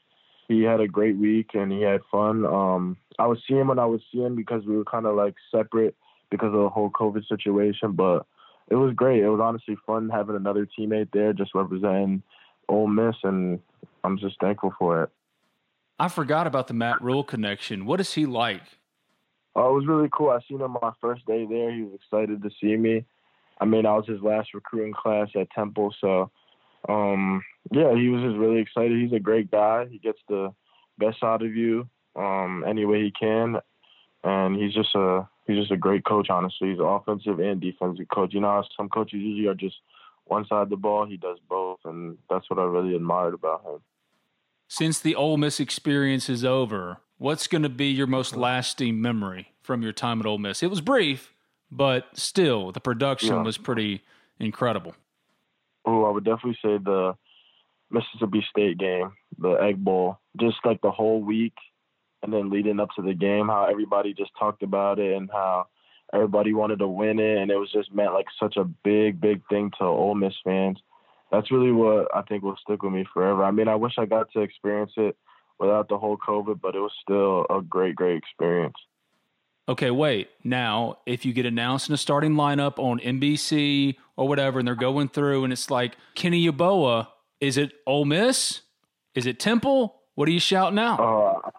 he 0.49 0.63
had 0.63 0.81
a 0.81 0.89
great 0.89 1.17
week 1.17 1.51
and 1.55 1.71
he 1.71 1.83
had 1.83 2.01
fun. 2.11 2.45
Um, 2.45 2.97
I 3.19 3.27
would 3.27 3.39
see 3.49 3.55
him 3.55 3.69
when 3.69 3.79
I 3.79 3.87
would 3.87 4.03
see 4.13 4.19
him 4.19 4.35
because 4.35 4.65
we 4.67 4.77
were 4.77 4.85
kind 4.85 5.07
of 5.07 5.15
like 5.15 5.35
separate 5.51 5.95
because 6.31 6.49
of 6.49 6.61
the 6.61 6.69
whole 6.69 6.91
COVID 6.91 7.27
situation. 7.29 7.93
But 7.93 8.27
it 8.69 8.75
was 8.75 8.95
great. 8.95 9.23
It 9.23 9.29
was 9.29 9.41
honestly 9.41 9.77
fun 9.87 10.09
having 10.09 10.37
another 10.37 10.67
teammate 10.67 11.09
there, 11.13 11.33
just 11.33 11.55
representing 11.55 12.23
Ole 12.69 12.89
Miss, 12.89 13.17
and 13.23 13.61
I'm 14.05 14.19
just 14.19 14.41
thankful 14.41 14.75
for 14.79 15.05
it. 15.05 15.11
I 15.99 16.09
forgot 16.09 16.47
about 16.47 16.67
the 16.67 16.75
Matt 16.75 17.03
Rhule 17.03 17.23
connection. 17.23 17.87
What 17.87 18.01
is 18.01 18.15
he 18.15 18.27
like? 18.27 18.63
Oh, 19.55 19.71
it 19.71 19.75
was 19.75 19.87
really 19.87 20.09
cool. 20.11 20.31
I 20.31 20.41
seen 20.49 20.61
him 20.61 20.77
my 20.81 20.93
first 21.01 21.27
day 21.27 21.45
there. 21.45 21.73
He 21.73 21.83
was 21.83 21.93
excited 21.95 22.43
to 22.43 22.51
see 22.61 22.77
me. 22.77 23.05
I 23.63 23.65
mean, 23.65 23.87
I 23.87 23.95
was 23.95 24.09
his 24.09 24.21
last 24.21 24.55
recruiting 24.55 24.93
class 24.93 25.29
at 25.37 25.49
Temple, 25.53 25.95
so 26.01 26.33
um, 26.89 27.45
yeah, 27.71 27.95
he 27.95 28.09
was 28.09 28.21
just 28.21 28.37
really 28.37 28.59
excited. 28.59 29.01
He's 29.01 29.13
a 29.13 29.21
great 29.21 29.53
guy. 29.53 29.87
He 29.89 29.99
gets 29.99 30.19
the 30.29 30.53
best 30.99 31.23
out 31.23 31.43
of 31.43 31.55
you 31.55 31.89
um, 32.17 32.65
any 32.67 32.85
way 32.85 33.05
he 33.05 33.13
can, 33.13 33.59
and 34.25 34.57
he's 34.57 34.75
just 34.75 34.93
a 34.97 35.29
he's 35.47 35.59
just 35.59 35.71
a 35.71 35.77
great 35.77 36.05
coach. 36.05 36.29
Honestly, 36.29 36.71
he's 36.71 36.81
an 36.81 36.87
offensive 36.87 37.39
and 37.39 37.61
defensive 37.61 38.09
coach. 38.13 38.35
You 38.35 38.41
know, 38.41 38.65
some 38.77 38.89
coaches 38.89 39.21
usually 39.21 39.47
are 39.47 39.55
just 39.55 39.77
one 40.25 40.45
side 40.49 40.63
of 40.63 40.71
the 40.71 40.77
ball. 40.77 41.07
He 41.07 41.17
does 41.17 41.39
both, 41.49 41.79
and 41.85 42.19
that's 42.29 42.51
what 42.51 42.59
I 42.59 42.65
really 42.65 42.97
admired 42.97 43.35
about 43.35 43.65
him. 43.65 43.79
Since 44.67 44.99
the 44.99 45.15
Ole 45.15 45.37
Miss 45.37 45.61
experience 45.61 46.29
is 46.29 46.45
over, 46.45 46.99
what's 47.17 47.47
going 47.47 47.63
to 47.63 47.69
be 47.69 47.93
your 47.93 48.09
most 48.09 48.35
lasting 48.35 49.01
memory 49.01 49.53
from 49.63 49.83
your 49.83 49.93
time 49.93 50.19
at 50.19 50.27
Ole 50.27 50.39
Miss? 50.39 50.65
It 50.65 50.71
was 50.71 50.81
brief, 50.81 51.32
but 51.73 52.07
still, 52.13 52.71
the 52.71 52.81
production 52.81 53.37
yeah. 53.37 53.43
was 53.43 53.57
pretty 53.57 54.03
incredible. 54.39 54.95
Oh, 55.87 56.05
I 56.05 56.11
would 56.11 56.25
definitely 56.25 56.59
say 56.63 56.77
the 56.77 57.15
Mississippi 57.91 58.45
State 58.51 58.79
game, 58.79 59.13
the 59.39 59.53
Egg 59.55 59.83
Bowl, 59.83 60.19
just 60.39 60.59
like 60.65 60.83
the 60.83 60.91
whole 60.91 61.23
week, 61.23 61.55
and 62.23 62.33
then 62.33 62.51
leading 62.51 62.79
up 62.79 62.91
to 62.97 63.03
the 63.03 63.15
game, 63.15 63.49
how 63.49 63.65
everybody 63.65 64.13
just 64.13 64.31
talked 64.39 64.63
about 64.63 64.99
it 64.99 65.17
and 65.17 65.31
how 65.33 65.67
everybody 66.13 66.53
wanted 66.53 66.79
to 66.81 66.89
win 66.89 67.19
it, 67.19 67.39
and 67.39 67.51
it 67.51 67.57
was 67.57 67.73
just 67.73 67.93
meant 67.93 68.13
like 68.13 68.27
such 68.39 68.57
a 68.59 68.65
big, 68.65 69.19
big 69.21 69.41
thing 69.49 69.71
to 69.79 69.85
Ole 69.85 70.15
Miss 70.15 70.35
fans. 70.45 70.79
That's 71.31 71.51
really 71.51 71.73
what 71.73 72.15
I 72.15 72.21
think 72.23 72.43
will 72.43 72.57
stick 72.63 72.83
with 72.83 72.93
me 72.93 73.07
forever. 73.15 73.45
I 73.45 73.51
mean, 73.51 73.67
I 73.67 73.77
wish 73.77 73.95
I 73.97 74.05
got 74.05 74.31
to 74.33 74.41
experience 74.41 74.93
it 74.99 75.17
without 75.59 75.89
the 75.89 75.97
whole 75.97 76.19
COVID, 76.19 76.61
but 76.61 76.75
it 76.75 76.81
was 76.81 76.93
still 77.01 77.47
a 77.49 77.63
great, 77.63 77.97
great 77.97 78.19
experience. 78.19 78.77
Okay, 79.69 79.91
wait. 79.91 80.29
Now, 80.43 80.99
if 81.07 81.25
you 81.25 81.33
get 81.33 81.47
announced 81.47 81.89
in 81.89 81.95
a 81.95 81.99
starting 81.99 82.35
lineup 82.35 82.79
on 82.79 82.99
NBC 82.99 83.97
or 84.17 84.27
whatever, 84.27 84.59
and 84.59 84.67
they're 84.67 84.75
going 84.75 85.09
through, 85.09 85.45
and 85.45 85.53
it's 85.53 85.71
like 85.71 85.97
Kenny 86.15 86.47
Yeboah, 86.47 87.07
is 87.41 87.57
it 87.57 87.73
Ole 87.87 88.05
Miss? 88.05 88.63
Is 89.15 89.27
it 89.27 89.39
Temple? 89.39 90.01
What 90.15 90.29
are 90.29 90.33
you 90.33 90.41
shouting 90.41 90.79
out? 90.79 90.99
Uh, 90.99 91.51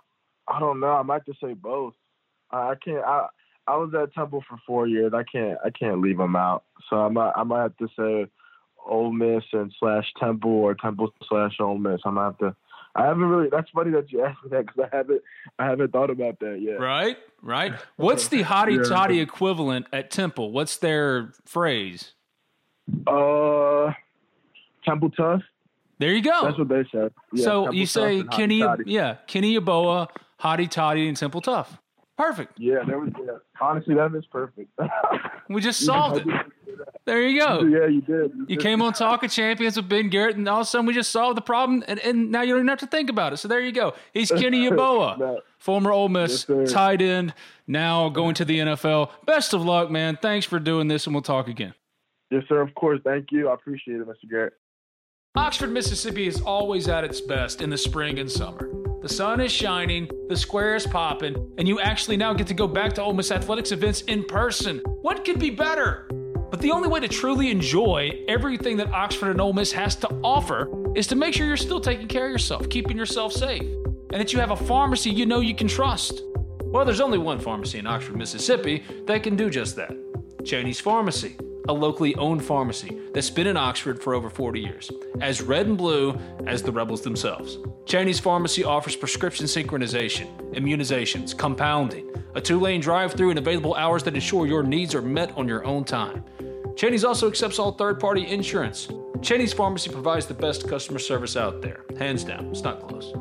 I 0.47 0.59
don't 0.59 0.79
know. 0.79 0.91
I 0.91 1.03
might 1.03 1.25
just 1.25 1.39
say 1.39 1.53
both. 1.53 1.93
I 2.51 2.75
can't. 2.83 3.03
I 3.03 3.27
I 3.67 3.77
was 3.77 3.93
at 3.93 4.13
Temple 4.13 4.43
for 4.47 4.57
four 4.67 4.87
years. 4.87 5.13
I 5.13 5.23
can't 5.23 5.57
I 5.63 5.69
can't 5.69 6.01
leave 6.01 6.17
them 6.17 6.35
out. 6.35 6.63
So 6.89 6.97
I 6.97 7.09
might 7.09 7.31
I 7.35 7.43
might 7.43 7.61
have 7.61 7.77
to 7.77 7.87
say 7.97 8.31
Ole 8.85 9.11
Miss 9.11 9.43
and 9.53 9.73
slash 9.79 10.05
Temple 10.19 10.51
or 10.51 10.75
Temple 10.75 11.09
slash 11.27 11.53
Ole 11.59 11.77
Miss. 11.77 12.01
I 12.05 12.09
might 12.11 12.25
have 12.25 12.37
to. 12.39 12.55
I 12.95 13.05
haven't 13.05 13.23
really. 13.23 13.49
That's 13.49 13.69
funny 13.71 13.91
that 13.91 14.11
you 14.11 14.23
asked 14.23 14.43
me 14.43 14.49
that 14.51 14.67
because 14.67 14.89
I 14.91 14.95
haven't. 14.95 15.21
I 15.57 15.65
haven't 15.65 15.91
thought 15.91 16.09
about 16.09 16.39
that 16.39 16.61
yet. 16.61 16.79
Right, 16.79 17.17
right. 17.41 17.73
What's 17.95 18.27
the 18.27 18.43
hottie 18.43 18.87
toddy 18.87 19.19
equivalent 19.19 19.87
at 19.91 20.11
Temple? 20.11 20.51
What's 20.51 20.77
their 20.77 21.33
phrase? 21.45 22.13
Uh, 23.07 23.91
Temple 24.85 25.09
tough. 25.11 25.41
There 25.99 26.13
you 26.13 26.21
go. 26.21 26.41
That's 26.43 26.57
what 26.57 26.67
they 26.67 26.85
said. 26.91 27.13
Yeah, 27.31 27.45
so 27.45 27.63
Temple 27.63 27.75
you 27.75 27.85
say 27.85 28.23
Kenny, 28.23 28.63
yeah, 28.85 29.17
Kenny 29.27 29.57
Yeboah, 29.57 30.09
hottie 30.39 30.69
toddy, 30.69 31.07
and 31.07 31.17
Temple 31.17 31.41
tough. 31.41 31.77
Perfect. 32.17 32.59
Yeah, 32.59 32.83
there 32.85 32.99
was 32.99 33.09
yeah. 33.19 33.37
Honestly, 33.59 33.95
that 33.95 34.13
is 34.13 34.25
perfect. 34.27 34.69
we 35.49 35.61
just 35.61 35.83
solved 35.83 36.27
it. 36.27 36.27
There 37.05 37.21
you 37.21 37.41
go. 37.41 37.63
Yeah, 37.63 37.87
you 37.87 38.01
did. 38.01 38.31
You, 38.33 38.45
you 38.49 38.57
came 38.57 38.81
on 38.81 38.93
Talk 38.93 39.23
of 39.23 39.31
Champions 39.31 39.75
with 39.75 39.89
Ben 39.89 40.09
Garrett, 40.09 40.37
and 40.37 40.47
all 40.47 40.61
of 40.61 40.67
a 40.67 40.69
sudden 40.69 40.85
we 40.85 40.93
just 40.93 41.11
solved 41.11 41.35
the 41.35 41.41
problem, 41.41 41.83
and, 41.87 41.99
and 41.99 42.31
now 42.31 42.41
you 42.41 42.53
don't 42.53 42.59
even 42.59 42.67
have 42.69 42.79
to 42.79 42.87
think 42.87 43.09
about 43.09 43.33
it. 43.33 43.37
So 43.37 43.49
there 43.49 43.59
you 43.59 43.73
go. 43.73 43.93
He's 44.13 44.31
Kenny 44.35 44.69
Yeboah, 44.69 45.39
former 45.57 45.91
Ole 45.91 46.07
Miss 46.07 46.45
yes, 46.47 46.71
tight 46.71 47.01
end, 47.01 47.33
now 47.67 48.07
going 48.07 48.35
to 48.35 48.45
the 48.45 48.59
NFL. 48.59 49.09
Best 49.25 49.53
of 49.53 49.65
luck, 49.65 49.91
man. 49.91 50.17
Thanks 50.21 50.45
for 50.45 50.59
doing 50.59 50.87
this, 50.87 51.05
and 51.05 51.13
we'll 51.13 51.21
talk 51.21 51.49
again. 51.49 51.73
Yes, 52.31 52.43
sir. 52.47 52.61
Of 52.61 52.73
course. 52.75 53.01
Thank 53.03 53.31
you. 53.31 53.49
I 53.49 53.53
appreciate 53.53 53.99
it, 53.99 54.07
Mr. 54.07 54.29
Garrett. 54.29 54.53
Oxford, 55.35 55.71
Mississippi 55.71 56.27
is 56.27 56.39
always 56.41 56.87
at 56.87 57.03
its 57.03 57.19
best 57.19 57.61
in 57.61 57.69
the 57.69 57.77
spring 57.77 58.19
and 58.19 58.31
summer. 58.31 58.69
The 59.01 59.09
sun 59.09 59.41
is 59.41 59.51
shining, 59.51 60.09
the 60.29 60.37
square 60.37 60.75
is 60.75 60.87
popping, 60.87 61.35
and 61.57 61.67
you 61.67 61.81
actually 61.81 62.15
now 62.15 62.33
get 62.33 62.47
to 62.47 62.53
go 62.53 62.67
back 62.67 62.93
to 62.93 63.01
Ole 63.01 63.13
Miss 63.13 63.31
Athletics 63.31 63.73
events 63.73 64.01
in 64.03 64.23
person. 64.23 64.77
What 65.01 65.25
could 65.25 65.39
be 65.39 65.49
better? 65.49 66.07
But 66.53 66.61
the 66.61 66.69
only 66.69 66.87
way 66.87 66.99
to 66.99 67.07
truly 67.07 67.49
enjoy 67.49 68.25
everything 68.27 68.77
that 68.77 68.89
Oxford 68.89 69.31
and 69.31 69.41
Ole 69.41 69.53
Miss 69.53 69.71
has 69.71 69.95
to 69.95 70.07
offer 70.23 70.69
is 70.95 71.07
to 71.07 71.15
make 71.15 71.33
sure 71.33 71.47
you're 71.47 71.57
still 71.57 71.81
taking 71.81 72.07
care 72.07 72.27
of 72.27 72.31
yourself, 72.31 72.69
keeping 72.69 72.95
yourself 72.95 73.33
safe, 73.33 73.63
and 73.63 74.21
that 74.21 74.33
you 74.33 74.39
have 74.39 74.51
a 74.51 74.55
pharmacy 74.55 75.09
you 75.09 75.25
know 75.25 75.39
you 75.39 75.55
can 75.55 75.67
trust. 75.67 76.21
Well, 76.61 76.85
there's 76.85 77.01
only 77.01 77.17
one 77.17 77.39
pharmacy 77.39 77.79
in 77.79 77.87
Oxford, 77.87 78.17
Mississippi 78.17 78.83
that 79.07 79.23
can 79.23 79.35
do 79.35 79.49
just 79.49 79.75
that 79.77 79.97
Cheney's 80.45 80.79
Pharmacy 80.79 81.37
a 81.69 81.73
locally 81.73 82.13
owned 82.15 82.43
pharmacy 82.43 82.99
that's 83.13 83.29
been 83.29 83.47
in 83.47 83.55
Oxford 83.55 84.01
for 84.01 84.13
over 84.13 84.29
40 84.29 84.59
years, 84.59 84.91
as 85.21 85.41
red 85.41 85.67
and 85.67 85.77
blue 85.77 86.17
as 86.45 86.61
the 86.61 86.71
rebels 86.71 87.01
themselves. 87.01 87.57
Cheney's 87.85 88.19
Pharmacy 88.19 88.63
offers 88.63 88.95
prescription 88.95 89.45
synchronization, 89.45 90.27
immunizations, 90.53 91.37
compounding, 91.37 92.13
a 92.35 92.41
two 92.41 92.59
lane 92.59 92.81
drive 92.81 93.13
through, 93.13 93.29
and 93.29 93.39
available 93.39 93.75
hours 93.75 94.03
that 94.03 94.15
ensure 94.15 94.45
your 94.45 94.63
needs 94.63 94.93
are 94.93 95.01
met 95.01 95.31
on 95.37 95.47
your 95.47 95.63
own 95.65 95.83
time. 95.83 96.23
Cheney's 96.75 97.03
also 97.03 97.27
accepts 97.27 97.59
all 97.59 97.71
third 97.71 97.99
party 97.99 98.27
insurance. 98.27 98.87
Cheney's 99.21 99.53
Pharmacy 99.53 99.89
provides 99.89 100.25
the 100.25 100.33
best 100.33 100.67
customer 100.67 100.99
service 100.99 101.37
out 101.37 101.61
there. 101.61 101.85
Hands 101.97 102.21
down, 102.23 102.47
it's 102.47 102.61
not 102.61 102.87
close. 102.87 103.13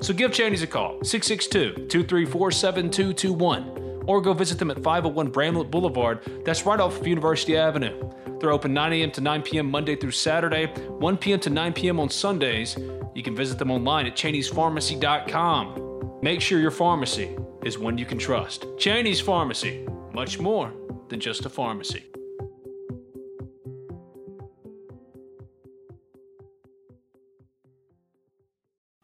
So 0.00 0.14
give 0.14 0.32
Cheney's 0.32 0.62
a 0.62 0.66
call, 0.66 0.98
662 1.02 1.86
234 1.88 2.50
7221 2.50 3.76
or 4.06 4.20
go 4.20 4.32
visit 4.32 4.58
them 4.58 4.70
at 4.70 4.82
501 4.82 5.30
Bramlett 5.30 5.70
Boulevard. 5.70 6.20
That's 6.44 6.66
right 6.66 6.80
off 6.80 7.00
of 7.00 7.06
University 7.06 7.56
Avenue. 7.56 8.10
They're 8.40 8.50
open 8.50 8.74
9 8.74 8.92
a.m. 8.94 9.12
to 9.12 9.20
9 9.20 9.42
p.m. 9.42 9.70
Monday 9.70 9.94
through 9.94 10.10
Saturday, 10.12 10.66
1 10.66 11.16
p.m. 11.18 11.38
to 11.40 11.50
9 11.50 11.72
p.m. 11.74 12.00
on 12.00 12.08
Sundays. 12.08 12.76
You 13.14 13.22
can 13.22 13.36
visit 13.36 13.58
them 13.58 13.70
online 13.70 14.06
at 14.06 14.16
Cheney'sPharmacy.com. 14.16 16.20
Make 16.22 16.40
sure 16.40 16.58
your 16.58 16.70
pharmacy 16.70 17.36
is 17.64 17.78
one 17.78 17.98
you 17.98 18.06
can 18.06 18.18
trust. 18.18 18.64
Cheney's 18.78 19.20
Pharmacy, 19.20 19.86
much 20.12 20.38
more 20.38 20.72
than 21.08 21.20
just 21.20 21.44
a 21.44 21.50
pharmacy. 21.50 22.09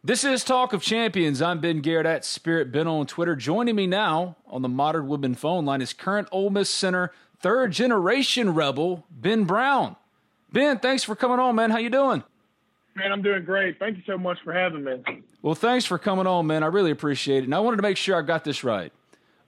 This 0.06 0.22
is 0.22 0.44
Talk 0.44 0.72
of 0.72 0.82
Champions. 0.82 1.42
I'm 1.42 1.58
Ben 1.58 1.80
Garrett 1.80 2.06
at 2.06 2.24
Spirit 2.24 2.70
Ben 2.70 2.86
on 2.86 3.08
Twitter. 3.08 3.34
Joining 3.34 3.74
me 3.74 3.88
now 3.88 4.36
on 4.46 4.62
the 4.62 4.68
Modern 4.68 5.08
Woodmen 5.08 5.34
phone 5.34 5.64
line 5.64 5.82
is 5.82 5.92
current 5.92 6.28
Ole 6.30 6.48
Miss 6.48 6.70
center, 6.70 7.10
third 7.40 7.72
generation 7.72 8.54
Rebel, 8.54 9.04
Ben 9.10 9.42
Brown. 9.46 9.96
Ben, 10.52 10.78
thanks 10.78 11.02
for 11.02 11.16
coming 11.16 11.40
on, 11.40 11.56
man. 11.56 11.72
How 11.72 11.78
you 11.78 11.90
doing? 11.90 12.22
Man, 12.94 13.10
I'm 13.10 13.20
doing 13.20 13.44
great. 13.44 13.80
Thank 13.80 13.96
you 13.96 14.04
so 14.06 14.16
much 14.16 14.38
for 14.44 14.52
having 14.52 14.84
me. 14.84 15.02
Well, 15.42 15.56
thanks 15.56 15.84
for 15.84 15.98
coming 15.98 16.28
on, 16.28 16.46
man. 16.46 16.62
I 16.62 16.66
really 16.66 16.92
appreciate 16.92 17.38
it. 17.38 17.46
And 17.46 17.54
I 17.56 17.58
wanted 17.58 17.78
to 17.78 17.82
make 17.82 17.96
sure 17.96 18.16
I 18.16 18.22
got 18.22 18.44
this 18.44 18.62
right. 18.62 18.92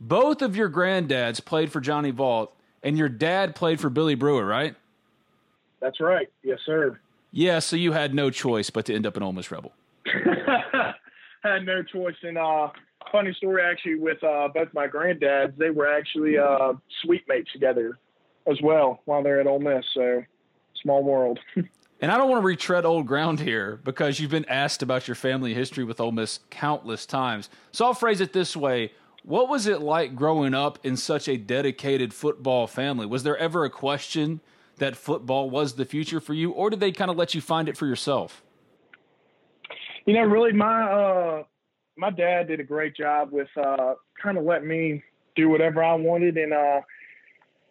Both 0.00 0.42
of 0.42 0.56
your 0.56 0.68
granddads 0.68 1.44
played 1.44 1.70
for 1.70 1.80
Johnny 1.80 2.10
Vaught, 2.10 2.48
and 2.82 2.98
your 2.98 3.08
dad 3.08 3.54
played 3.54 3.78
for 3.78 3.90
Billy 3.90 4.16
Brewer, 4.16 4.44
right? 4.44 4.74
That's 5.78 6.00
right. 6.00 6.28
Yes, 6.42 6.58
sir. 6.66 6.98
Yeah, 7.30 7.60
so 7.60 7.76
you 7.76 7.92
had 7.92 8.12
no 8.12 8.30
choice 8.30 8.70
but 8.70 8.86
to 8.86 8.94
end 8.96 9.06
up 9.06 9.16
an 9.16 9.22
Ole 9.22 9.32
Miss 9.32 9.52
Rebel. 9.52 9.72
had 11.54 11.66
no 11.66 11.82
choice. 11.82 12.16
And 12.22 12.38
uh, 12.38 12.68
funny 13.10 13.32
story 13.34 13.62
actually 13.62 13.96
with 13.96 14.22
uh, 14.24 14.48
both 14.54 14.68
my 14.72 14.86
granddads, 14.86 15.56
they 15.56 15.70
were 15.70 15.92
actually 15.92 16.38
uh, 16.38 16.74
suite 17.02 17.24
mates 17.28 17.52
together 17.52 17.98
as 18.50 18.58
well 18.62 19.00
while 19.04 19.22
they're 19.22 19.40
at 19.40 19.46
Ole 19.46 19.60
Miss. 19.60 19.84
So 19.94 20.22
small 20.82 21.02
world. 21.02 21.38
And 22.00 22.12
I 22.12 22.16
don't 22.16 22.30
want 22.30 22.42
to 22.42 22.46
retread 22.46 22.84
old 22.84 23.06
ground 23.06 23.40
here 23.40 23.80
because 23.82 24.20
you've 24.20 24.30
been 24.30 24.44
asked 24.44 24.82
about 24.82 25.08
your 25.08 25.16
family 25.16 25.52
history 25.52 25.82
with 25.82 26.00
Ole 26.00 26.12
Miss 26.12 26.38
countless 26.48 27.04
times. 27.04 27.50
So 27.72 27.84
I'll 27.84 27.94
phrase 27.94 28.20
it 28.20 28.32
this 28.32 28.56
way. 28.56 28.92
What 29.24 29.48
was 29.48 29.66
it 29.66 29.80
like 29.80 30.14
growing 30.14 30.54
up 30.54 30.78
in 30.84 30.96
such 30.96 31.26
a 31.26 31.36
dedicated 31.36 32.14
football 32.14 32.68
family? 32.68 33.04
Was 33.04 33.24
there 33.24 33.36
ever 33.36 33.64
a 33.64 33.70
question 33.70 34.40
that 34.76 34.96
football 34.96 35.50
was 35.50 35.74
the 35.74 35.84
future 35.84 36.20
for 36.20 36.34
you, 36.34 36.52
or 36.52 36.70
did 36.70 36.78
they 36.78 36.92
kind 36.92 37.10
of 37.10 37.16
let 37.16 37.34
you 37.34 37.40
find 37.40 37.68
it 37.68 37.76
for 37.76 37.86
yourself? 37.86 38.44
You 40.08 40.14
know, 40.14 40.22
really, 40.22 40.54
my 40.54 40.84
uh, 40.84 41.42
my 41.98 42.08
dad 42.08 42.48
did 42.48 42.60
a 42.60 42.64
great 42.64 42.96
job 42.96 43.28
with 43.30 43.48
uh, 43.58 43.92
kind 44.22 44.38
of 44.38 44.44
letting 44.44 44.66
me 44.66 45.02
do 45.36 45.50
whatever 45.50 45.84
I 45.84 45.92
wanted, 45.96 46.38
and 46.38 46.54
uh, 46.54 46.80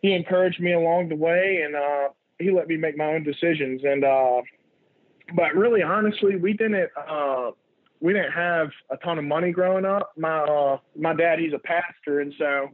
he 0.04 0.13
encouraged 0.13 0.60
me 0.60 0.73
along 0.73 1.10
the 1.10 1.15
way, 1.15 1.63
and 1.65 1.76
uh, 1.76 2.10
he 2.38 2.52
let 2.52 2.67
me 2.67 2.78
make 2.78 2.95
my 2.95 3.06
own 3.06 3.23
decisions. 3.23 3.82
And 3.84 4.04
uh, 4.04 4.43
but 5.36 5.56
really, 5.56 5.82
honestly, 5.82 6.36
we 6.36 6.54
didn't 6.54 6.91
uh, 7.10 7.54
we 8.02 8.13
didn't 8.13 8.34
have 8.34 8.67
a 8.91 8.97
ton 8.97 9.17
of 9.17 9.26
money 9.26 9.52
growing 9.52 9.86
up. 9.86 10.12
My 10.15 10.41
uh, 10.41 10.78
my 10.95 11.15
dad, 11.15 11.39
he's 11.39 11.54
a 11.54 11.60
pastor, 11.67 12.19
and 12.19 12.32
so 12.38 12.69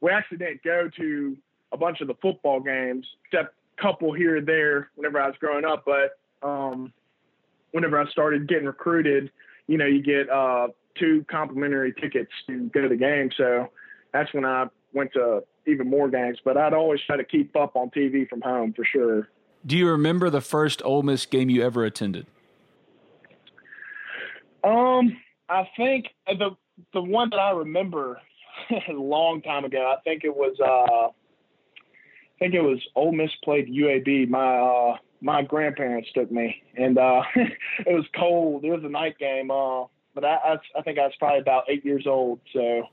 we 0.00 0.10
actually 0.10 0.38
didn't 0.38 0.62
go 0.62 0.88
to 0.96 1.36
a 1.72 1.76
bunch 1.76 2.00
of 2.00 2.08
the 2.08 2.16
football 2.22 2.60
games, 2.60 3.06
except 3.26 3.56
a 3.78 3.82
couple 3.82 4.14
here 4.14 4.38
and 4.38 4.48
there 4.48 4.88
whenever 4.94 5.20
I 5.20 5.26
was 5.26 5.36
growing 5.38 5.66
up. 5.66 5.84
But 5.84 6.18
um, 6.42 6.94
whenever 7.72 8.00
I 8.00 8.08
started 8.10 8.48
getting 8.48 8.66
recruited, 8.66 9.30
you 9.66 9.76
know, 9.76 9.86
you 9.86 10.02
get 10.02 10.30
uh, 10.30 10.68
two 10.98 11.24
complimentary 11.30 11.92
tickets 12.00 12.30
to 12.46 12.68
go 12.70 12.82
to 12.82 12.88
the 12.88 12.96
game. 12.96 13.30
So 13.36 13.68
that's 14.12 14.32
when 14.32 14.44
I 14.44 14.66
went 14.92 15.12
to 15.14 15.42
even 15.66 15.88
more 15.88 16.08
games. 16.08 16.38
But 16.44 16.56
I'd 16.56 16.74
always 16.74 17.00
try 17.06 17.16
to 17.16 17.24
keep 17.24 17.56
up 17.56 17.76
on 17.76 17.90
TV 17.90 18.28
from 18.28 18.40
home 18.40 18.72
for 18.72 18.84
sure. 18.84 19.28
Do 19.64 19.76
you 19.76 19.88
remember 19.88 20.30
the 20.30 20.40
first 20.40 20.82
Ole 20.84 21.02
Miss 21.02 21.26
game 21.26 21.48
you 21.48 21.62
ever 21.62 21.84
attended? 21.84 22.26
Um, 24.64 25.16
I 25.48 25.68
think 25.76 26.06
the 26.26 26.50
the 26.92 27.02
one 27.02 27.30
that 27.30 27.38
I 27.38 27.50
remember 27.50 28.20
a 28.88 28.92
long 28.92 29.42
time 29.42 29.64
ago. 29.64 29.94
I 29.96 30.00
think 30.02 30.24
it 30.24 30.34
was 30.34 30.56
uh, 30.60 31.08
I 31.08 31.10
think 32.38 32.54
it 32.54 32.60
was 32.60 32.80
Ole 32.94 33.12
Miss 33.12 33.30
played 33.44 33.68
UAB. 33.68 34.28
My 34.28 34.58
uh, 34.58 34.96
my 35.22 35.42
grandparents 35.42 36.10
took 36.14 36.30
me, 36.30 36.62
and 36.76 36.98
uh, 36.98 37.22
it 37.36 37.94
was 37.94 38.04
cold. 38.14 38.64
It 38.64 38.70
was 38.70 38.84
a 38.84 38.88
night 38.88 39.18
game. 39.18 39.50
Uh, 39.50 39.84
but 40.14 40.24
I, 40.24 40.34
I 40.34 40.56
I 40.78 40.82
think 40.82 40.98
I 40.98 41.06
was 41.06 41.14
probably 41.18 41.40
about 41.40 41.64
eight 41.70 41.84
years 41.84 42.06
old. 42.06 42.40
So 42.52 42.88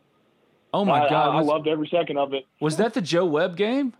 Oh 0.73 0.85
my 0.85 1.05
I, 1.05 1.09
god! 1.09 1.35
I, 1.35 1.39
I, 1.39 1.41
loved 1.41 1.67
every 1.67 1.87
second 1.87 2.17
of 2.17 2.33
it. 2.33 2.45
Was 2.59 2.77
that 2.77 2.93
the 2.93 3.01
Joe 3.01 3.25
Webb 3.25 3.57
game? 3.57 3.93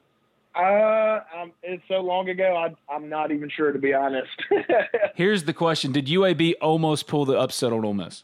Uh, 0.56 1.20
um, 1.36 1.52
it's 1.64 1.84
so 1.88 2.02
long 2.02 2.30
ago. 2.30 2.56
I, 2.56 2.96
am 2.96 3.10
not 3.10 3.32
even 3.32 3.50
sure 3.50 3.72
to 3.72 3.80
be 3.80 3.94
honest. 3.94 4.30
Here's 5.16 5.44
the 5.44 5.54
question: 5.54 5.92
Did 5.92 6.08
UAB 6.08 6.54
almost 6.62 7.08
pull 7.08 7.26
the 7.26 7.38
upset 7.38 7.74
on 7.74 7.84
Ole 7.84 7.94
Miss? 7.94 8.24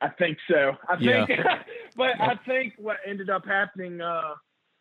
I 0.00 0.08
think 0.08 0.38
so. 0.50 0.72
I 0.88 0.96
think, 0.96 1.28
yeah. 1.28 1.62
but 1.96 2.20
I 2.20 2.36
think 2.46 2.74
what 2.76 2.96
ended 3.06 3.30
up 3.30 3.46
happening 3.46 4.00
uh, 4.00 4.34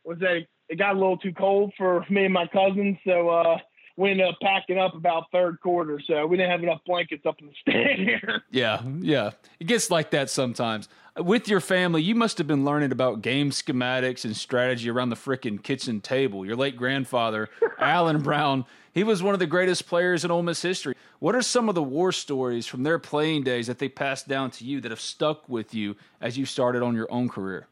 was 0.03 0.17
that 0.19 0.47
it 0.69 0.77
got 0.77 0.95
a 0.95 0.99
little 0.99 1.17
too 1.17 1.33
cold 1.33 1.73
for 1.77 2.05
me 2.09 2.25
and 2.25 2.33
my 2.33 2.47
cousins, 2.47 2.97
so 3.05 3.29
uh, 3.29 3.57
we 3.97 4.11
ended 4.11 4.27
up 4.27 4.35
packing 4.41 4.77
up 4.77 4.95
about 4.95 5.25
third 5.31 5.59
quarter. 5.61 5.99
So 6.07 6.25
we 6.25 6.37
didn't 6.37 6.51
have 6.51 6.63
enough 6.63 6.81
blankets 6.85 7.25
up 7.25 7.39
in 7.39 7.47
the 7.47 7.53
stand 7.61 7.99
here. 7.99 8.43
Yeah, 8.51 8.81
yeah, 8.99 9.31
it 9.59 9.67
gets 9.67 9.89
like 9.89 10.11
that 10.11 10.29
sometimes 10.29 10.89
with 11.17 11.47
your 11.47 11.59
family, 11.59 12.01
you 12.01 12.15
must 12.15 12.37
have 12.37 12.47
been 12.47 12.63
learning 12.63 12.91
about 12.91 13.21
game 13.21 13.49
schematics 13.49 14.23
and 14.23 14.35
strategy 14.35 14.89
around 14.89 15.09
the 15.09 15.15
frickin' 15.15 15.61
kitchen 15.61 15.99
table. 15.99 16.45
Your 16.45 16.55
late 16.55 16.77
grandfather, 16.77 17.49
Alan 17.79 18.21
Brown, 18.21 18.65
he 18.93 19.03
was 19.03 19.21
one 19.21 19.33
of 19.33 19.39
the 19.39 19.47
greatest 19.47 19.87
players 19.87 20.23
in 20.23 20.31
Ole 20.31 20.43
Miss 20.43 20.61
history. 20.61 20.95
What 21.19 21.35
are 21.35 21.41
some 21.41 21.69
of 21.69 21.75
the 21.75 21.83
war 21.83 22.11
stories 22.11 22.65
from 22.65 22.83
their 22.83 22.99
playing 22.99 23.43
days 23.43 23.67
that 23.67 23.79
they 23.79 23.89
passed 23.89 24.27
down 24.27 24.51
to 24.51 24.65
you 24.65 24.81
that 24.81 24.91
have 24.91 25.01
stuck 25.01 25.47
with 25.49 25.73
you 25.73 25.95
as 26.21 26.37
you 26.37 26.45
started 26.45 26.81
on 26.81 26.95
your 26.95 27.11
own 27.11 27.29
career? 27.29 27.67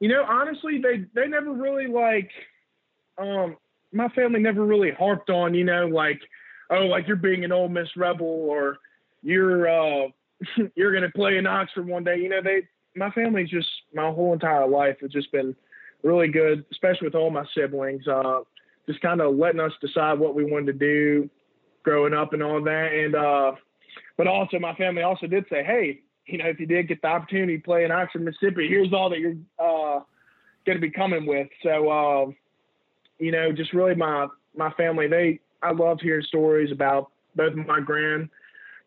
You 0.00 0.08
know, 0.08 0.24
honestly, 0.28 0.80
they 0.82 1.04
they 1.14 1.28
never 1.28 1.52
really 1.52 1.86
like 1.86 2.30
um 3.18 3.56
my 3.92 4.08
family 4.08 4.40
never 4.40 4.64
really 4.64 4.90
harped 4.90 5.30
on, 5.30 5.54
you 5.54 5.64
know, 5.64 5.86
like, 5.86 6.20
oh, 6.70 6.86
like 6.86 7.06
you're 7.06 7.16
being 7.16 7.44
an 7.44 7.52
Ole 7.52 7.68
Miss 7.68 7.88
rebel 7.96 8.26
or 8.26 8.78
you're 9.22 9.68
uh 9.68 10.08
you're 10.74 10.98
to 10.98 11.10
play 11.10 11.36
in 11.36 11.46
Oxford 11.46 11.86
one 11.86 12.04
day. 12.04 12.16
You 12.18 12.28
know, 12.28 12.42
they, 12.42 12.62
my 12.96 13.10
family's 13.10 13.50
just, 13.50 13.68
my 13.94 14.10
whole 14.10 14.32
entire 14.32 14.66
life 14.66 14.96
has 15.00 15.10
just 15.10 15.32
been 15.32 15.54
really 16.02 16.28
good, 16.28 16.64
especially 16.70 17.06
with 17.06 17.14
all 17.14 17.30
my 17.30 17.44
siblings, 17.56 18.06
uh, 18.06 18.40
just 18.86 19.00
kind 19.00 19.20
of 19.20 19.36
letting 19.36 19.60
us 19.60 19.72
decide 19.80 20.18
what 20.18 20.34
we 20.34 20.44
wanted 20.44 20.66
to 20.66 20.72
do 20.72 21.30
growing 21.84 22.14
up 22.14 22.32
and 22.32 22.42
all 22.42 22.62
that. 22.62 22.92
And, 22.92 23.14
uh, 23.14 23.52
but 24.16 24.26
also 24.26 24.58
my 24.58 24.74
family 24.74 25.02
also 25.02 25.26
did 25.26 25.44
say, 25.48 25.62
Hey, 25.62 26.00
you 26.26 26.38
know, 26.38 26.46
if 26.46 26.60
you 26.60 26.66
did 26.66 26.88
get 26.88 27.02
the 27.02 27.08
opportunity 27.08 27.56
to 27.56 27.62
play 27.62 27.84
in 27.84 27.90
Oxford, 27.90 28.22
Mississippi, 28.22 28.68
here's 28.68 28.92
all 28.92 29.10
that 29.10 29.18
you're, 29.18 29.36
uh, 29.58 30.00
going 30.64 30.76
to 30.76 30.80
be 30.80 30.90
coming 30.90 31.26
with. 31.26 31.48
So, 31.62 31.88
uh, 31.88 32.26
you 33.22 33.30
know, 33.30 33.52
just 33.52 33.72
really 33.72 33.94
my, 33.94 34.26
my 34.56 34.72
family, 34.72 35.06
they, 35.06 35.38
I 35.62 35.70
loved 35.70 36.02
hearing 36.02 36.24
stories 36.26 36.72
about 36.72 37.12
both 37.36 37.54
my 37.54 37.80
grand, 37.80 38.28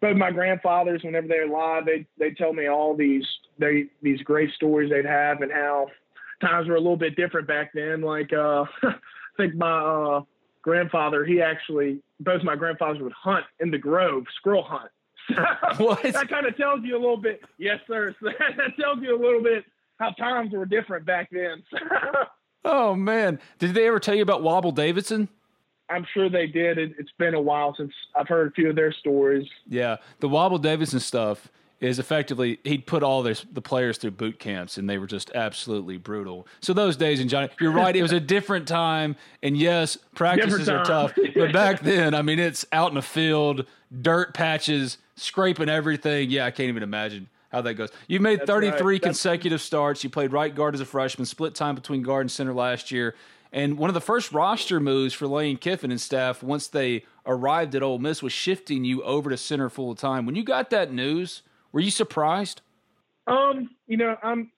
both 0.02 0.18
my 0.18 0.30
grandfathers, 0.30 1.04
whenever 1.04 1.28
they're 1.28 1.50
alive, 1.50 1.86
they 1.86 2.06
they 2.20 2.32
tell 2.32 2.54
me 2.54 2.68
all 2.68 2.96
these 2.96 3.26
they 3.58 3.86
these 4.02 4.22
great 4.22 4.52
stories 4.54 4.90
they'd 4.92 5.06
have 5.06 5.42
and 5.42 5.52
how 5.52 5.88
times 6.42 6.68
were 6.68 6.76
a 6.76 6.80
little 6.80 6.98
bit 6.98 7.16
different 7.16 7.48
back 7.48 7.72
then. 7.74 8.02
Like 8.02 8.34
uh, 8.34 8.66
I 8.84 8.94
think 9.38 9.56
my 9.56 9.80
uh, 9.80 10.22
grandfather, 10.62 11.26
he 11.26 11.42
actually 11.42 12.02
both 12.20 12.44
my 12.44 12.56
grandfathers 12.56 13.02
would 13.02 13.14
hunt 13.14 13.46
in 13.62 13.72
the 13.72 13.78
grove, 13.78 14.26
squirrel 14.36 14.64
hunt. 14.64 14.92
that 16.14 16.28
kind 16.30 16.46
of 16.46 16.56
tells 16.58 16.82
you 16.84 16.96
a 16.96 17.00
little 17.00 17.18
bit. 17.18 17.42
Yes, 17.58 17.80
sir. 17.88 18.14
that 18.22 18.78
tells 18.80 19.00
you 19.02 19.16
a 19.16 19.22
little 19.22 19.42
bit 19.42 19.64
how 19.98 20.12
times 20.12 20.52
were 20.52 20.66
different 20.66 21.06
back 21.06 21.30
then. 21.32 21.64
Oh 22.66 22.96
man, 22.96 23.40
did 23.60 23.74
they 23.74 23.88
ever 23.88 24.00
tell 24.00 24.16
you 24.16 24.24
about 24.24 24.44
Wobble 24.44 24.72
Davidson? 24.72 25.30
I'm 25.90 26.06
sure 26.14 26.30
they 26.30 26.48
did. 26.48 26.78
It, 26.78 26.96
has 26.98 27.08
been 27.18 27.36
a 27.36 27.42
while 27.42 27.76
since 27.78 27.94
I've 28.16 28.28
heard 28.28 28.48
a 28.48 28.52
few 28.52 28.70
of 28.70 28.76
their 28.76 28.92
stories. 28.92 29.48
Yeah, 29.70 29.98
the 30.20 30.28
Wobble 30.28 30.58
Davidson 30.58 31.00
stuff 31.00 31.50
is 31.80 32.00
effectively 32.00 32.58
he'd 32.64 32.88
put 32.88 33.04
all 33.04 33.22
this, 33.22 33.46
the 33.52 33.62
players 33.62 33.98
through 33.98 34.12
boot 34.12 34.40
camps 34.40 34.78
and 34.78 34.90
they 34.90 34.98
were 34.98 35.06
just 35.06 35.30
absolutely 35.36 35.98
brutal. 35.98 36.48
So 36.62 36.74
those 36.74 36.96
days 36.96 37.20
in 37.20 37.28
Johnny, 37.28 37.50
you're 37.60 37.72
right, 37.72 37.96
it 37.96 38.02
was 38.02 38.14
a 38.14 38.20
different 38.20 38.68
time. 38.68 39.16
And 39.44 39.58
yes, 39.58 39.98
practices 40.16 40.70
are 40.70 40.84
tough, 40.84 41.14
but 41.36 41.54
back 41.54 41.82
then, 41.82 42.16
I 42.16 42.22
mean, 42.22 42.40
it's 42.40 42.66
out 42.72 42.90
in 42.90 42.96
the 42.96 43.02
field, 43.02 43.66
dirt 44.02 44.34
patches, 44.34 44.98
scraping 45.16 45.70
everything. 45.70 46.32
Yeah, 46.32 46.46
I 46.46 46.52
can't 46.52 46.70
even 46.70 46.82
imagine 46.82 47.30
how 47.56 47.62
that 47.62 47.76
goes. 47.76 47.90
You 48.08 48.20
made 48.20 48.42
That's 48.42 48.50
33 48.50 48.96
right. 48.96 49.02
consecutive 49.02 49.62
starts. 49.62 50.04
You 50.04 50.10
played 50.10 50.34
right 50.34 50.54
guard 50.54 50.76
as 50.76 50.82
a 50.82 50.86
freshman, 50.86 51.26
split 51.26 51.56
time 51.56 51.74
between 51.74 52.04
guard 52.04 52.22
and 52.22 52.32
center 52.32 52.54
last 52.54 52.92
year. 52.92 53.16
And 53.52 53.78
one 53.78 53.90
of 53.90 53.94
the 53.94 54.02
first 54.02 54.34
roster 54.34 54.82
moves 54.82 55.14
for 55.14 55.28
Lane 55.28 55.58
Kiffin 55.58 55.90
and 55.90 56.02
staff 56.02 56.44
once 56.44 56.68
they 56.68 57.06
arrived 57.26 57.74
at 57.74 57.82
Ole 57.82 58.00
Miss 58.00 58.22
was 58.22 58.34
shifting 58.34 58.84
you 58.84 59.02
over 59.04 59.30
to 59.30 59.38
center 59.38 59.70
full 59.70 59.96
time. 59.96 60.26
When 60.26 60.36
you 60.36 60.44
got 60.44 60.70
that 60.72 60.92
news, 60.92 61.42
were 61.72 61.80
you 61.80 61.92
surprised? 61.92 62.62
Um, 63.28 63.70
you 63.88 63.96
know, 63.96 64.18
I'm 64.22 64.52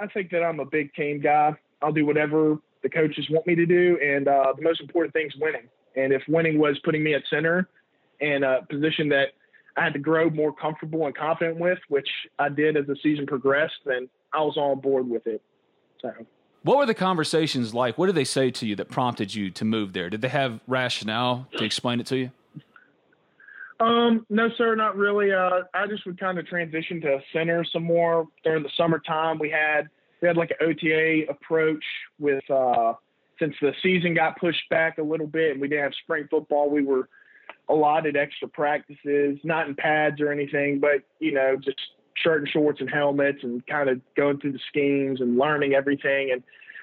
I 0.00 0.06
think 0.08 0.30
that 0.32 0.42
I'm 0.42 0.60
a 0.60 0.66
big 0.66 0.92
team 0.92 1.20
guy. 1.20 1.54
I'll 1.80 1.92
do 1.92 2.04
whatever 2.04 2.58
the 2.82 2.90
coaches 2.90 3.26
want 3.30 3.46
me 3.46 3.54
to 3.54 3.64
do, 3.64 3.98
and 4.04 4.28
uh, 4.28 4.52
the 4.54 4.62
most 4.62 4.82
important 4.82 5.14
thing 5.14 5.26
is 5.26 5.34
winning. 5.40 5.68
And 5.96 6.12
if 6.12 6.22
winning 6.28 6.58
was 6.58 6.78
putting 6.84 7.02
me 7.02 7.14
at 7.14 7.22
center 7.30 7.66
and 8.20 8.44
a 8.44 8.66
position 8.68 9.08
that 9.08 9.28
I 9.76 9.84
had 9.84 9.92
to 9.92 9.98
grow 9.98 10.30
more 10.30 10.52
comfortable 10.52 11.06
and 11.06 11.16
confident 11.16 11.58
with, 11.58 11.78
which 11.88 12.08
I 12.38 12.48
did 12.48 12.76
as 12.76 12.86
the 12.86 12.96
season 13.02 13.26
progressed, 13.26 13.74
then 13.84 14.08
I 14.32 14.40
was 14.40 14.56
on 14.56 14.80
board 14.80 15.08
with 15.08 15.26
it. 15.26 15.42
So 16.00 16.12
what 16.62 16.78
were 16.78 16.86
the 16.86 16.94
conversations 16.94 17.74
like? 17.74 17.96
What 17.96 18.06
did 18.06 18.16
they 18.16 18.24
say 18.24 18.50
to 18.50 18.66
you 18.66 18.74
that 18.76 18.88
prompted 18.88 19.34
you 19.34 19.50
to 19.50 19.64
move 19.64 19.92
there? 19.92 20.10
Did 20.10 20.20
they 20.20 20.28
have 20.28 20.60
rationale 20.66 21.46
to 21.58 21.64
explain 21.64 22.00
it 22.00 22.06
to 22.06 22.16
you? 22.16 22.30
Um, 23.78 24.26
no, 24.30 24.48
sir, 24.56 24.74
not 24.74 24.96
really. 24.96 25.32
Uh, 25.32 25.62
I 25.74 25.86
just 25.86 26.06
would 26.06 26.18
kind 26.18 26.38
of 26.38 26.46
transition 26.46 27.00
to 27.02 27.20
center 27.32 27.64
some 27.64 27.84
more 27.84 28.26
during 28.42 28.62
the 28.62 28.70
summertime. 28.76 29.38
We 29.38 29.50
had 29.50 29.88
we 30.20 30.28
had 30.28 30.36
like 30.36 30.50
an 30.58 30.66
OTA 30.66 31.30
approach 31.30 31.84
with 32.18 32.42
uh, 32.50 32.94
since 33.38 33.54
the 33.60 33.72
season 33.82 34.14
got 34.14 34.38
pushed 34.38 34.68
back 34.70 34.98
a 34.98 35.02
little 35.02 35.26
bit 35.26 35.52
and 35.52 35.60
we 35.60 35.68
didn't 35.68 35.84
have 35.84 35.92
spring 36.02 36.26
football. 36.30 36.70
We 36.70 36.82
were 36.82 37.08
allotted 37.68 38.16
extra 38.16 38.48
practices, 38.48 39.38
not 39.42 39.68
in 39.68 39.74
pads 39.74 40.20
or 40.20 40.30
anything, 40.30 40.80
but 40.80 41.02
you 41.18 41.32
know, 41.32 41.56
just 41.56 41.78
shirt 42.14 42.40
and 42.40 42.48
shorts 42.48 42.80
and 42.80 42.90
helmets 42.90 43.38
and 43.42 43.66
kind 43.66 43.88
of 43.88 44.00
going 44.16 44.38
through 44.38 44.52
the 44.52 44.60
schemes 44.68 45.20
and 45.20 45.36
learning 45.36 45.74
everything. 45.74 46.30
And 46.32 46.42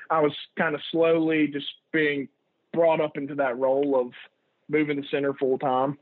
I 0.09 0.21
was 0.21 0.33
kind 0.57 0.75
of 0.75 0.81
slowly 0.91 1.47
just 1.47 1.65
being 1.91 2.27
brought 2.71 3.01
up 3.01 3.17
into 3.17 3.35
that 3.35 3.57
role 3.57 3.99
of 3.99 4.11
moving 4.69 4.97
the 4.97 5.07
center 5.09 5.33
full 5.33 5.57
time. 5.57 5.97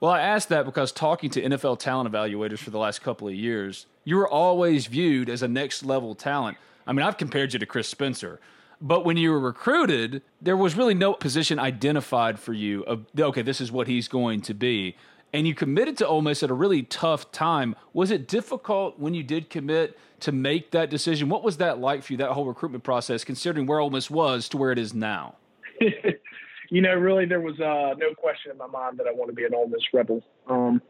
Well, 0.00 0.12
I 0.12 0.20
asked 0.20 0.48
that 0.50 0.64
because 0.64 0.92
talking 0.92 1.28
to 1.30 1.42
NFL 1.42 1.80
talent 1.80 2.10
evaluators 2.10 2.58
for 2.58 2.70
the 2.70 2.78
last 2.78 3.02
couple 3.02 3.26
of 3.26 3.34
years, 3.34 3.86
you 4.04 4.16
were 4.16 4.28
always 4.28 4.86
viewed 4.86 5.28
as 5.28 5.42
a 5.42 5.48
next 5.48 5.84
level 5.84 6.14
talent. 6.14 6.56
I 6.86 6.92
mean, 6.92 7.04
I've 7.04 7.16
compared 7.16 7.52
you 7.52 7.58
to 7.58 7.66
Chris 7.66 7.88
Spencer, 7.88 8.40
but 8.80 9.04
when 9.04 9.16
you 9.16 9.30
were 9.30 9.40
recruited, 9.40 10.22
there 10.40 10.56
was 10.56 10.76
really 10.76 10.94
no 10.94 11.12
position 11.12 11.58
identified 11.58 12.38
for 12.38 12.52
you 12.52 12.82
of, 12.84 13.06
okay, 13.18 13.42
this 13.42 13.60
is 13.60 13.72
what 13.72 13.88
he's 13.88 14.08
going 14.08 14.40
to 14.42 14.54
be. 14.54 14.96
And 15.32 15.46
you 15.46 15.54
committed 15.54 15.96
to 15.98 16.06
Ole 16.06 16.22
Miss 16.22 16.42
at 16.42 16.50
a 16.50 16.54
really 16.54 16.82
tough 16.84 17.30
time. 17.32 17.74
Was 17.92 18.10
it 18.10 18.26
difficult 18.26 18.98
when 18.98 19.14
you 19.14 19.22
did 19.22 19.50
commit 19.50 19.98
to 20.20 20.32
make 20.32 20.70
that 20.70 20.88
decision? 20.88 21.28
What 21.28 21.42
was 21.42 21.58
that 21.58 21.78
like 21.78 22.02
for 22.02 22.12
you, 22.12 22.16
that 22.18 22.30
whole 22.30 22.46
recruitment 22.46 22.82
process, 22.82 23.24
considering 23.24 23.66
where 23.66 23.80
Ole 23.80 23.90
Miss 23.90 24.10
was 24.10 24.48
to 24.50 24.56
where 24.56 24.72
it 24.72 24.78
is 24.78 24.94
now? 24.94 25.34
you 26.70 26.80
know, 26.80 26.94
really 26.94 27.26
there 27.26 27.40
was 27.40 27.60
uh, 27.60 27.94
no 27.98 28.14
question 28.16 28.52
in 28.52 28.58
my 28.58 28.66
mind 28.66 28.98
that 28.98 29.06
I 29.06 29.12
want 29.12 29.28
to 29.28 29.34
be 29.34 29.44
an 29.44 29.54
Ole 29.54 29.68
Miss 29.68 29.82
Rebel. 29.92 30.22
Um, 30.46 30.80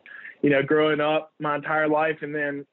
you 0.43 0.51
know, 0.51 0.63
growing 0.63 1.01
up 1.01 1.33
my 1.41 1.57
entire 1.57 1.89
life 1.89 2.19
and 2.23 2.33
then 2.35 2.65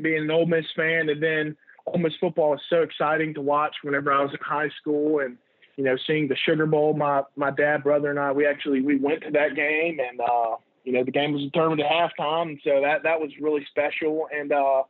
being 0.00 0.24
an 0.24 0.30
Ole 0.30 0.46
Miss 0.46 0.66
fan 0.76 1.08
and 1.08 1.22
then 1.22 1.56
Ole 1.86 1.98
Miss 1.98 2.14
football 2.20 2.54
is 2.54 2.60
so 2.68 2.82
exciting 2.82 3.34
to 3.34 3.40
watch 3.40 3.76
whenever 3.82 4.12
I 4.12 4.22
was 4.22 4.32
in 4.32 4.38
high 4.40 4.70
school 4.80 5.20
and 5.20 5.36
you 5.76 5.84
know 5.84 5.96
seeing 6.06 6.28
the 6.28 6.36
Sugar 6.36 6.66
Bowl. 6.66 6.94
My 6.94 7.22
my 7.36 7.50
dad, 7.50 7.82
brother, 7.84 8.10
and 8.10 8.18
I 8.18 8.32
we 8.32 8.46
actually 8.46 8.80
we 8.80 8.96
went 8.96 9.22
to 9.22 9.30
that 9.32 9.54
game 9.54 9.98
and 10.00 10.20
uh, 10.20 10.56
you 10.84 10.92
know 10.92 11.04
the 11.04 11.10
game 11.10 11.32
was 11.32 11.42
determined 11.42 11.80
at 11.80 11.90
halftime, 11.90 12.50
and 12.50 12.60
so 12.64 12.80
that 12.82 13.02
that 13.04 13.20
was 13.20 13.30
really 13.40 13.64
special. 13.70 14.28
And 14.34 14.52
uh, 14.52 14.82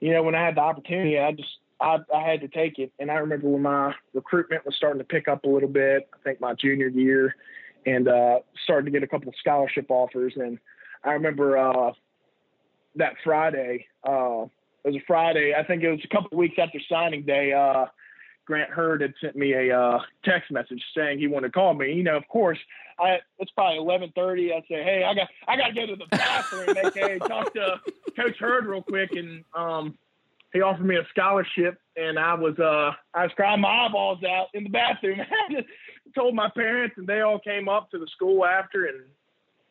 you 0.00 0.12
know 0.12 0.22
when 0.22 0.34
I 0.34 0.44
had 0.44 0.56
the 0.56 0.60
opportunity, 0.60 1.18
I 1.18 1.32
just 1.32 1.58
I, 1.80 1.98
I 2.14 2.28
had 2.28 2.40
to 2.40 2.48
take 2.48 2.78
it. 2.78 2.92
And 2.98 3.10
I 3.10 3.14
remember 3.14 3.48
when 3.48 3.62
my 3.62 3.94
recruitment 4.14 4.64
was 4.64 4.76
starting 4.76 4.98
to 4.98 5.04
pick 5.04 5.28
up 5.28 5.44
a 5.44 5.48
little 5.48 5.68
bit, 5.68 6.08
I 6.14 6.16
think 6.22 6.40
my 6.40 6.54
junior 6.54 6.88
year, 6.88 7.34
and 7.86 8.08
uh, 8.08 8.38
started 8.64 8.86
to 8.86 8.90
get 8.92 9.02
a 9.02 9.08
couple 9.08 9.28
of 9.28 9.34
scholarship 9.38 9.86
offers. 9.90 10.34
And 10.36 10.58
I 11.04 11.12
remember 11.12 11.58
uh, 11.58 11.92
that 12.96 13.14
Friday, 13.24 13.86
uh, 14.04 14.46
it 14.84 14.88
was 14.88 14.96
a 14.96 15.04
Friday, 15.06 15.54
I 15.56 15.64
think 15.64 15.82
it 15.82 15.90
was 15.90 16.00
a 16.04 16.08
couple 16.08 16.36
weeks 16.36 16.56
after 16.58 16.78
signing 16.88 17.24
day. 17.24 17.52
Uh, 17.52 17.86
Grant 18.44 18.70
Heard 18.70 19.02
had 19.02 19.14
sent 19.20 19.36
me 19.36 19.52
a 19.52 19.78
uh, 19.78 20.00
text 20.24 20.50
message 20.50 20.82
saying 20.96 21.18
he 21.18 21.28
wanted 21.28 21.48
to 21.48 21.52
call 21.52 21.74
me. 21.74 21.92
You 21.92 22.02
know, 22.02 22.16
of 22.16 22.26
course, 22.28 22.58
I 22.98 23.18
it's 23.38 23.52
probably 23.52 23.78
eleven 23.78 24.12
thirty. 24.14 24.52
I 24.52 24.60
say, 24.62 24.82
hey, 24.82 25.04
I 25.04 25.14
got 25.14 25.28
I 25.46 25.56
got 25.56 25.68
to 25.68 25.74
go 25.74 25.86
to 25.86 25.96
the 25.96 26.06
bathroom, 26.10 26.76
aka 26.76 27.18
talk 27.20 27.54
to 27.54 27.80
Coach 28.16 28.36
Heard 28.38 28.66
real 28.66 28.82
quick, 28.82 29.12
and 29.12 29.44
um, 29.54 29.96
he 30.52 30.60
offered 30.60 30.84
me 30.84 30.96
a 30.96 31.06
scholarship, 31.10 31.80
and 31.96 32.18
I 32.18 32.34
was 32.34 32.58
uh 32.58 32.92
I 33.14 33.22
was 33.22 33.32
crying 33.36 33.60
my 33.60 33.86
eyeballs 33.86 34.22
out 34.24 34.48
in 34.54 34.64
the 34.64 34.70
bathroom. 34.70 35.20
I 35.48 35.64
told 36.14 36.34
my 36.34 36.50
parents, 36.50 36.96
and 36.98 37.06
they 37.06 37.20
all 37.20 37.38
came 37.38 37.68
up 37.68 37.90
to 37.92 37.98
the 37.98 38.08
school 38.08 38.44
after, 38.44 38.86
and 38.86 39.04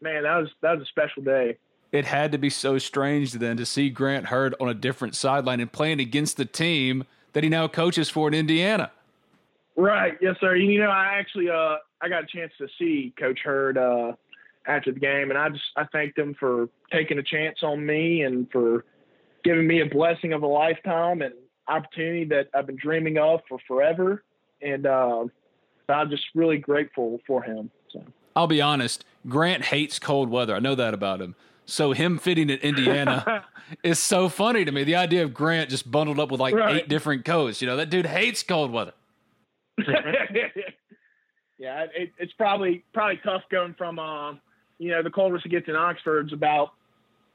man, 0.02 0.24
that 0.24 0.38
was 0.38 0.50
that 0.62 0.78
was 0.78 0.84
a 0.84 0.90
special 0.90 1.24
day. 1.24 1.58
It 1.92 2.06
had 2.06 2.32
to 2.32 2.38
be 2.38 2.50
so 2.50 2.78
strange 2.78 3.34
then 3.34 3.58
to 3.58 3.66
see 3.66 3.90
Grant 3.90 4.28
Heard 4.28 4.56
on 4.60 4.70
a 4.70 4.74
different 4.74 5.16
sideline 5.16 5.60
and 5.60 5.72
playing 5.72 6.00
against 6.00 6.38
the 6.38 6.46
team 6.46 7.04
that 7.34 7.44
he 7.44 7.50
now 7.50 7.68
coaches 7.68 8.10
for 8.10 8.28
in 8.28 8.34
Indiana. 8.34 8.92
Right, 9.76 10.18
yes, 10.22 10.36
sir. 10.40 10.56
You 10.56 10.80
know, 10.80 10.90
I 10.90 11.18
actually 11.20 11.50
uh 11.50 11.78
I 12.02 12.10
got 12.10 12.24
a 12.24 12.28
chance 12.28 12.52
to 12.60 12.68
see 12.80 13.14
Coach 13.20 13.40
Heard 13.44 13.78
uh 13.78 14.14
after 14.68 14.92
the 14.92 15.00
game, 15.00 15.32
and 15.32 15.38
I 15.38 15.50
just 15.50 15.64
I 15.76 15.86
thanked 15.86 16.18
him 16.18 16.36
for 16.40 16.70
taking 16.92 17.18
a 17.18 17.24
chance 17.24 17.60
on 17.64 17.86
me 17.86 18.24
and 18.24 18.50
for 18.52 18.86
giving 19.44 19.68
me 19.68 19.82
a 19.82 19.86
blessing 19.86 20.34
of 20.34 20.44
a 20.44 20.48
lifetime 20.48 21.22
and 21.22 21.34
opportunity 21.68 22.26
that 22.26 22.50
I've 22.54 22.68
been 22.68 22.78
dreaming 22.82 23.18
of 23.18 23.42
for 23.50 23.60
forever. 23.68 24.24
And 24.62 24.86
uh, 24.86 25.26
I'm 25.90 26.10
just 26.10 26.24
really 26.36 26.58
grateful 26.58 27.20
for 27.26 27.42
him. 27.42 27.72
So. 27.92 28.04
I'll 28.36 28.48
be 28.48 28.62
honest, 28.62 29.04
Grant 29.28 29.66
hates 29.66 30.00
cold 30.00 30.30
weather. 30.30 30.56
I 30.56 30.60
know 30.60 30.76
that 30.76 30.94
about 30.94 31.22
him. 31.22 31.36
So 31.72 31.94
him 31.94 32.18
fitting 32.18 32.50
in 32.50 32.60
Indiana 32.60 33.46
is 33.84 33.98
so 33.98 34.28
funny 34.28 34.66
to 34.66 34.72
me. 34.74 34.84
The 34.84 34.98
idea 34.98 35.24
of 35.24 35.34
Grant 35.34 35.70
just 35.70 35.90
bundled 35.90 36.20
up 36.20 36.30
with 36.30 36.42
like 36.42 36.54
right. 36.54 36.76
eight 36.76 36.90
different 36.90 37.24
coats. 37.24 37.62
You 37.62 37.68
know, 37.68 37.78
that 37.78 37.90
dude 37.90 38.06
hates 38.06 38.44
cold 38.44 38.72
weather. 38.74 38.92
yeah, 41.58 41.86
it, 41.96 42.12
it's 42.18 42.34
probably 42.34 42.84
probably 42.94 43.22
tough 43.24 43.44
going 43.50 43.74
from 43.76 44.00
uh, 44.00 44.34
you 44.80 44.92
know 44.92 45.02
the 45.02 45.10
coldest 45.10 45.46
it 45.46 45.50
gets 45.50 45.70
in 45.70 45.78
Oxford's 45.78 46.34
about 46.34 46.74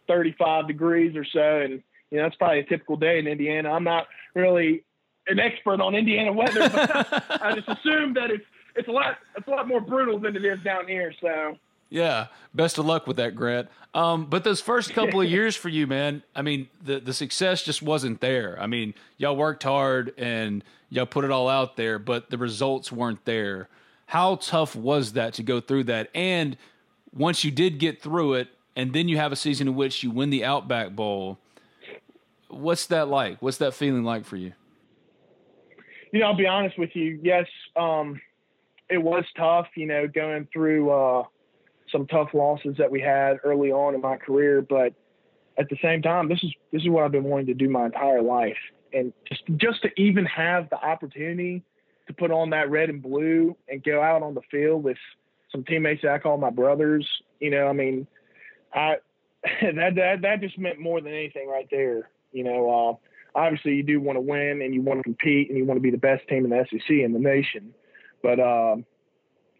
35 0.06 0.66
degrees 0.68 1.16
or 1.16 1.24
so, 1.24 1.60
and 1.62 1.82
you 2.10 2.18
know, 2.18 2.24
that's 2.24 2.36
probably 2.36 2.60
a 2.60 2.64
typical 2.64 2.96
day 2.96 3.18
in 3.18 3.26
Indiana. 3.26 3.70
I'm 3.70 3.84
not 3.84 4.06
really 4.34 4.84
an 5.28 5.40
expert 5.40 5.80
on 5.80 5.94
Indiana 5.94 6.32
weather, 6.32 6.68
but 6.68 7.40
I 7.42 7.54
just 7.54 7.68
assume 7.68 8.12
that 8.14 8.30
it's 8.30 8.44
it's 8.74 8.88
a 8.88 8.92
lot 8.92 9.16
it's 9.34 9.48
a 9.48 9.50
lot 9.50 9.66
more 9.66 9.80
brutal 9.80 10.18
than 10.18 10.36
it 10.36 10.44
is 10.44 10.58
down 10.62 10.86
here. 10.86 11.14
So 11.22 11.56
yeah, 11.88 12.26
best 12.54 12.78
of 12.78 12.86
luck 12.86 13.06
with 13.06 13.16
that, 13.16 13.34
Grant. 13.34 13.68
Um, 13.94 14.26
but 14.26 14.44
those 14.44 14.60
first 14.60 14.92
couple 14.92 15.20
of 15.20 15.30
years 15.30 15.56
for 15.56 15.68
you, 15.68 15.86
man, 15.86 16.22
I 16.34 16.42
mean, 16.42 16.68
the 16.82 17.00
the 17.00 17.12
success 17.12 17.62
just 17.62 17.82
wasn't 17.82 18.20
there. 18.20 18.56
I 18.60 18.66
mean, 18.66 18.94
y'all 19.16 19.36
worked 19.36 19.62
hard 19.62 20.12
and 20.16 20.64
y'all 20.90 21.06
put 21.06 21.24
it 21.24 21.30
all 21.30 21.48
out 21.48 21.76
there, 21.76 21.98
but 21.98 22.30
the 22.30 22.38
results 22.38 22.90
weren't 22.90 23.24
there. 23.24 23.68
How 24.06 24.36
tough 24.36 24.76
was 24.76 25.12
that 25.14 25.34
to 25.34 25.42
go 25.42 25.60
through 25.60 25.84
that? 25.84 26.10
And 26.14 26.56
once 27.12 27.44
you 27.44 27.50
did 27.50 27.78
get 27.78 28.00
through 28.00 28.34
it, 28.34 28.48
and 28.76 28.92
then 28.92 29.08
you 29.08 29.16
have 29.16 29.32
a 29.32 29.36
season 29.36 29.68
in 29.68 29.74
which 29.74 30.02
you 30.02 30.10
win 30.10 30.30
the 30.30 30.44
Outback 30.44 30.94
Bowl 30.94 31.38
what's 32.48 32.86
that 32.86 33.08
like? 33.08 33.40
What's 33.40 33.58
that 33.58 33.74
feeling 33.74 34.04
like 34.04 34.24
for 34.24 34.36
you? 34.36 34.52
You 36.12 36.20
know, 36.20 36.26
I'll 36.26 36.36
be 36.36 36.46
honest 36.46 36.78
with 36.78 36.94
you. 36.94 37.18
Yes, 37.22 37.46
um, 37.74 38.20
it 38.88 38.98
was 38.98 39.24
tough. 39.36 39.66
You 39.74 39.86
know, 39.86 40.06
going 40.06 40.48
through 40.52 40.90
uh, 40.90 41.24
some 41.90 42.06
tough 42.06 42.28
losses 42.34 42.76
that 42.78 42.90
we 42.90 43.00
had 43.00 43.38
early 43.44 43.70
on 43.70 43.94
in 43.94 44.00
my 44.00 44.16
career, 44.16 44.62
but 44.62 44.94
at 45.58 45.68
the 45.68 45.76
same 45.82 46.02
time, 46.02 46.28
this 46.28 46.42
is 46.42 46.52
this 46.72 46.82
is 46.82 46.88
what 46.88 47.04
I've 47.04 47.12
been 47.12 47.24
wanting 47.24 47.46
to 47.46 47.54
do 47.54 47.68
my 47.68 47.86
entire 47.86 48.22
life, 48.22 48.56
and 48.92 49.12
just 49.26 49.42
just 49.56 49.82
to 49.82 50.00
even 50.00 50.26
have 50.26 50.68
the 50.70 50.76
opportunity 50.76 51.62
to 52.06 52.12
put 52.12 52.30
on 52.30 52.50
that 52.50 52.70
red 52.70 52.90
and 52.90 53.02
blue 53.02 53.56
and 53.68 53.82
go 53.82 54.02
out 54.02 54.22
on 54.22 54.34
the 54.34 54.42
field 54.50 54.84
with 54.84 54.98
some 55.50 55.64
teammates 55.64 56.02
that 56.02 56.12
I 56.12 56.18
call 56.18 56.36
my 56.36 56.50
brothers. 56.50 57.06
You 57.40 57.50
know, 57.50 57.66
I 57.66 57.72
mean, 57.72 58.06
I 58.74 58.96
that 59.62 59.94
that 59.96 60.22
that 60.22 60.40
just 60.40 60.58
meant 60.58 60.78
more 60.80 61.00
than 61.00 61.12
anything 61.12 61.48
right 61.48 61.68
there. 61.70 62.10
You 62.32 62.44
know, 62.44 62.98
uh, 63.34 63.38
obviously 63.38 63.74
you 63.74 63.82
do 63.82 64.00
want 64.00 64.16
to 64.16 64.20
win 64.20 64.62
and 64.62 64.74
you 64.74 64.82
want 64.82 64.98
to 64.98 65.04
compete 65.04 65.48
and 65.48 65.58
you 65.58 65.64
want 65.64 65.76
to 65.76 65.82
be 65.82 65.90
the 65.90 65.96
best 65.96 66.26
team 66.28 66.44
in 66.44 66.50
the 66.50 66.66
SEC 66.70 66.90
in 66.90 67.12
the 67.12 67.18
nation. 67.18 67.72
But 68.22 68.40
um, 68.40 68.84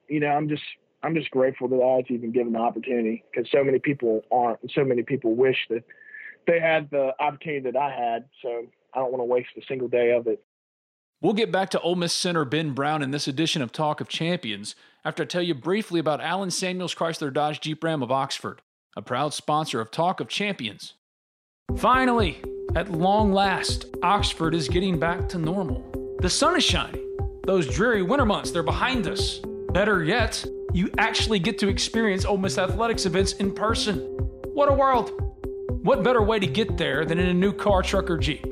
you 0.09 0.21
know, 0.21 0.29
I'm 0.29 0.49
just 0.49 0.63
I'm 1.07 1.15
just 1.15 1.31
grateful 1.31 1.69
that 1.69 1.77
I 1.77 1.79
was 1.79 2.07
even 2.09 2.33
given 2.33 2.53
the 2.53 2.59
opportunity 2.59 3.23
because 3.31 3.49
so 3.53 3.63
many 3.63 3.79
people 3.79 4.23
aren't, 4.33 4.61
and 4.63 4.71
so 4.75 4.85
many 4.85 5.05
people 5.05 5.37
wish 5.37 5.57
that 5.71 5.85
they 6.49 6.59
had 6.59 6.91
the 6.91 7.13
opportunity 7.21 7.71
that 7.71 7.77
I 7.77 7.91
had. 7.91 8.25
So 8.43 8.67
I 8.93 8.99
don't 8.99 9.13
want 9.13 9.21
to 9.21 9.25
waste 9.25 9.51
a 9.57 9.63
single 9.69 9.87
day 9.87 10.11
of 10.11 10.27
it. 10.27 10.43
We'll 11.23 11.33
get 11.33 11.53
back 11.53 11.71
to 11.71 11.81
Ole 11.81 11.95
Miss 11.95 12.13
center 12.13 12.45
Ben 12.45 12.73
Brown 12.73 13.03
in 13.03 13.13
this 13.13 13.29
edition 13.29 13.63
of 13.63 13.71
Talk 13.71 14.01
of 14.01 14.09
Champions 14.09 14.75
after 15.05 15.23
I 15.23 15.27
tell 15.27 15.43
you 15.43 15.55
briefly 15.55 16.01
about 16.01 16.21
Allen 16.21 16.51
Samuels 16.51 16.95
Chrysler 16.95 17.33
Dodge 17.33 17.61
Jeep 17.61 17.85
Ram 17.85 18.03
of 18.03 18.11
Oxford, 18.11 18.61
a 18.97 19.03
proud 19.03 19.33
sponsor 19.33 19.81
of 19.81 19.93
Talk 19.93 20.19
of 20.19 20.27
Champions. 20.27 20.95
Finally, 21.77 22.43
at 22.75 22.91
long 22.91 23.33
last, 23.33 23.87
Oxford 24.03 24.57
is 24.57 24.69
getting 24.69 24.99
back 24.99 25.29
to 25.29 25.39
normal. 25.39 26.17
The 26.21 26.29
sun 26.29 26.57
is 26.57 26.65
shining. 26.65 27.03
Those 27.45 27.73
dreary 27.73 28.03
winter 28.03 28.27
months, 28.27 28.51
they're 28.51 28.65
behind 28.65 29.07
us. 29.07 29.41
Better 29.73 30.03
yet, 30.03 30.45
you 30.77 30.91
actually 30.99 31.39
get 31.39 31.59
to 31.59 31.69
experience 31.69 32.27
Ole 32.27 32.37
Miss 32.37 32.59
athletics 32.59 33.07
events 33.07 33.33
in 33.35 33.51
person. 33.51 33.97
What 34.53 34.69
a 34.69 34.75
world! 34.75 35.11
What 35.83 36.03
better 36.03 36.21
way 36.21 36.39
to 36.39 36.47
get 36.47 36.77
there 36.77 37.07
than 37.07 37.19
in 37.19 37.29
a 37.29 37.35
new 37.35 37.55
car, 37.55 37.83
truck, 37.83 38.11
or 38.11 38.19
Jeep? 38.19 38.43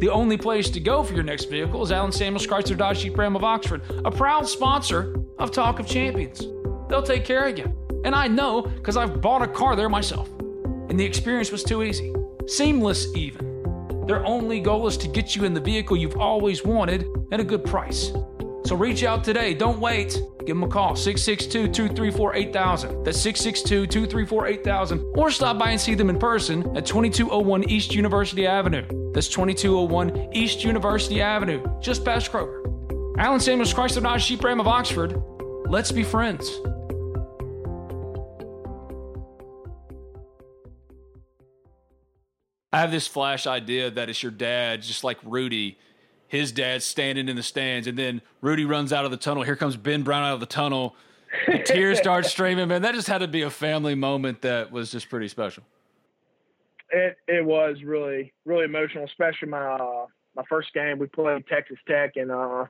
The 0.00 0.10
only 0.10 0.36
place 0.36 0.68
to 0.68 0.80
go 0.80 1.02
for 1.02 1.14
your 1.14 1.22
next 1.22 1.46
vehicle 1.46 1.82
is 1.82 1.90
Allen 1.90 2.12
Samuels 2.12 2.46
Chrysler 2.46 2.76
Dodge 2.76 3.00
Jeep 3.00 3.16
Ram 3.16 3.36
of 3.36 3.42
Oxford, 3.42 3.80
a 4.04 4.10
proud 4.10 4.46
sponsor 4.46 5.16
of 5.38 5.50
Talk 5.50 5.78
of 5.78 5.86
Champions. 5.86 6.40
They'll 6.90 7.02
take 7.02 7.24
care 7.24 7.48
of 7.48 7.56
you. 7.56 7.74
And 8.04 8.14
I 8.14 8.28
know 8.28 8.62
because 8.62 8.98
I've 8.98 9.22
bought 9.22 9.40
a 9.40 9.48
car 9.48 9.74
there 9.74 9.88
myself. 9.88 10.28
And 10.90 11.00
the 11.00 11.04
experience 11.06 11.50
was 11.50 11.64
too 11.64 11.82
easy. 11.82 12.12
Seamless, 12.48 13.06
even. 13.16 14.04
Their 14.06 14.22
only 14.26 14.60
goal 14.60 14.86
is 14.88 14.98
to 14.98 15.08
get 15.08 15.34
you 15.34 15.44
in 15.44 15.54
the 15.54 15.60
vehicle 15.60 15.96
you've 15.96 16.18
always 16.18 16.64
wanted 16.64 17.06
at 17.30 17.40
a 17.40 17.44
good 17.44 17.64
price. 17.64 18.12
So 18.66 18.76
reach 18.76 19.04
out 19.04 19.24
today. 19.24 19.54
Don't 19.54 19.80
wait. 19.80 20.20
Give 20.44 20.56
them 20.56 20.64
a 20.64 20.68
call, 20.68 20.96
662 20.96 21.68
234 21.68 22.34
8000. 22.34 23.04
That's 23.04 23.20
662 23.20 23.86
234 23.86 24.46
8000. 24.46 25.12
Or 25.14 25.30
stop 25.30 25.58
by 25.58 25.70
and 25.70 25.80
see 25.80 25.94
them 25.94 26.10
in 26.10 26.18
person 26.18 26.76
at 26.76 26.84
2201 26.84 27.68
East 27.70 27.94
University 27.94 28.46
Avenue. 28.46 28.84
That's 29.12 29.28
2201 29.28 30.34
East 30.34 30.64
University 30.64 31.20
Avenue, 31.20 31.64
just 31.80 32.04
past 32.04 32.32
Kroger. 32.32 32.58
Allen 33.18 33.40
Samuels 33.40 33.72
Christ 33.72 33.96
of 33.96 34.02
Nazareth 34.02 34.22
Sheep 34.22 34.42
Ram 34.42 34.58
of 34.58 34.66
Oxford. 34.66 35.22
Let's 35.66 35.92
be 35.92 36.02
friends. 36.02 36.50
I 42.72 42.80
have 42.80 42.90
this 42.90 43.06
flash 43.06 43.46
idea 43.46 43.90
that 43.90 44.08
it's 44.08 44.22
your 44.22 44.32
dad, 44.32 44.82
just 44.82 45.04
like 45.04 45.18
Rudy 45.24 45.78
his 46.32 46.50
dad's 46.50 46.86
standing 46.86 47.28
in 47.28 47.36
the 47.36 47.42
stands, 47.42 47.86
and 47.86 47.98
then 47.98 48.22
Rudy 48.40 48.64
runs 48.64 48.90
out 48.90 49.04
of 49.04 49.10
the 49.10 49.18
tunnel. 49.18 49.42
Here 49.42 49.54
comes 49.54 49.76
Ben 49.76 50.02
Brown 50.02 50.24
out 50.24 50.32
of 50.32 50.40
the 50.40 50.46
tunnel. 50.46 50.96
The 51.46 51.58
tears 51.58 51.98
start 51.98 52.24
streaming. 52.24 52.68
Man, 52.68 52.80
that 52.80 52.94
just 52.94 53.06
had 53.06 53.18
to 53.18 53.28
be 53.28 53.42
a 53.42 53.50
family 53.50 53.94
moment 53.94 54.40
that 54.40 54.72
was 54.72 54.90
just 54.90 55.10
pretty 55.10 55.28
special. 55.28 55.62
It 56.88 57.18
it 57.28 57.44
was 57.44 57.82
really 57.84 58.32
really 58.46 58.64
emotional, 58.64 59.04
especially 59.04 59.48
my 59.48 59.74
uh, 59.74 60.06
my 60.34 60.42
first 60.48 60.72
game. 60.72 60.98
We 60.98 61.06
played 61.06 61.46
Texas 61.48 61.76
Tech, 61.86 62.16
and 62.16 62.32
uh, 62.32 62.64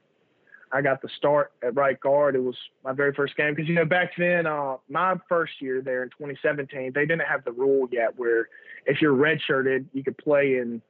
I 0.73 0.83
got 0.83 1.01
the 1.01 1.09
start 1.17 1.53
at 1.63 1.77
right 1.77 2.01
guard. 2.01 2.35
It 2.35 2.43
was 2.43 2.57
my 2.85 2.93
very 2.93 3.15
first 3.15 3.37
game 3.37 3.55
because 3.55 3.69
you 3.69 3.77
know 3.77 3.85
back 3.85 4.11
then, 4.19 4.45
uh, 4.45 4.79
my 4.89 5.15
first 5.29 5.53
year 5.61 5.83
there 5.83 6.03
in 6.03 6.09
2017, 6.09 6.91
they 6.93 7.03
didn't 7.03 7.21
have 7.21 7.45
the 7.45 7.53
rule 7.53 7.87
yet 7.93 8.19
where 8.19 8.49
if 8.87 9.01
you're 9.01 9.15
redshirted, 9.15 9.85
you 9.93 10.03
could 10.03 10.19
play 10.19 10.57
in 10.57 10.83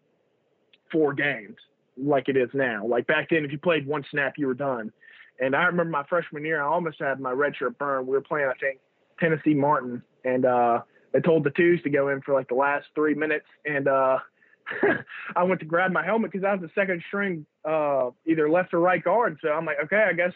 four 0.91 1.13
games 1.13 1.59
like 1.97 2.29
it 2.29 2.37
is 2.37 2.51
now. 2.55 2.87
Like 2.87 3.07
back 3.07 3.29
then, 3.31 3.45
if 3.45 3.53
you 3.53 3.59
played 3.59 3.87
one 3.87 4.05
snap, 4.11 4.35
you 4.37 4.47
were 4.47 4.55
done. 4.55 4.93
And 5.41 5.57
I 5.57 5.65
remember 5.65 5.91
my 5.91 6.05
freshman 6.09 6.45
year, 6.45 6.63
I 6.63 6.67
almost 6.67 6.99
had 7.01 7.21
my 7.21 7.33
redshirt 7.33 7.79
burned. 7.79 8.07
We 8.07 8.13
were 8.13 8.21
playing, 8.21 8.49
I 8.49 8.59
think, 8.59 8.79
Tennessee 9.19 9.55
Martin, 9.55 10.03
and 10.25 10.45
uh, 10.45 10.81
they 11.13 11.21
told 11.21 11.45
the 11.45 11.51
twos 11.51 11.83
to 11.83 11.91
go 11.91 12.09
in 12.09 12.21
for 12.23 12.35
like 12.35 12.49
the 12.49 12.55
last 12.55 12.87
three 12.95 13.15
minutes, 13.15 13.47
and 13.65 13.89
uh, 13.89 14.19
I 15.37 15.43
went 15.43 15.61
to 15.61 15.67
grab 15.67 15.91
my 15.91 16.05
helmet 16.05 16.33
because 16.33 16.45
I 16.45 16.55
was 16.55 16.63
the 16.63 16.81
second 16.81 17.03
string, 17.09 17.47
uh, 17.69 18.11
either 18.27 18.51
left 18.51 18.75
or 18.75 18.81
right 18.81 19.03
guard. 19.03 19.39
So 19.43 19.49
I'm 19.49 19.65
like, 19.65 19.79
okay, 19.85 20.05
I 20.09 20.13
guess, 20.13 20.33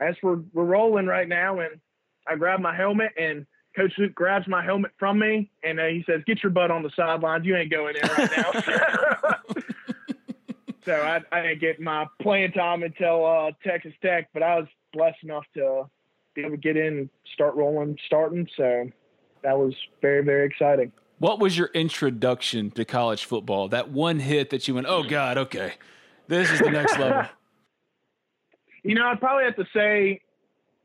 I 0.00 0.08
guess 0.08 0.16
we're 0.22 0.40
we're 0.52 0.64
rolling 0.64 1.06
right 1.06 1.28
now. 1.28 1.60
And 1.60 1.80
I 2.26 2.36
grab 2.36 2.60
my 2.60 2.74
helmet, 2.74 3.12
and 3.18 3.46
Coach 3.74 3.92
Luke 3.98 4.14
grabs 4.14 4.46
my 4.46 4.62
helmet 4.62 4.92
from 4.98 5.18
me, 5.18 5.50
and 5.64 5.80
uh, 5.80 5.86
he 5.86 6.04
says, 6.06 6.20
"Get 6.26 6.42
your 6.42 6.50
butt 6.50 6.70
on 6.70 6.82
the 6.82 6.90
sidelines. 6.94 7.46
You 7.46 7.56
ain't 7.56 7.70
going 7.70 7.96
in 7.96 8.08
right 8.08 8.30
now." 8.36 8.52
so 10.84 10.94
I, 10.94 11.20
I 11.30 11.42
didn't 11.42 11.60
get 11.60 11.80
my 11.80 12.06
playing 12.20 12.52
time 12.52 12.82
until 12.82 13.24
uh, 13.24 13.50
Texas 13.64 13.92
Tech, 14.02 14.28
but 14.34 14.42
I 14.42 14.56
was 14.56 14.68
blessed 14.92 15.22
enough 15.22 15.44
to 15.54 15.84
be 16.34 16.42
able 16.42 16.52
to 16.52 16.56
get 16.56 16.76
in 16.76 16.98
and 16.98 17.10
start 17.34 17.54
rolling, 17.54 17.96
starting. 18.06 18.48
So 18.56 18.88
that 19.42 19.56
was 19.56 19.74
very, 20.00 20.24
very 20.24 20.46
exciting. 20.46 20.92
What 21.18 21.38
was 21.38 21.56
your 21.56 21.70
introduction 21.74 22.70
to 22.72 22.84
college 22.84 23.24
football? 23.24 23.68
That 23.68 23.90
one 23.90 24.18
hit 24.18 24.50
that 24.50 24.66
you 24.66 24.74
went, 24.74 24.88
oh 24.88 25.04
God, 25.04 25.38
okay, 25.38 25.74
this 26.26 26.50
is 26.50 26.58
the 26.58 26.70
next 26.70 26.98
level. 26.98 27.24
You 28.84 28.96
know, 28.96 29.06
I'd 29.06 29.20
probably 29.20 29.44
have 29.44 29.54
to 29.54 29.66
say 29.72 30.22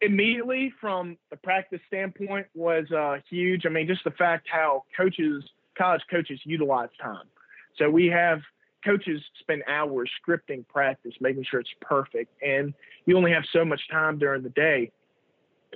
immediately 0.02 0.72
from 0.80 1.18
the 1.32 1.38
practice 1.38 1.80
standpoint 1.88 2.46
was 2.54 2.86
uh, 2.92 3.18
huge. 3.28 3.66
I 3.66 3.70
mean, 3.70 3.88
just 3.88 4.04
the 4.04 4.12
fact 4.12 4.48
how 4.52 4.84
coaches, 4.96 5.44
college 5.76 6.04
coaches 6.08 6.40
utilize 6.44 6.90
time. 7.02 7.26
So 7.78 7.90
we 7.90 8.06
have 8.06 8.42
coaches 8.88 9.22
spend 9.40 9.64
hours 9.68 10.10
scripting 10.22 10.68
practice, 10.68 11.14
making 11.20 11.46
sure 11.50 11.60
it's 11.60 11.70
perfect, 11.82 12.32
and 12.42 12.74
you 13.06 13.18
only 13.18 13.32
have 13.32 13.44
so 13.52 13.66
much 13.66 13.82
time 13.92 14.18
during 14.18 14.44
the 14.44 14.50
day. 14.50 14.92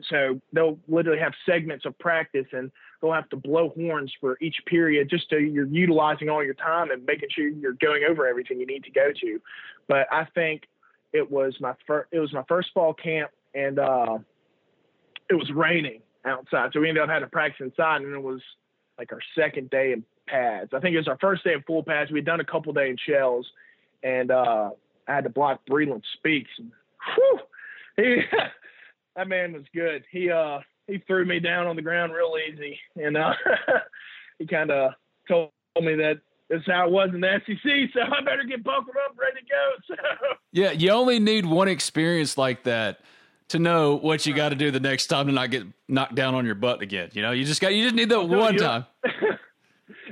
So 0.09 0.39
they'll 0.53 0.79
literally 0.87 1.19
have 1.19 1.33
segments 1.45 1.85
of 1.85 1.97
practice 1.99 2.45
and 2.53 2.71
they'll 3.01 3.11
have 3.11 3.29
to 3.29 3.35
blow 3.35 3.69
horns 3.75 4.11
for 4.21 4.37
each 4.39 4.55
period 4.65 5.09
just 5.09 5.29
so 5.29 5.35
you're 5.35 5.67
utilizing 5.67 6.29
all 6.29 6.43
your 6.43 6.53
time 6.53 6.91
and 6.91 7.05
making 7.05 7.27
sure 7.35 7.49
you're 7.49 7.73
going 7.73 8.03
over 8.09 8.25
everything 8.25 8.59
you 8.59 8.65
need 8.65 8.85
to 8.85 8.91
go 8.91 9.11
to. 9.19 9.41
But 9.89 10.07
I 10.11 10.25
think 10.33 10.63
it 11.11 11.29
was 11.29 11.55
my 11.59 11.73
first 11.85 12.07
it 12.11 12.19
was 12.19 12.31
my 12.31 12.43
first 12.47 12.69
fall 12.73 12.93
camp 12.93 13.31
and 13.53 13.79
uh, 13.79 14.19
it 15.29 15.35
was 15.35 15.51
raining 15.53 16.01
outside. 16.25 16.71
So 16.73 16.79
we 16.79 16.87
ended 16.87 17.03
up 17.03 17.09
having 17.09 17.27
to 17.27 17.29
practice 17.31 17.59
inside 17.59 18.01
and 18.01 18.15
it 18.15 18.23
was 18.23 18.41
like 18.97 19.11
our 19.11 19.21
second 19.35 19.69
day 19.69 19.93
pads. 20.31 20.71
I 20.73 20.79
think 20.79 20.93
it 20.93 20.97
was 20.97 21.07
our 21.07 21.17
first 21.19 21.43
day 21.43 21.53
in 21.53 21.61
full 21.63 21.83
pads. 21.83 22.11
We'd 22.11 22.25
done 22.25 22.39
a 22.39 22.45
couple 22.45 22.73
day 22.73 22.89
in 22.89 22.97
shells 22.97 23.45
and 24.03 24.31
uh, 24.31 24.71
I 25.07 25.15
had 25.15 25.23
to 25.23 25.29
block 25.29 25.61
Breeland 25.69 26.03
Speaks. 26.17 26.49
And, 26.57 26.71
whew, 27.15 27.39
he, 27.97 28.21
that 29.15 29.27
man 29.27 29.53
was 29.53 29.63
good. 29.73 30.03
He 30.11 30.29
uh 30.29 30.59
he 30.87 30.97
threw 31.07 31.25
me 31.25 31.39
down 31.39 31.67
on 31.67 31.75
the 31.75 31.81
ground 31.81 32.11
real 32.11 32.35
easy, 32.49 32.77
and 32.95 33.15
uh, 33.15 33.33
he 34.39 34.47
kind 34.47 34.71
of 34.71 34.93
told 35.27 35.51
me 35.79 35.95
that 35.95 36.19
this 36.49 36.59
is 36.59 36.67
how 36.67 36.87
it 36.87 36.91
was 36.91 37.09
in 37.13 37.21
the 37.21 37.41
SEC, 37.45 37.71
so 37.93 38.01
I 38.01 38.21
better 38.21 38.43
get 38.43 38.63
buckled 38.63 38.95
up, 39.05 39.17
ready 39.17 39.39
to 39.39 39.45
go. 39.45 39.95
So 40.21 40.37
yeah, 40.51 40.71
you 40.71 40.89
only 40.91 41.19
need 41.19 41.45
one 41.45 41.69
experience 41.69 42.37
like 42.37 42.63
that 42.63 42.99
to 43.49 43.59
know 43.59 43.95
what 43.95 44.25
you 44.25 44.33
got 44.33 44.49
to 44.49 44.55
do 44.55 44.69
the 44.69 44.81
next 44.81 45.07
time 45.07 45.27
to 45.27 45.31
not 45.31 45.49
get 45.49 45.63
knocked 45.87 46.15
down 46.15 46.35
on 46.35 46.45
your 46.45 46.55
butt 46.55 46.81
again. 46.81 47.09
You 47.13 47.21
know, 47.21 47.31
you 47.31 47.45
just 47.45 47.61
got 47.61 47.73
you 47.73 47.83
just 47.85 47.95
need 47.95 48.09
that 48.09 48.23
one 48.23 48.57
time. 48.57 48.85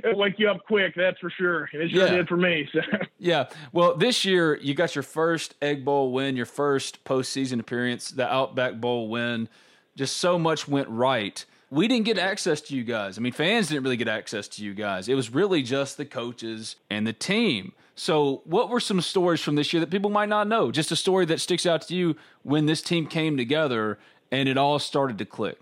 It'll 0.04 0.18
wake 0.18 0.38
you 0.38 0.48
up 0.48 0.64
quick, 0.66 0.94
that's 0.96 1.18
for 1.18 1.30
sure. 1.30 1.68
And 1.72 1.82
it 1.82 1.90
sure 1.90 2.06
yeah. 2.06 2.16
did 2.16 2.28
for 2.28 2.36
me. 2.36 2.68
So. 2.72 2.80
Yeah. 3.18 3.48
Well, 3.72 3.96
this 3.96 4.24
year 4.24 4.56
you 4.56 4.72
got 4.72 4.94
your 4.94 5.02
first 5.02 5.54
Egg 5.60 5.84
Bowl 5.84 6.10
win, 6.10 6.36
your 6.36 6.46
first 6.46 7.04
postseason 7.04 7.60
appearance, 7.60 8.10
the 8.10 8.26
Outback 8.26 8.80
Bowl 8.80 9.08
win. 9.08 9.48
Just 9.94 10.16
so 10.16 10.38
much 10.38 10.66
went 10.66 10.88
right. 10.88 11.44
We 11.70 11.86
didn't 11.86 12.06
get 12.06 12.18
access 12.18 12.62
to 12.62 12.74
you 12.74 12.82
guys. 12.82 13.18
I 13.18 13.20
mean, 13.20 13.32
fans 13.32 13.68
didn't 13.68 13.82
really 13.82 13.98
get 13.98 14.08
access 14.08 14.48
to 14.48 14.64
you 14.64 14.72
guys. 14.72 15.08
It 15.08 15.14
was 15.14 15.30
really 15.30 15.62
just 15.62 15.98
the 15.98 16.06
coaches 16.06 16.76
and 16.88 17.06
the 17.06 17.12
team. 17.12 17.72
So, 17.94 18.40
what 18.44 18.70
were 18.70 18.80
some 18.80 19.02
stories 19.02 19.42
from 19.42 19.56
this 19.56 19.72
year 19.72 19.80
that 19.80 19.90
people 19.90 20.08
might 20.08 20.30
not 20.30 20.48
know? 20.48 20.70
Just 20.70 20.90
a 20.90 20.96
story 20.96 21.26
that 21.26 21.40
sticks 21.40 21.66
out 21.66 21.82
to 21.82 21.94
you 21.94 22.16
when 22.42 22.64
this 22.64 22.80
team 22.80 23.06
came 23.06 23.36
together 23.36 23.98
and 24.32 24.48
it 24.48 24.56
all 24.56 24.78
started 24.78 25.18
to 25.18 25.26
click. 25.26 25.58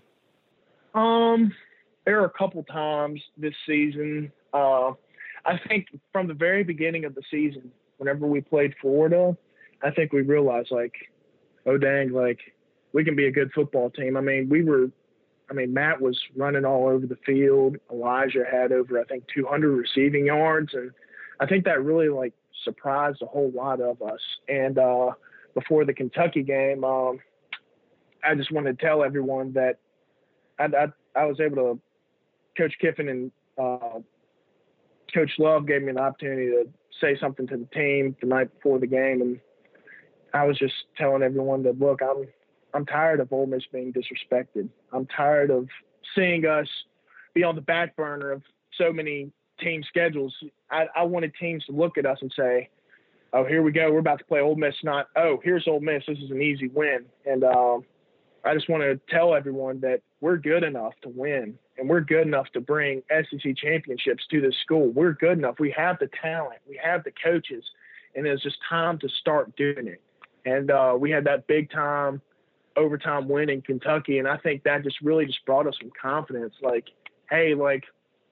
Um, 0.93 1.53
there 2.09 2.19
are 2.19 2.25
a 2.25 2.31
couple 2.31 2.63
times 2.63 3.21
this 3.37 3.53
season. 3.67 4.31
Uh, 4.51 4.93
I 5.45 5.59
think 5.67 5.85
from 6.11 6.27
the 6.27 6.33
very 6.33 6.63
beginning 6.63 7.05
of 7.05 7.13
the 7.13 7.21
season, 7.29 7.71
whenever 7.97 8.25
we 8.25 8.41
played 8.41 8.73
Florida, 8.81 9.37
I 9.83 9.91
think 9.91 10.11
we 10.11 10.21
realized 10.21 10.71
like, 10.71 10.95
oh 11.67 11.77
dang, 11.77 12.11
like 12.11 12.39
we 12.93 13.05
can 13.05 13.15
be 13.15 13.27
a 13.27 13.31
good 13.31 13.51
football 13.53 13.91
team. 13.91 14.17
I 14.17 14.21
mean, 14.21 14.49
we 14.49 14.63
were, 14.63 14.87
I 15.51 15.53
mean, 15.53 15.71
Matt 15.71 16.01
was 16.01 16.19
running 16.35 16.65
all 16.65 16.87
over 16.87 17.05
the 17.05 17.15
field. 17.27 17.77
Elijah 17.91 18.43
had 18.51 18.71
over, 18.71 18.99
I 18.99 19.03
think, 19.03 19.25
200 19.31 19.69
receiving 19.69 20.25
yards. 20.25 20.73
And 20.73 20.89
I 21.39 21.45
think 21.45 21.63
that 21.65 21.83
really 21.83 22.09
like 22.09 22.33
surprised 22.63 23.21
a 23.21 23.27
whole 23.27 23.51
lot 23.53 23.81
of 23.81 24.01
us. 24.01 24.21
And 24.47 24.79
uh, 24.79 25.11
before 25.53 25.85
the 25.85 25.93
Kentucky 25.93 26.41
game, 26.41 26.83
um, 26.83 27.19
I 28.23 28.33
just 28.33 28.51
wanted 28.51 28.79
to 28.79 28.83
tell 28.83 29.03
everyone 29.03 29.53
that 29.53 29.77
I, 30.57 30.65
I, 30.65 30.87
I 31.15 31.25
was 31.25 31.39
able 31.39 31.55
to, 31.57 31.79
Coach 32.59 32.73
Kiffin 32.81 33.07
and 33.07 33.31
uh, 33.57 33.99
Coach 35.13 35.31
Love 35.39 35.65
gave 35.65 35.81
me 35.81 35.89
an 35.89 35.97
opportunity 35.97 36.47
to 36.47 36.67
say 36.99 37.17
something 37.19 37.47
to 37.47 37.57
the 37.57 37.65
team 37.73 38.15
the 38.19 38.27
night 38.27 38.53
before 38.53 38.79
the 38.79 38.87
game. 38.87 39.21
And 39.21 39.39
I 40.33 40.43
was 40.43 40.57
just 40.57 40.73
telling 40.97 41.23
everyone 41.23 41.63
that, 41.63 41.79
look, 41.79 42.01
I'm, 42.01 42.27
I'm 42.73 42.85
tired 42.85 43.21
of 43.21 43.31
Ole 43.31 43.45
Miss 43.45 43.63
being 43.71 43.93
disrespected. 43.93 44.67
I'm 44.91 45.05
tired 45.05 45.51
of 45.51 45.69
seeing 46.15 46.45
us 46.45 46.67
be 47.33 47.43
on 47.43 47.55
the 47.55 47.61
back 47.61 47.95
burner 47.95 48.31
of 48.31 48.43
so 48.77 48.91
many 48.91 49.31
team 49.59 49.81
schedules. 49.87 50.35
I, 50.69 50.87
I 50.95 51.03
wanted 51.03 51.33
teams 51.39 51.63
to 51.65 51.71
look 51.71 51.97
at 51.97 52.05
us 52.05 52.17
and 52.21 52.31
say, 52.35 52.69
"Oh, 53.33 53.45
here 53.45 53.61
we 53.61 53.71
go. 53.71 53.91
We're 53.91 53.99
about 53.99 54.19
to 54.19 54.25
play 54.25 54.39
Ole 54.39 54.55
Miss." 54.55 54.75
Not, 54.83 55.07
"Oh, 55.15 55.39
here's 55.43 55.67
Ole 55.67 55.79
Miss. 55.79 56.03
This 56.07 56.17
is 56.17 56.31
an 56.31 56.41
easy 56.41 56.67
win." 56.67 57.05
And 57.25 57.43
um, 57.43 57.85
I 58.43 58.53
just 58.53 58.69
want 58.69 58.83
to 58.83 58.99
tell 59.13 59.35
everyone 59.35 59.79
that 59.81 60.01
we're 60.21 60.37
good 60.37 60.63
enough 60.63 60.93
to 61.03 61.09
win, 61.09 61.57
and 61.79 61.89
we're 61.89 62.01
good 62.01 62.27
enough 62.27 62.47
to 62.53 62.59
bring 62.59 63.01
SEC 63.09 63.55
championships 63.55 64.23
to 64.29 64.41
this 64.41 64.55
school. 64.63 64.89
We're 64.89 65.13
good 65.13 65.37
enough. 65.37 65.55
We 65.59 65.71
have 65.77 65.97
the 65.99 66.09
talent. 66.21 66.59
We 66.67 66.79
have 66.83 67.03
the 67.03 67.11
coaches, 67.23 67.63
and 68.15 68.27
it's 68.27 68.43
just 68.43 68.57
time 68.67 68.99
to 68.99 69.09
start 69.09 69.55
doing 69.55 69.87
it. 69.87 70.01
And 70.45 70.71
uh, 70.71 70.95
we 70.99 71.11
had 71.11 71.23
that 71.25 71.47
big 71.47 71.71
time 71.71 72.21
overtime 72.75 73.27
win 73.27 73.49
in 73.49 73.61
Kentucky, 73.61 74.19
and 74.19 74.27
I 74.27 74.37
think 74.37 74.63
that 74.63 74.83
just 74.83 75.01
really 75.01 75.25
just 75.25 75.45
brought 75.45 75.67
us 75.67 75.75
some 75.79 75.91
confidence. 75.99 76.53
Like, 76.61 76.85
hey, 77.29 77.55
like 77.55 77.83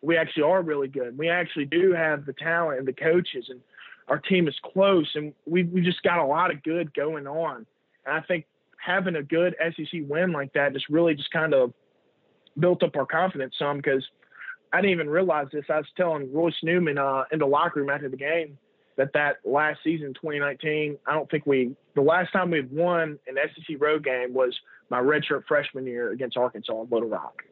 we 0.01 0.17
actually 0.17 0.43
are 0.43 0.61
really 0.61 0.87
good. 0.87 1.17
We 1.17 1.29
actually 1.29 1.65
do 1.65 1.93
have 1.93 2.25
the 2.25 2.33
talent 2.33 2.79
and 2.79 2.87
the 2.87 2.93
coaches, 2.93 3.45
and 3.49 3.61
our 4.07 4.19
team 4.19 4.47
is 4.47 4.55
close, 4.73 5.09
and 5.15 5.33
we 5.45 5.63
we 5.63 5.81
just 5.81 6.03
got 6.03 6.19
a 6.19 6.25
lot 6.25 6.51
of 6.51 6.63
good 6.63 6.93
going 6.93 7.27
on. 7.27 7.65
And 8.05 8.15
I 8.15 8.21
think 8.21 8.45
having 8.77 9.15
a 9.15 9.23
good 9.23 9.55
SEC 9.59 10.01
win 10.07 10.31
like 10.31 10.53
that 10.53 10.73
just 10.73 10.89
really 10.89 11.15
just 11.15 11.31
kind 11.31 11.53
of 11.53 11.73
built 12.59 12.83
up 12.83 12.95
our 12.95 13.05
confidence 13.05 13.55
some 13.59 13.77
because 13.77 14.03
I 14.73 14.81
didn't 14.81 14.91
even 14.91 15.09
realize 15.09 15.47
this. 15.51 15.65
I 15.69 15.77
was 15.77 15.85
telling 15.95 16.31
Royce 16.33 16.55
Newman 16.63 16.97
uh, 16.97 17.23
in 17.31 17.39
the 17.39 17.45
locker 17.45 17.79
room 17.79 17.89
after 17.89 18.09
the 18.09 18.17
game 18.17 18.57
that 18.97 19.13
that 19.13 19.37
last 19.45 19.79
season, 19.83 20.13
2019, 20.15 20.97
I 21.05 21.13
don't 21.13 21.29
think 21.29 21.45
we 21.45 21.75
the 21.95 22.01
last 22.01 22.33
time 22.33 22.51
we 22.51 22.61
won 22.61 23.17
an 23.27 23.35
SEC 23.35 23.77
road 23.79 24.03
game 24.03 24.33
was 24.33 24.57
my 24.89 24.99
redshirt 24.99 25.43
freshman 25.47 25.85
year 25.85 26.11
against 26.11 26.35
Arkansas 26.35 26.81
in 26.81 26.87
Little 26.89 27.09
Rock, 27.09 27.43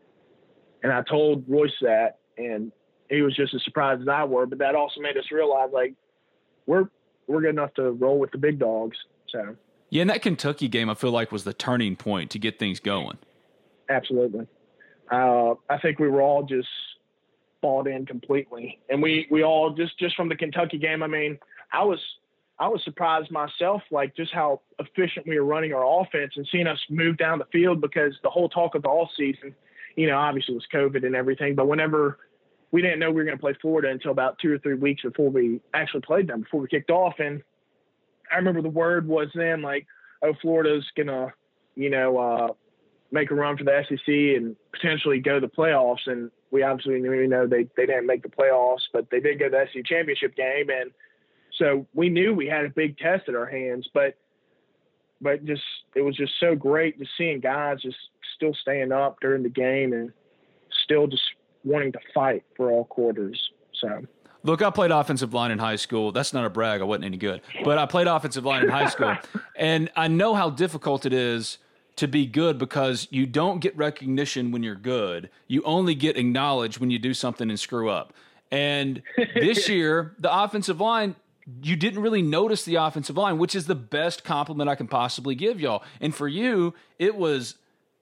and 0.84 0.92
I 0.92 1.04
told 1.04 1.46
Royce 1.48 1.72
that, 1.82 2.18
and 2.38 2.72
he 3.10 3.22
was 3.22 3.36
just 3.36 3.54
as 3.54 3.64
surprised 3.64 4.02
as 4.02 4.08
I 4.08 4.24
were. 4.24 4.46
But 4.46 4.58
that 4.60 4.76
also 4.76 5.00
made 5.00 5.18
us 5.18 5.26
realize 5.32 5.70
like 5.72 5.94
we're 6.66 6.90
we're 7.28 7.42
good 7.42 7.52
enough 7.52 7.74
to 7.76 7.92
roll 7.92 8.20
with 8.20 8.32
the 8.32 8.38
big 8.38 8.60
dogs. 8.60 8.98
So 9.30 9.56
yeah, 9.90 10.02
and 10.02 10.10
that 10.10 10.22
Kentucky 10.22 10.68
game 10.68 10.90
I 10.90 10.96
feel 10.96 11.12
like 11.12 11.32
was 11.32 11.44
the 11.44 11.54
turning 11.54 11.96
point 11.96 12.32
to 12.32 12.40
get 12.40 12.58
things 12.60 12.80
going. 12.80 13.18
Absolutely, 13.88 14.48
uh, 15.12 15.54
I 15.70 15.78
think 15.82 16.00
we 16.00 16.10
were 16.10 16.22
all 16.22 16.44
just 16.44 16.68
bought 17.62 17.88
in 17.88 18.06
completely. 18.06 18.80
And 18.90 19.02
we 19.02 19.28
we 19.32 19.44
all 19.44 19.72
just 19.72 19.98
just 19.98 20.16
from 20.16 20.30
the 20.30 20.36
Kentucky 20.36 20.78
game. 20.78 21.04
I 21.04 21.08
mean, 21.08 21.40
I 21.72 21.84
was 21.84 22.00
I 22.60 22.68
was 22.68 22.84
surprised 22.84 23.32
myself, 23.32 23.82
like 23.92 24.16
just 24.16 24.34
how 24.34 24.62
efficient 24.80 25.28
we 25.28 25.38
were 25.40 25.46
running 25.46 25.74
our 25.74 26.02
offense 26.02 26.34
and 26.36 26.48
seeing 26.52 26.68
us 26.68 26.80
move 26.90 27.18
down 27.18 27.40
the 27.40 27.46
field 27.52 27.82
because 27.82 28.14
the 28.24 28.30
whole 28.30 28.50
talk 28.50 28.76
of 28.76 28.84
the 28.84 28.88
all 28.88 29.10
season, 29.18 29.54
you 29.96 30.08
know, 30.08 30.18
obviously 30.18 30.54
was 30.54 30.66
COVID 30.74 31.06
and 31.06 31.16
everything. 31.16 31.56
But 31.56 31.68
whenever 31.68 32.20
we 32.72 32.82
didn't 32.82 33.00
know 33.00 33.10
we 33.10 33.16
were 33.16 33.26
going 33.26 33.38
to 33.38 33.42
play 33.42 33.56
Florida 33.62 33.90
until 33.90 34.12
about 34.12 34.40
two 34.40 34.54
or 34.54 34.58
three 34.60 34.76
weeks 34.76 35.04
before 35.04 35.30
we 35.30 35.60
actually 35.74 36.02
played 36.02 36.28
them, 36.28 36.42
before 36.42 36.62
we 36.62 36.68
kicked 36.68 36.92
off. 36.92 37.16
And 37.20 37.42
I 38.32 38.38
remember 38.38 38.62
the 38.62 38.70
word 38.70 39.08
was 39.08 39.28
then 39.34 39.62
like, 39.62 39.86
oh, 40.22 40.34
Florida's 40.42 40.86
going 40.96 41.08
to, 41.08 41.34
you 41.76 41.90
know, 41.90 42.18
uh, 42.18 42.48
make 43.12 43.32
a 43.32 43.36
run 43.36 43.58
for 43.58 43.64
the 43.64 43.84
SEC 43.88 44.08
and 44.08 44.56
potentially 44.72 45.20
go 45.20 45.40
to 45.40 45.48
the 45.48 45.52
playoffs. 45.52 46.08
And 46.08 46.32
we 46.52 46.64
obviously 46.64 47.00
knew, 47.00 47.28
know, 47.28 47.48
they, 47.48 47.68
they 47.78 47.86
didn't 47.86 48.08
make 48.08 48.24
the 48.24 48.30
playoffs, 48.30 48.82
but 48.92 49.10
they 49.10 49.20
did 49.20 49.40
go 49.40 49.46
to 49.46 49.52
the 49.52 49.66
SEC 49.74 49.86
championship 49.86 50.36
game. 50.36 50.70
And 50.70 50.92
so 51.58 51.88
we 51.94 52.10
knew 52.10 52.34
we 52.34 52.48
had 52.48 52.66
a 52.66 52.70
big 52.70 52.98
test 52.98 53.30
at 53.30 53.36
our 53.36 53.46
hands, 53.46 53.88
but, 53.94 54.16
but 55.22 55.46
just, 55.46 55.64
it 55.96 56.02
was 56.02 56.16
just 56.16 56.34
so 56.40 56.56
great 56.56 57.00
to 57.00 57.06
seeing 57.18 57.40
guys 57.40 57.82
just 57.82 57.98
still 58.36 58.54
staying 58.54 58.92
up 58.92 59.18
during 59.22 59.44
the 59.44 59.50
game 59.50 59.94
and 59.94 60.12
still 60.84 61.08
just 61.08 61.24
wanting 61.64 61.92
to 61.94 62.00
fight 62.14 62.44
for 62.56 62.72
all 62.72 62.86
quarters. 62.86 63.52
So. 63.82 64.04
Look, 64.44 64.62
I 64.62 64.70
played 64.70 64.92
offensive 64.92 65.34
line 65.34 65.50
in 65.50 65.58
high 65.58 65.76
school. 65.76 66.12
That's 66.12 66.32
not 66.32 66.46
a 66.46 66.50
brag. 66.50 66.82
I 66.82 66.84
wasn't 66.84 67.06
any 67.06 67.18
good, 67.18 67.42
but 67.64 67.80
I 67.80 67.88
played 67.88 68.06
offensive 68.06 68.46
line 68.46 68.62
in 68.64 68.70
high 68.70 68.90
school, 68.90 69.16
and 69.56 69.90
I 69.96 70.08
know 70.08 70.36
how 70.36 70.52
difficult 70.52 71.08
it 71.08 71.14
is 71.14 71.58
to 71.96 72.08
be 72.08 72.26
good 72.26 72.58
because 72.58 73.08
you 73.10 73.26
don't 73.26 73.60
get 73.60 73.76
recognition 73.78 74.52
when 74.52 74.64
you're 74.64 74.76
good. 74.76 75.30
You 75.48 75.64
only 75.64 75.96
get 75.96 76.18
acknowledged 76.18 76.80
when 76.80 76.92
you 76.92 77.00
do 77.00 77.14
something 77.14 77.50
and 77.50 77.60
screw 77.60 77.90
up. 77.90 78.14
And 78.52 79.02
this 79.36 79.70
year, 79.70 80.16
the 80.20 80.34
offensive 80.34 80.82
line, 80.82 81.16
you 81.62 81.76
didn't 81.76 82.02
really 82.02 82.22
notice 82.22 82.64
the 82.64 82.76
offensive 82.76 83.18
line, 83.18 83.38
which 83.38 83.56
is 83.56 83.68
the 83.68 83.76
best 83.76 84.24
compliment 84.24 84.70
I 84.70 84.76
can 84.76 84.88
possibly 84.88 85.36
give 85.36 85.62
y'all. 85.62 85.84
And 86.02 86.14
for 86.14 86.28
you, 86.28 86.74
it 87.00 87.16
was 87.16 87.56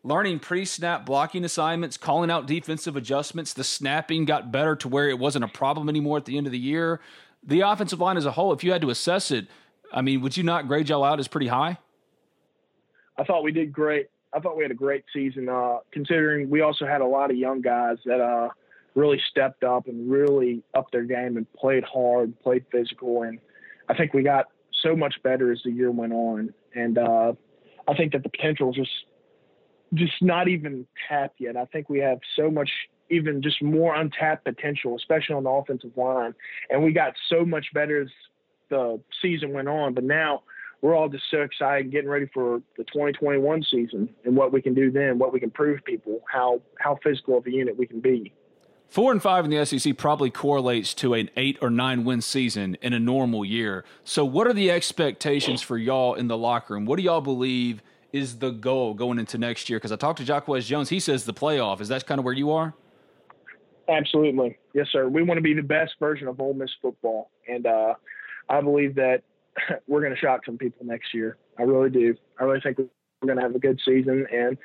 learning 0.03 0.39
pre 0.39 0.65
snap 0.65 1.05
blocking 1.05 1.43
assignments, 1.43 1.97
calling 1.97 2.31
out 2.31 2.47
defensive 2.47 2.95
adjustments. 2.95 3.53
The 3.53 3.63
snapping 3.63 4.25
got 4.25 4.51
better 4.51 4.75
to 4.77 4.87
where 4.87 5.09
it 5.09 5.19
wasn't 5.19 5.45
a 5.45 5.49
problem 5.49 5.87
anymore 5.87 6.17
at 6.17 6.25
the 6.25 6.37
end 6.37 6.47
of 6.47 6.51
the 6.51 6.59
year. 6.59 6.99
The 7.45 7.61
offensive 7.61 7.99
line 7.99 8.17
as 8.17 8.25
a 8.25 8.31
whole, 8.31 8.53
if 8.53 8.63
you 8.63 8.71
had 8.71 8.81
to 8.81 8.89
assess 8.89 9.29
it, 9.29 9.47
I 9.91 10.01
mean, 10.01 10.21
would 10.21 10.37
you 10.37 10.43
not 10.43 10.67
grade 10.67 10.89
y'all 10.89 11.03
out 11.03 11.19
as 11.19 11.27
pretty 11.27 11.47
high? 11.47 11.77
I 13.18 13.24
thought 13.24 13.43
we 13.43 13.51
did 13.51 13.72
great. 13.72 14.07
I 14.34 14.39
thought 14.39 14.57
we 14.57 14.64
had 14.64 14.72
a 14.72 14.76
great 14.76 15.03
season, 15.14 15.47
uh, 15.47 15.78
considering 15.91 16.49
we 16.49 16.61
also 16.61 16.86
had 16.86 17.01
a 17.01 17.05
lot 17.05 17.30
of 17.30 17.38
young 17.38 17.61
guys 17.61 17.97
that 18.05 18.20
uh, 18.20 18.49
really 18.95 19.22
stepped 19.30 19.64
up 19.64 19.88
and 19.88 20.09
really 20.09 20.64
upped 20.74 20.91
their 20.91 21.03
game 21.03 21.38
and 21.38 21.51
played 21.53 21.84
hard, 21.84 22.39
played 22.41 22.66
physical, 22.72 23.24
and 23.24 23.39
I 23.89 23.95
think 23.95 24.14
we 24.14 24.24
got 24.24 24.45
so 24.82 24.95
much 24.95 25.16
better 25.24 25.51
as 25.51 25.61
the 25.64 25.72
year 25.72 25.91
went 25.91 26.14
on. 26.14 26.53
And 26.74 26.97
uh, 26.97 27.34
I 27.88 27.93
think 27.95 28.14
that 28.14 28.24
the 28.24 28.30
potential 28.30 28.70
is 28.72 28.76
just 28.76 28.91
just 29.93 30.22
not 30.22 30.47
even 30.47 30.88
tapped 31.07 31.39
yet. 31.39 31.55
I 31.55 31.66
think 31.66 31.88
we 31.88 31.99
have 31.99 32.20
so 32.36 32.49
much 32.49 32.70
even 33.11 33.41
just 33.43 33.61
more 33.61 33.93
untapped 33.95 34.43
potential, 34.43 34.95
especially 34.95 35.36
on 35.36 35.43
the 35.43 35.49
offensive 35.49 35.91
line. 35.95 36.34
And 36.70 36.84
we 36.84 36.93
got 36.93 37.14
so 37.30 37.45
much 37.45 37.68
better 37.74 38.01
as 38.01 38.07
the 38.70 38.99
season 39.22 39.53
went 39.53 39.68
on. 39.68 39.93
But 39.93 40.03
now 40.03 40.43
we're 40.84 40.95
all 40.95 41.07
just 41.07 41.23
so 41.31 41.41
excited 41.41 41.91
getting 41.91 42.09
ready 42.09 42.29
for 42.34 42.61
the 42.77 42.84
2021 42.84 43.63
season 43.71 44.09
and 44.25 44.36
what 44.36 44.51
we 44.51 44.61
can 44.61 44.73
do 44.73 44.91
then, 44.91 45.17
what 45.17 45.31
we 45.31 45.39
can 45.39 45.49
prove 45.49 45.81
people, 45.86 46.19
how 46.29 46.61
how 46.77 46.99
physical 47.01 47.38
of 47.38 47.47
a 47.47 47.51
unit 47.51 47.75
we 47.77 47.88
can 47.88 48.01
be. 48.01 48.34
Four 48.89 49.13
and 49.13 49.21
five 49.21 49.45
in 49.45 49.49
the 49.49 49.65
SEC 49.65 49.97
probably 49.97 50.29
correlates 50.29 50.93
to 50.95 51.13
an 51.13 51.29
eight 51.38 51.57
or 51.61 51.69
nine 51.69 52.03
win 52.03 52.21
season 52.21 52.77
in 52.81 52.91
a 52.91 52.99
normal 52.99 53.45
year. 53.45 53.86
So, 54.03 54.25
what 54.25 54.45
are 54.45 54.53
the 54.53 54.69
expectations 54.69 55.61
for 55.61 55.77
y'all 55.77 56.15
in 56.15 56.27
the 56.27 56.38
locker 56.38 56.73
room? 56.73 56.86
What 56.86 56.97
do 56.97 57.03
y'all 57.03 57.21
believe 57.21 57.81
is 58.11 58.39
the 58.39 58.51
goal 58.51 58.93
going 58.93 59.19
into 59.19 59.38
next 59.38 59.69
year? 59.69 59.79
Because 59.79 59.93
I 59.93 59.95
talked 59.95 60.19
to 60.19 60.25
Jacquez 60.25 60.65
Jones, 60.65 60.89
he 60.89 60.99
says 60.99 61.23
the 61.23 61.34
playoff. 61.34 61.79
Is 61.79 61.88
that 61.88 62.05
kind 62.05 62.19
of 62.19 62.25
where 62.25 62.34
you 62.34 62.51
are? 62.51 62.73
Absolutely, 63.88 64.57
yes, 64.73 64.88
sir. 64.91 65.07
We 65.07 65.23
want 65.23 65.38
to 65.38 65.41
be 65.41 65.53
the 65.53 65.63
best 65.63 65.93
version 65.97 66.27
of 66.27 66.41
Ole 66.41 66.53
Miss 66.53 66.71
football, 66.81 67.31
and 67.47 67.65
uh, 67.65 67.93
I 68.49 68.59
believe 68.59 68.95
that 68.95 69.23
we're 69.87 70.01
going 70.01 70.13
to 70.13 70.19
shock 70.19 70.45
some 70.45 70.57
people 70.57 70.85
next 70.85 71.13
year. 71.13 71.37
I 71.57 71.63
really 71.63 71.89
do. 71.89 72.15
I 72.39 72.43
really 72.43 72.61
think 72.61 72.77
we're 72.77 72.87
going 73.27 73.37
to 73.37 73.43
have 73.43 73.55
a 73.55 73.59
good 73.59 73.79
season, 73.85 74.27
and 74.31 74.57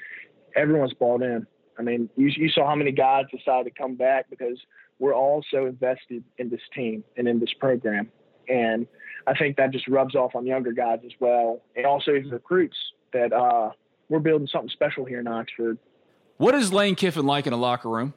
everyone's 0.57 0.95
bought 0.95 1.23
in. 1.23 1.47
I 1.79 1.83
mean, 1.83 2.09
you, 2.17 2.29
you 2.37 2.49
saw 2.49 2.67
how 2.67 2.75
many 2.75 2.91
guys 2.91 3.27
decided 3.31 3.73
to 3.73 3.81
come 3.81 3.95
back 3.95 4.29
because 4.31 4.59
we're 4.99 5.15
all 5.15 5.45
so 5.51 5.67
invested 5.67 6.25
in 6.39 6.51
this 6.51 6.61
team 6.75 7.05
and 7.17 7.29
in 7.29 7.39
this 7.39 7.53
program. 7.61 8.11
And 8.49 8.87
I 9.27 9.35
think 9.35 9.57
that 9.59 9.71
just 9.71 9.87
rubs 9.87 10.15
off 10.15 10.35
on 10.35 10.47
younger 10.47 10.73
guys 10.73 11.01
as 11.05 11.13
well, 11.21 11.63
and 11.77 11.87
also 11.87 12.13
recruits 12.13 12.77
that 13.13 13.33
uh, 13.33 13.71
we're 14.09 14.19
building 14.19 14.49
something 14.51 14.71
special 14.71 15.05
here 15.05 15.21
in 15.21 15.27
Oxford. 15.27 15.79
What 16.39 16.55
is 16.55 16.73
Lane 16.73 16.95
Kiffin 16.95 17.27
like 17.27 17.47
in 17.47 17.53
a 17.53 17.57
locker 17.57 17.89
room? 17.89 18.15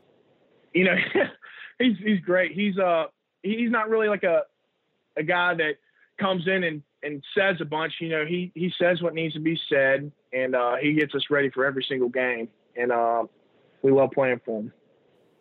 You 0.74 0.86
know, 0.86 0.96
he's 1.80 1.98
he's 1.98 2.20
great. 2.22 2.54
He's 2.54 2.78
uh 2.78 3.06
he's 3.44 3.72
not 3.72 3.90
really 3.90 4.08
like 4.08 4.24
a 4.24 4.44
a 5.18 5.24
guy 5.24 5.56
that 5.56 5.74
comes 6.22 6.48
in 6.48 6.64
and, 6.64 6.82
and 7.04 7.24
says 7.38 7.58
a 7.60 7.66
bunch. 7.66 7.94
You 8.00 8.10
know, 8.10 8.26
he 8.26 8.52
he 8.56 8.72
says 8.80 9.02
what 9.02 9.14
needs 9.14 9.34
to 9.34 9.40
be 9.40 9.60
said, 9.68 10.12
and 10.32 10.56
uh, 10.56 10.76
he 10.82 10.94
gets 10.94 11.14
us 11.16 11.24
ready 11.30 11.50
for 11.50 11.66
every 11.66 11.86
single 11.88 12.10
game, 12.10 12.48
and 12.78 12.92
uh, 12.92 13.24
we 13.82 13.92
love 13.92 14.12
playing 14.12 14.40
for 14.46 14.62
him. 14.62 14.72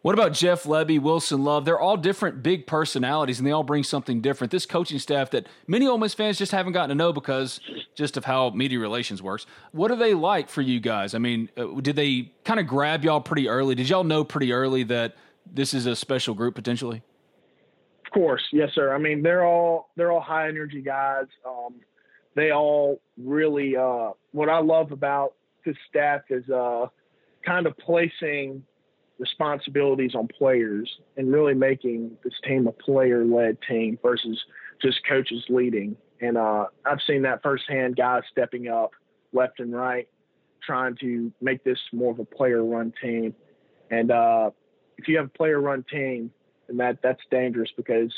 What 0.03 0.15
about 0.15 0.33
Jeff 0.33 0.63
Lebby, 0.63 0.99
Wilson 0.99 1.45
Love? 1.45 1.67
They're 1.67 1.79
all 1.79 1.99
different 1.99 2.43
big 2.43 2.67
personalities, 2.67 3.39
and 3.39 3.47
they 3.47 3.53
all 3.53 3.63
bring 3.63 3.85
something 3.85 4.23
different. 4.23 4.51
This 4.51 4.65
coaching 4.65 4.99
staff 4.99 5.31
that 5.33 5.47
many 5.67 5.87
Ole 5.87 5.99
Miss 5.99 6.15
fans 6.15 6.39
just 6.39 6.53
haven't 6.53 6.73
gotten 6.73 6.89
to 6.89 6.95
know 6.95 7.13
because 7.13 7.61
just 7.95 8.17
of 8.17 8.25
how 8.25 8.49
media 8.51 8.79
relations 8.79 9.23
works. 9.23 9.45
What 9.73 9.91
are 9.91 9.97
they 9.97 10.15
like 10.15 10.49
for 10.49 10.63
you 10.63 10.81
guys? 10.81 11.15
I 11.15 11.19
mean, 11.19 11.51
uh, 11.55 11.67
did 11.83 11.97
they 11.97 12.33
kind 12.47 12.59
of 12.59 12.67
grab 12.67 13.05
y'all 13.05 13.21
pretty 13.21 13.47
early? 13.47 13.75
Did 13.75 13.91
y'all 13.91 14.05
know 14.05 14.25
pretty 14.25 14.55
early 14.55 14.85
that 14.85 15.17
this 15.45 15.75
is 15.75 15.85
a 15.85 15.95
special 15.95 16.35
group 16.35 16.55
potentially? 16.55 17.03
Course, 18.13 18.43
yes, 18.53 18.71
sir. 18.75 18.93
I 18.93 18.99
mean, 18.99 19.23
they're 19.23 19.45
all 19.45 19.91
they're 19.97 20.11
all 20.11 20.21
high 20.21 20.49
energy 20.49 20.83
guys. 20.83 21.27
Um, 21.47 21.77
they 22.35 22.51
all 22.51 23.01
really. 23.17 23.77
Uh, 23.77 24.11
what 24.33 24.49
I 24.49 24.59
love 24.59 24.91
about 24.91 25.35
this 25.65 25.77
staff 25.89 26.23
is 26.29 26.49
uh, 26.51 26.87
kind 27.47 27.67
of 27.67 27.77
placing 27.79 28.65
responsibilities 29.19 30.15
on 30.15 30.27
players 30.27 30.91
and 31.17 31.33
really 31.33 31.55
making 31.55 32.17
this 32.25 32.33
team 32.45 32.67
a 32.67 32.73
player-led 32.73 33.59
team 33.69 33.99
versus 34.03 34.39
just 34.83 34.99
coaches 35.09 35.45
leading. 35.49 35.97
And 36.21 36.37
uh, 36.37 36.67
I've 36.85 37.01
seen 37.07 37.23
that 37.23 37.43
firsthand. 37.43 37.97
Guys 37.97 38.23
stepping 38.33 38.67
up 38.69 38.91
left 39.33 39.61
and 39.61 39.73
right, 39.73 40.09
trying 40.67 40.97
to 40.97 41.31
make 41.41 41.63
this 41.63 41.79
more 41.93 42.11
of 42.11 42.19
a 42.19 42.25
player-run 42.25 42.93
team. 43.01 43.35
And 43.91 44.11
uh, 44.11 44.51
if 44.99 45.07
you 45.07 45.17
have 45.19 45.27
a 45.27 45.31
player-run 45.39 45.85
team, 45.91 46.33
and 46.71 46.81
that 46.81 46.99
that's 47.03 47.21
dangerous 47.31 47.69
because 47.77 48.15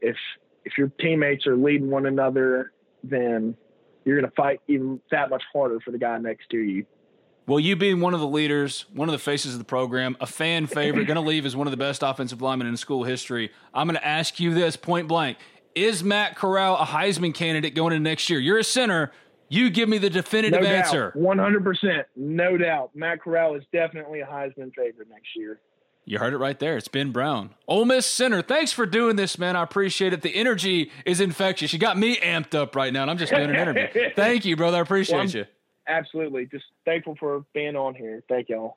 if 0.00 0.16
if 0.64 0.78
your 0.78 0.88
teammates 1.00 1.46
are 1.46 1.56
leading 1.56 1.90
one 1.90 2.06
another, 2.06 2.72
then 3.02 3.56
you're 4.04 4.18
going 4.18 4.30
to 4.30 4.36
fight 4.36 4.60
even 4.68 5.00
that 5.10 5.30
much 5.30 5.42
harder 5.52 5.80
for 5.80 5.90
the 5.90 5.98
guy 5.98 6.16
next 6.18 6.48
to 6.50 6.58
you. 6.58 6.86
Well, 7.46 7.60
you 7.60 7.76
being 7.76 8.00
one 8.00 8.14
of 8.14 8.20
the 8.20 8.26
leaders, 8.26 8.86
one 8.94 9.08
of 9.08 9.12
the 9.12 9.18
faces 9.18 9.52
of 9.52 9.58
the 9.58 9.66
program, 9.66 10.16
a 10.18 10.26
fan 10.26 10.66
favorite, 10.66 11.04
going 11.04 11.16
to 11.16 11.20
leave 11.20 11.44
as 11.44 11.54
one 11.54 11.66
of 11.66 11.72
the 11.72 11.76
best 11.76 12.02
offensive 12.02 12.40
linemen 12.40 12.66
in 12.68 12.76
school 12.78 13.04
history. 13.04 13.50
I'm 13.74 13.86
going 13.86 13.96
to 13.96 14.06
ask 14.06 14.40
you 14.40 14.54
this 14.54 14.76
point 14.76 15.08
blank: 15.08 15.36
Is 15.74 16.02
Matt 16.02 16.36
Corral 16.36 16.76
a 16.76 16.86
Heisman 16.86 17.34
candidate 17.34 17.74
going 17.74 17.92
into 17.92 18.08
next 18.08 18.30
year? 18.30 18.40
You're 18.40 18.58
a 18.58 18.64
center. 18.64 19.12
You 19.50 19.68
give 19.68 19.90
me 19.90 19.98
the 19.98 20.08
definitive 20.08 20.62
no 20.62 20.66
answer. 20.66 21.12
One 21.14 21.38
hundred 21.38 21.64
percent, 21.64 22.06
no 22.16 22.56
doubt. 22.56 22.92
Matt 22.94 23.20
Corral 23.20 23.54
is 23.56 23.62
definitely 23.72 24.20
a 24.20 24.26
Heisman 24.26 24.74
favorite 24.74 25.08
next 25.10 25.28
year. 25.36 25.60
You 26.06 26.18
heard 26.18 26.34
it 26.34 26.38
right 26.38 26.58
there. 26.58 26.76
It's 26.76 26.88
Ben 26.88 27.12
Brown. 27.12 27.54
Ole 27.66 27.86
Miss 27.86 28.04
Center. 28.04 28.42
Thanks 28.42 28.72
for 28.72 28.84
doing 28.84 29.16
this, 29.16 29.38
man. 29.38 29.56
I 29.56 29.62
appreciate 29.62 30.12
it. 30.12 30.20
The 30.20 30.34
energy 30.34 30.90
is 31.06 31.20
infectious. 31.20 31.72
You 31.72 31.78
got 31.78 31.96
me 31.96 32.16
amped 32.16 32.54
up 32.54 32.76
right 32.76 32.92
now, 32.92 33.02
and 33.02 33.10
I'm 33.10 33.16
just 33.16 33.32
doing 33.32 33.48
an 33.48 33.56
interview. 33.56 34.10
Thank 34.16 34.44
you, 34.44 34.54
brother. 34.56 34.78
I 34.78 34.80
appreciate 34.80 35.16
well, 35.16 35.26
you. 35.26 35.46
Absolutely. 35.88 36.46
Just 36.46 36.64
thankful 36.84 37.16
for 37.18 37.44
being 37.54 37.76
on 37.76 37.94
here. 37.94 38.22
Thank 38.28 38.50
y'all. 38.50 38.76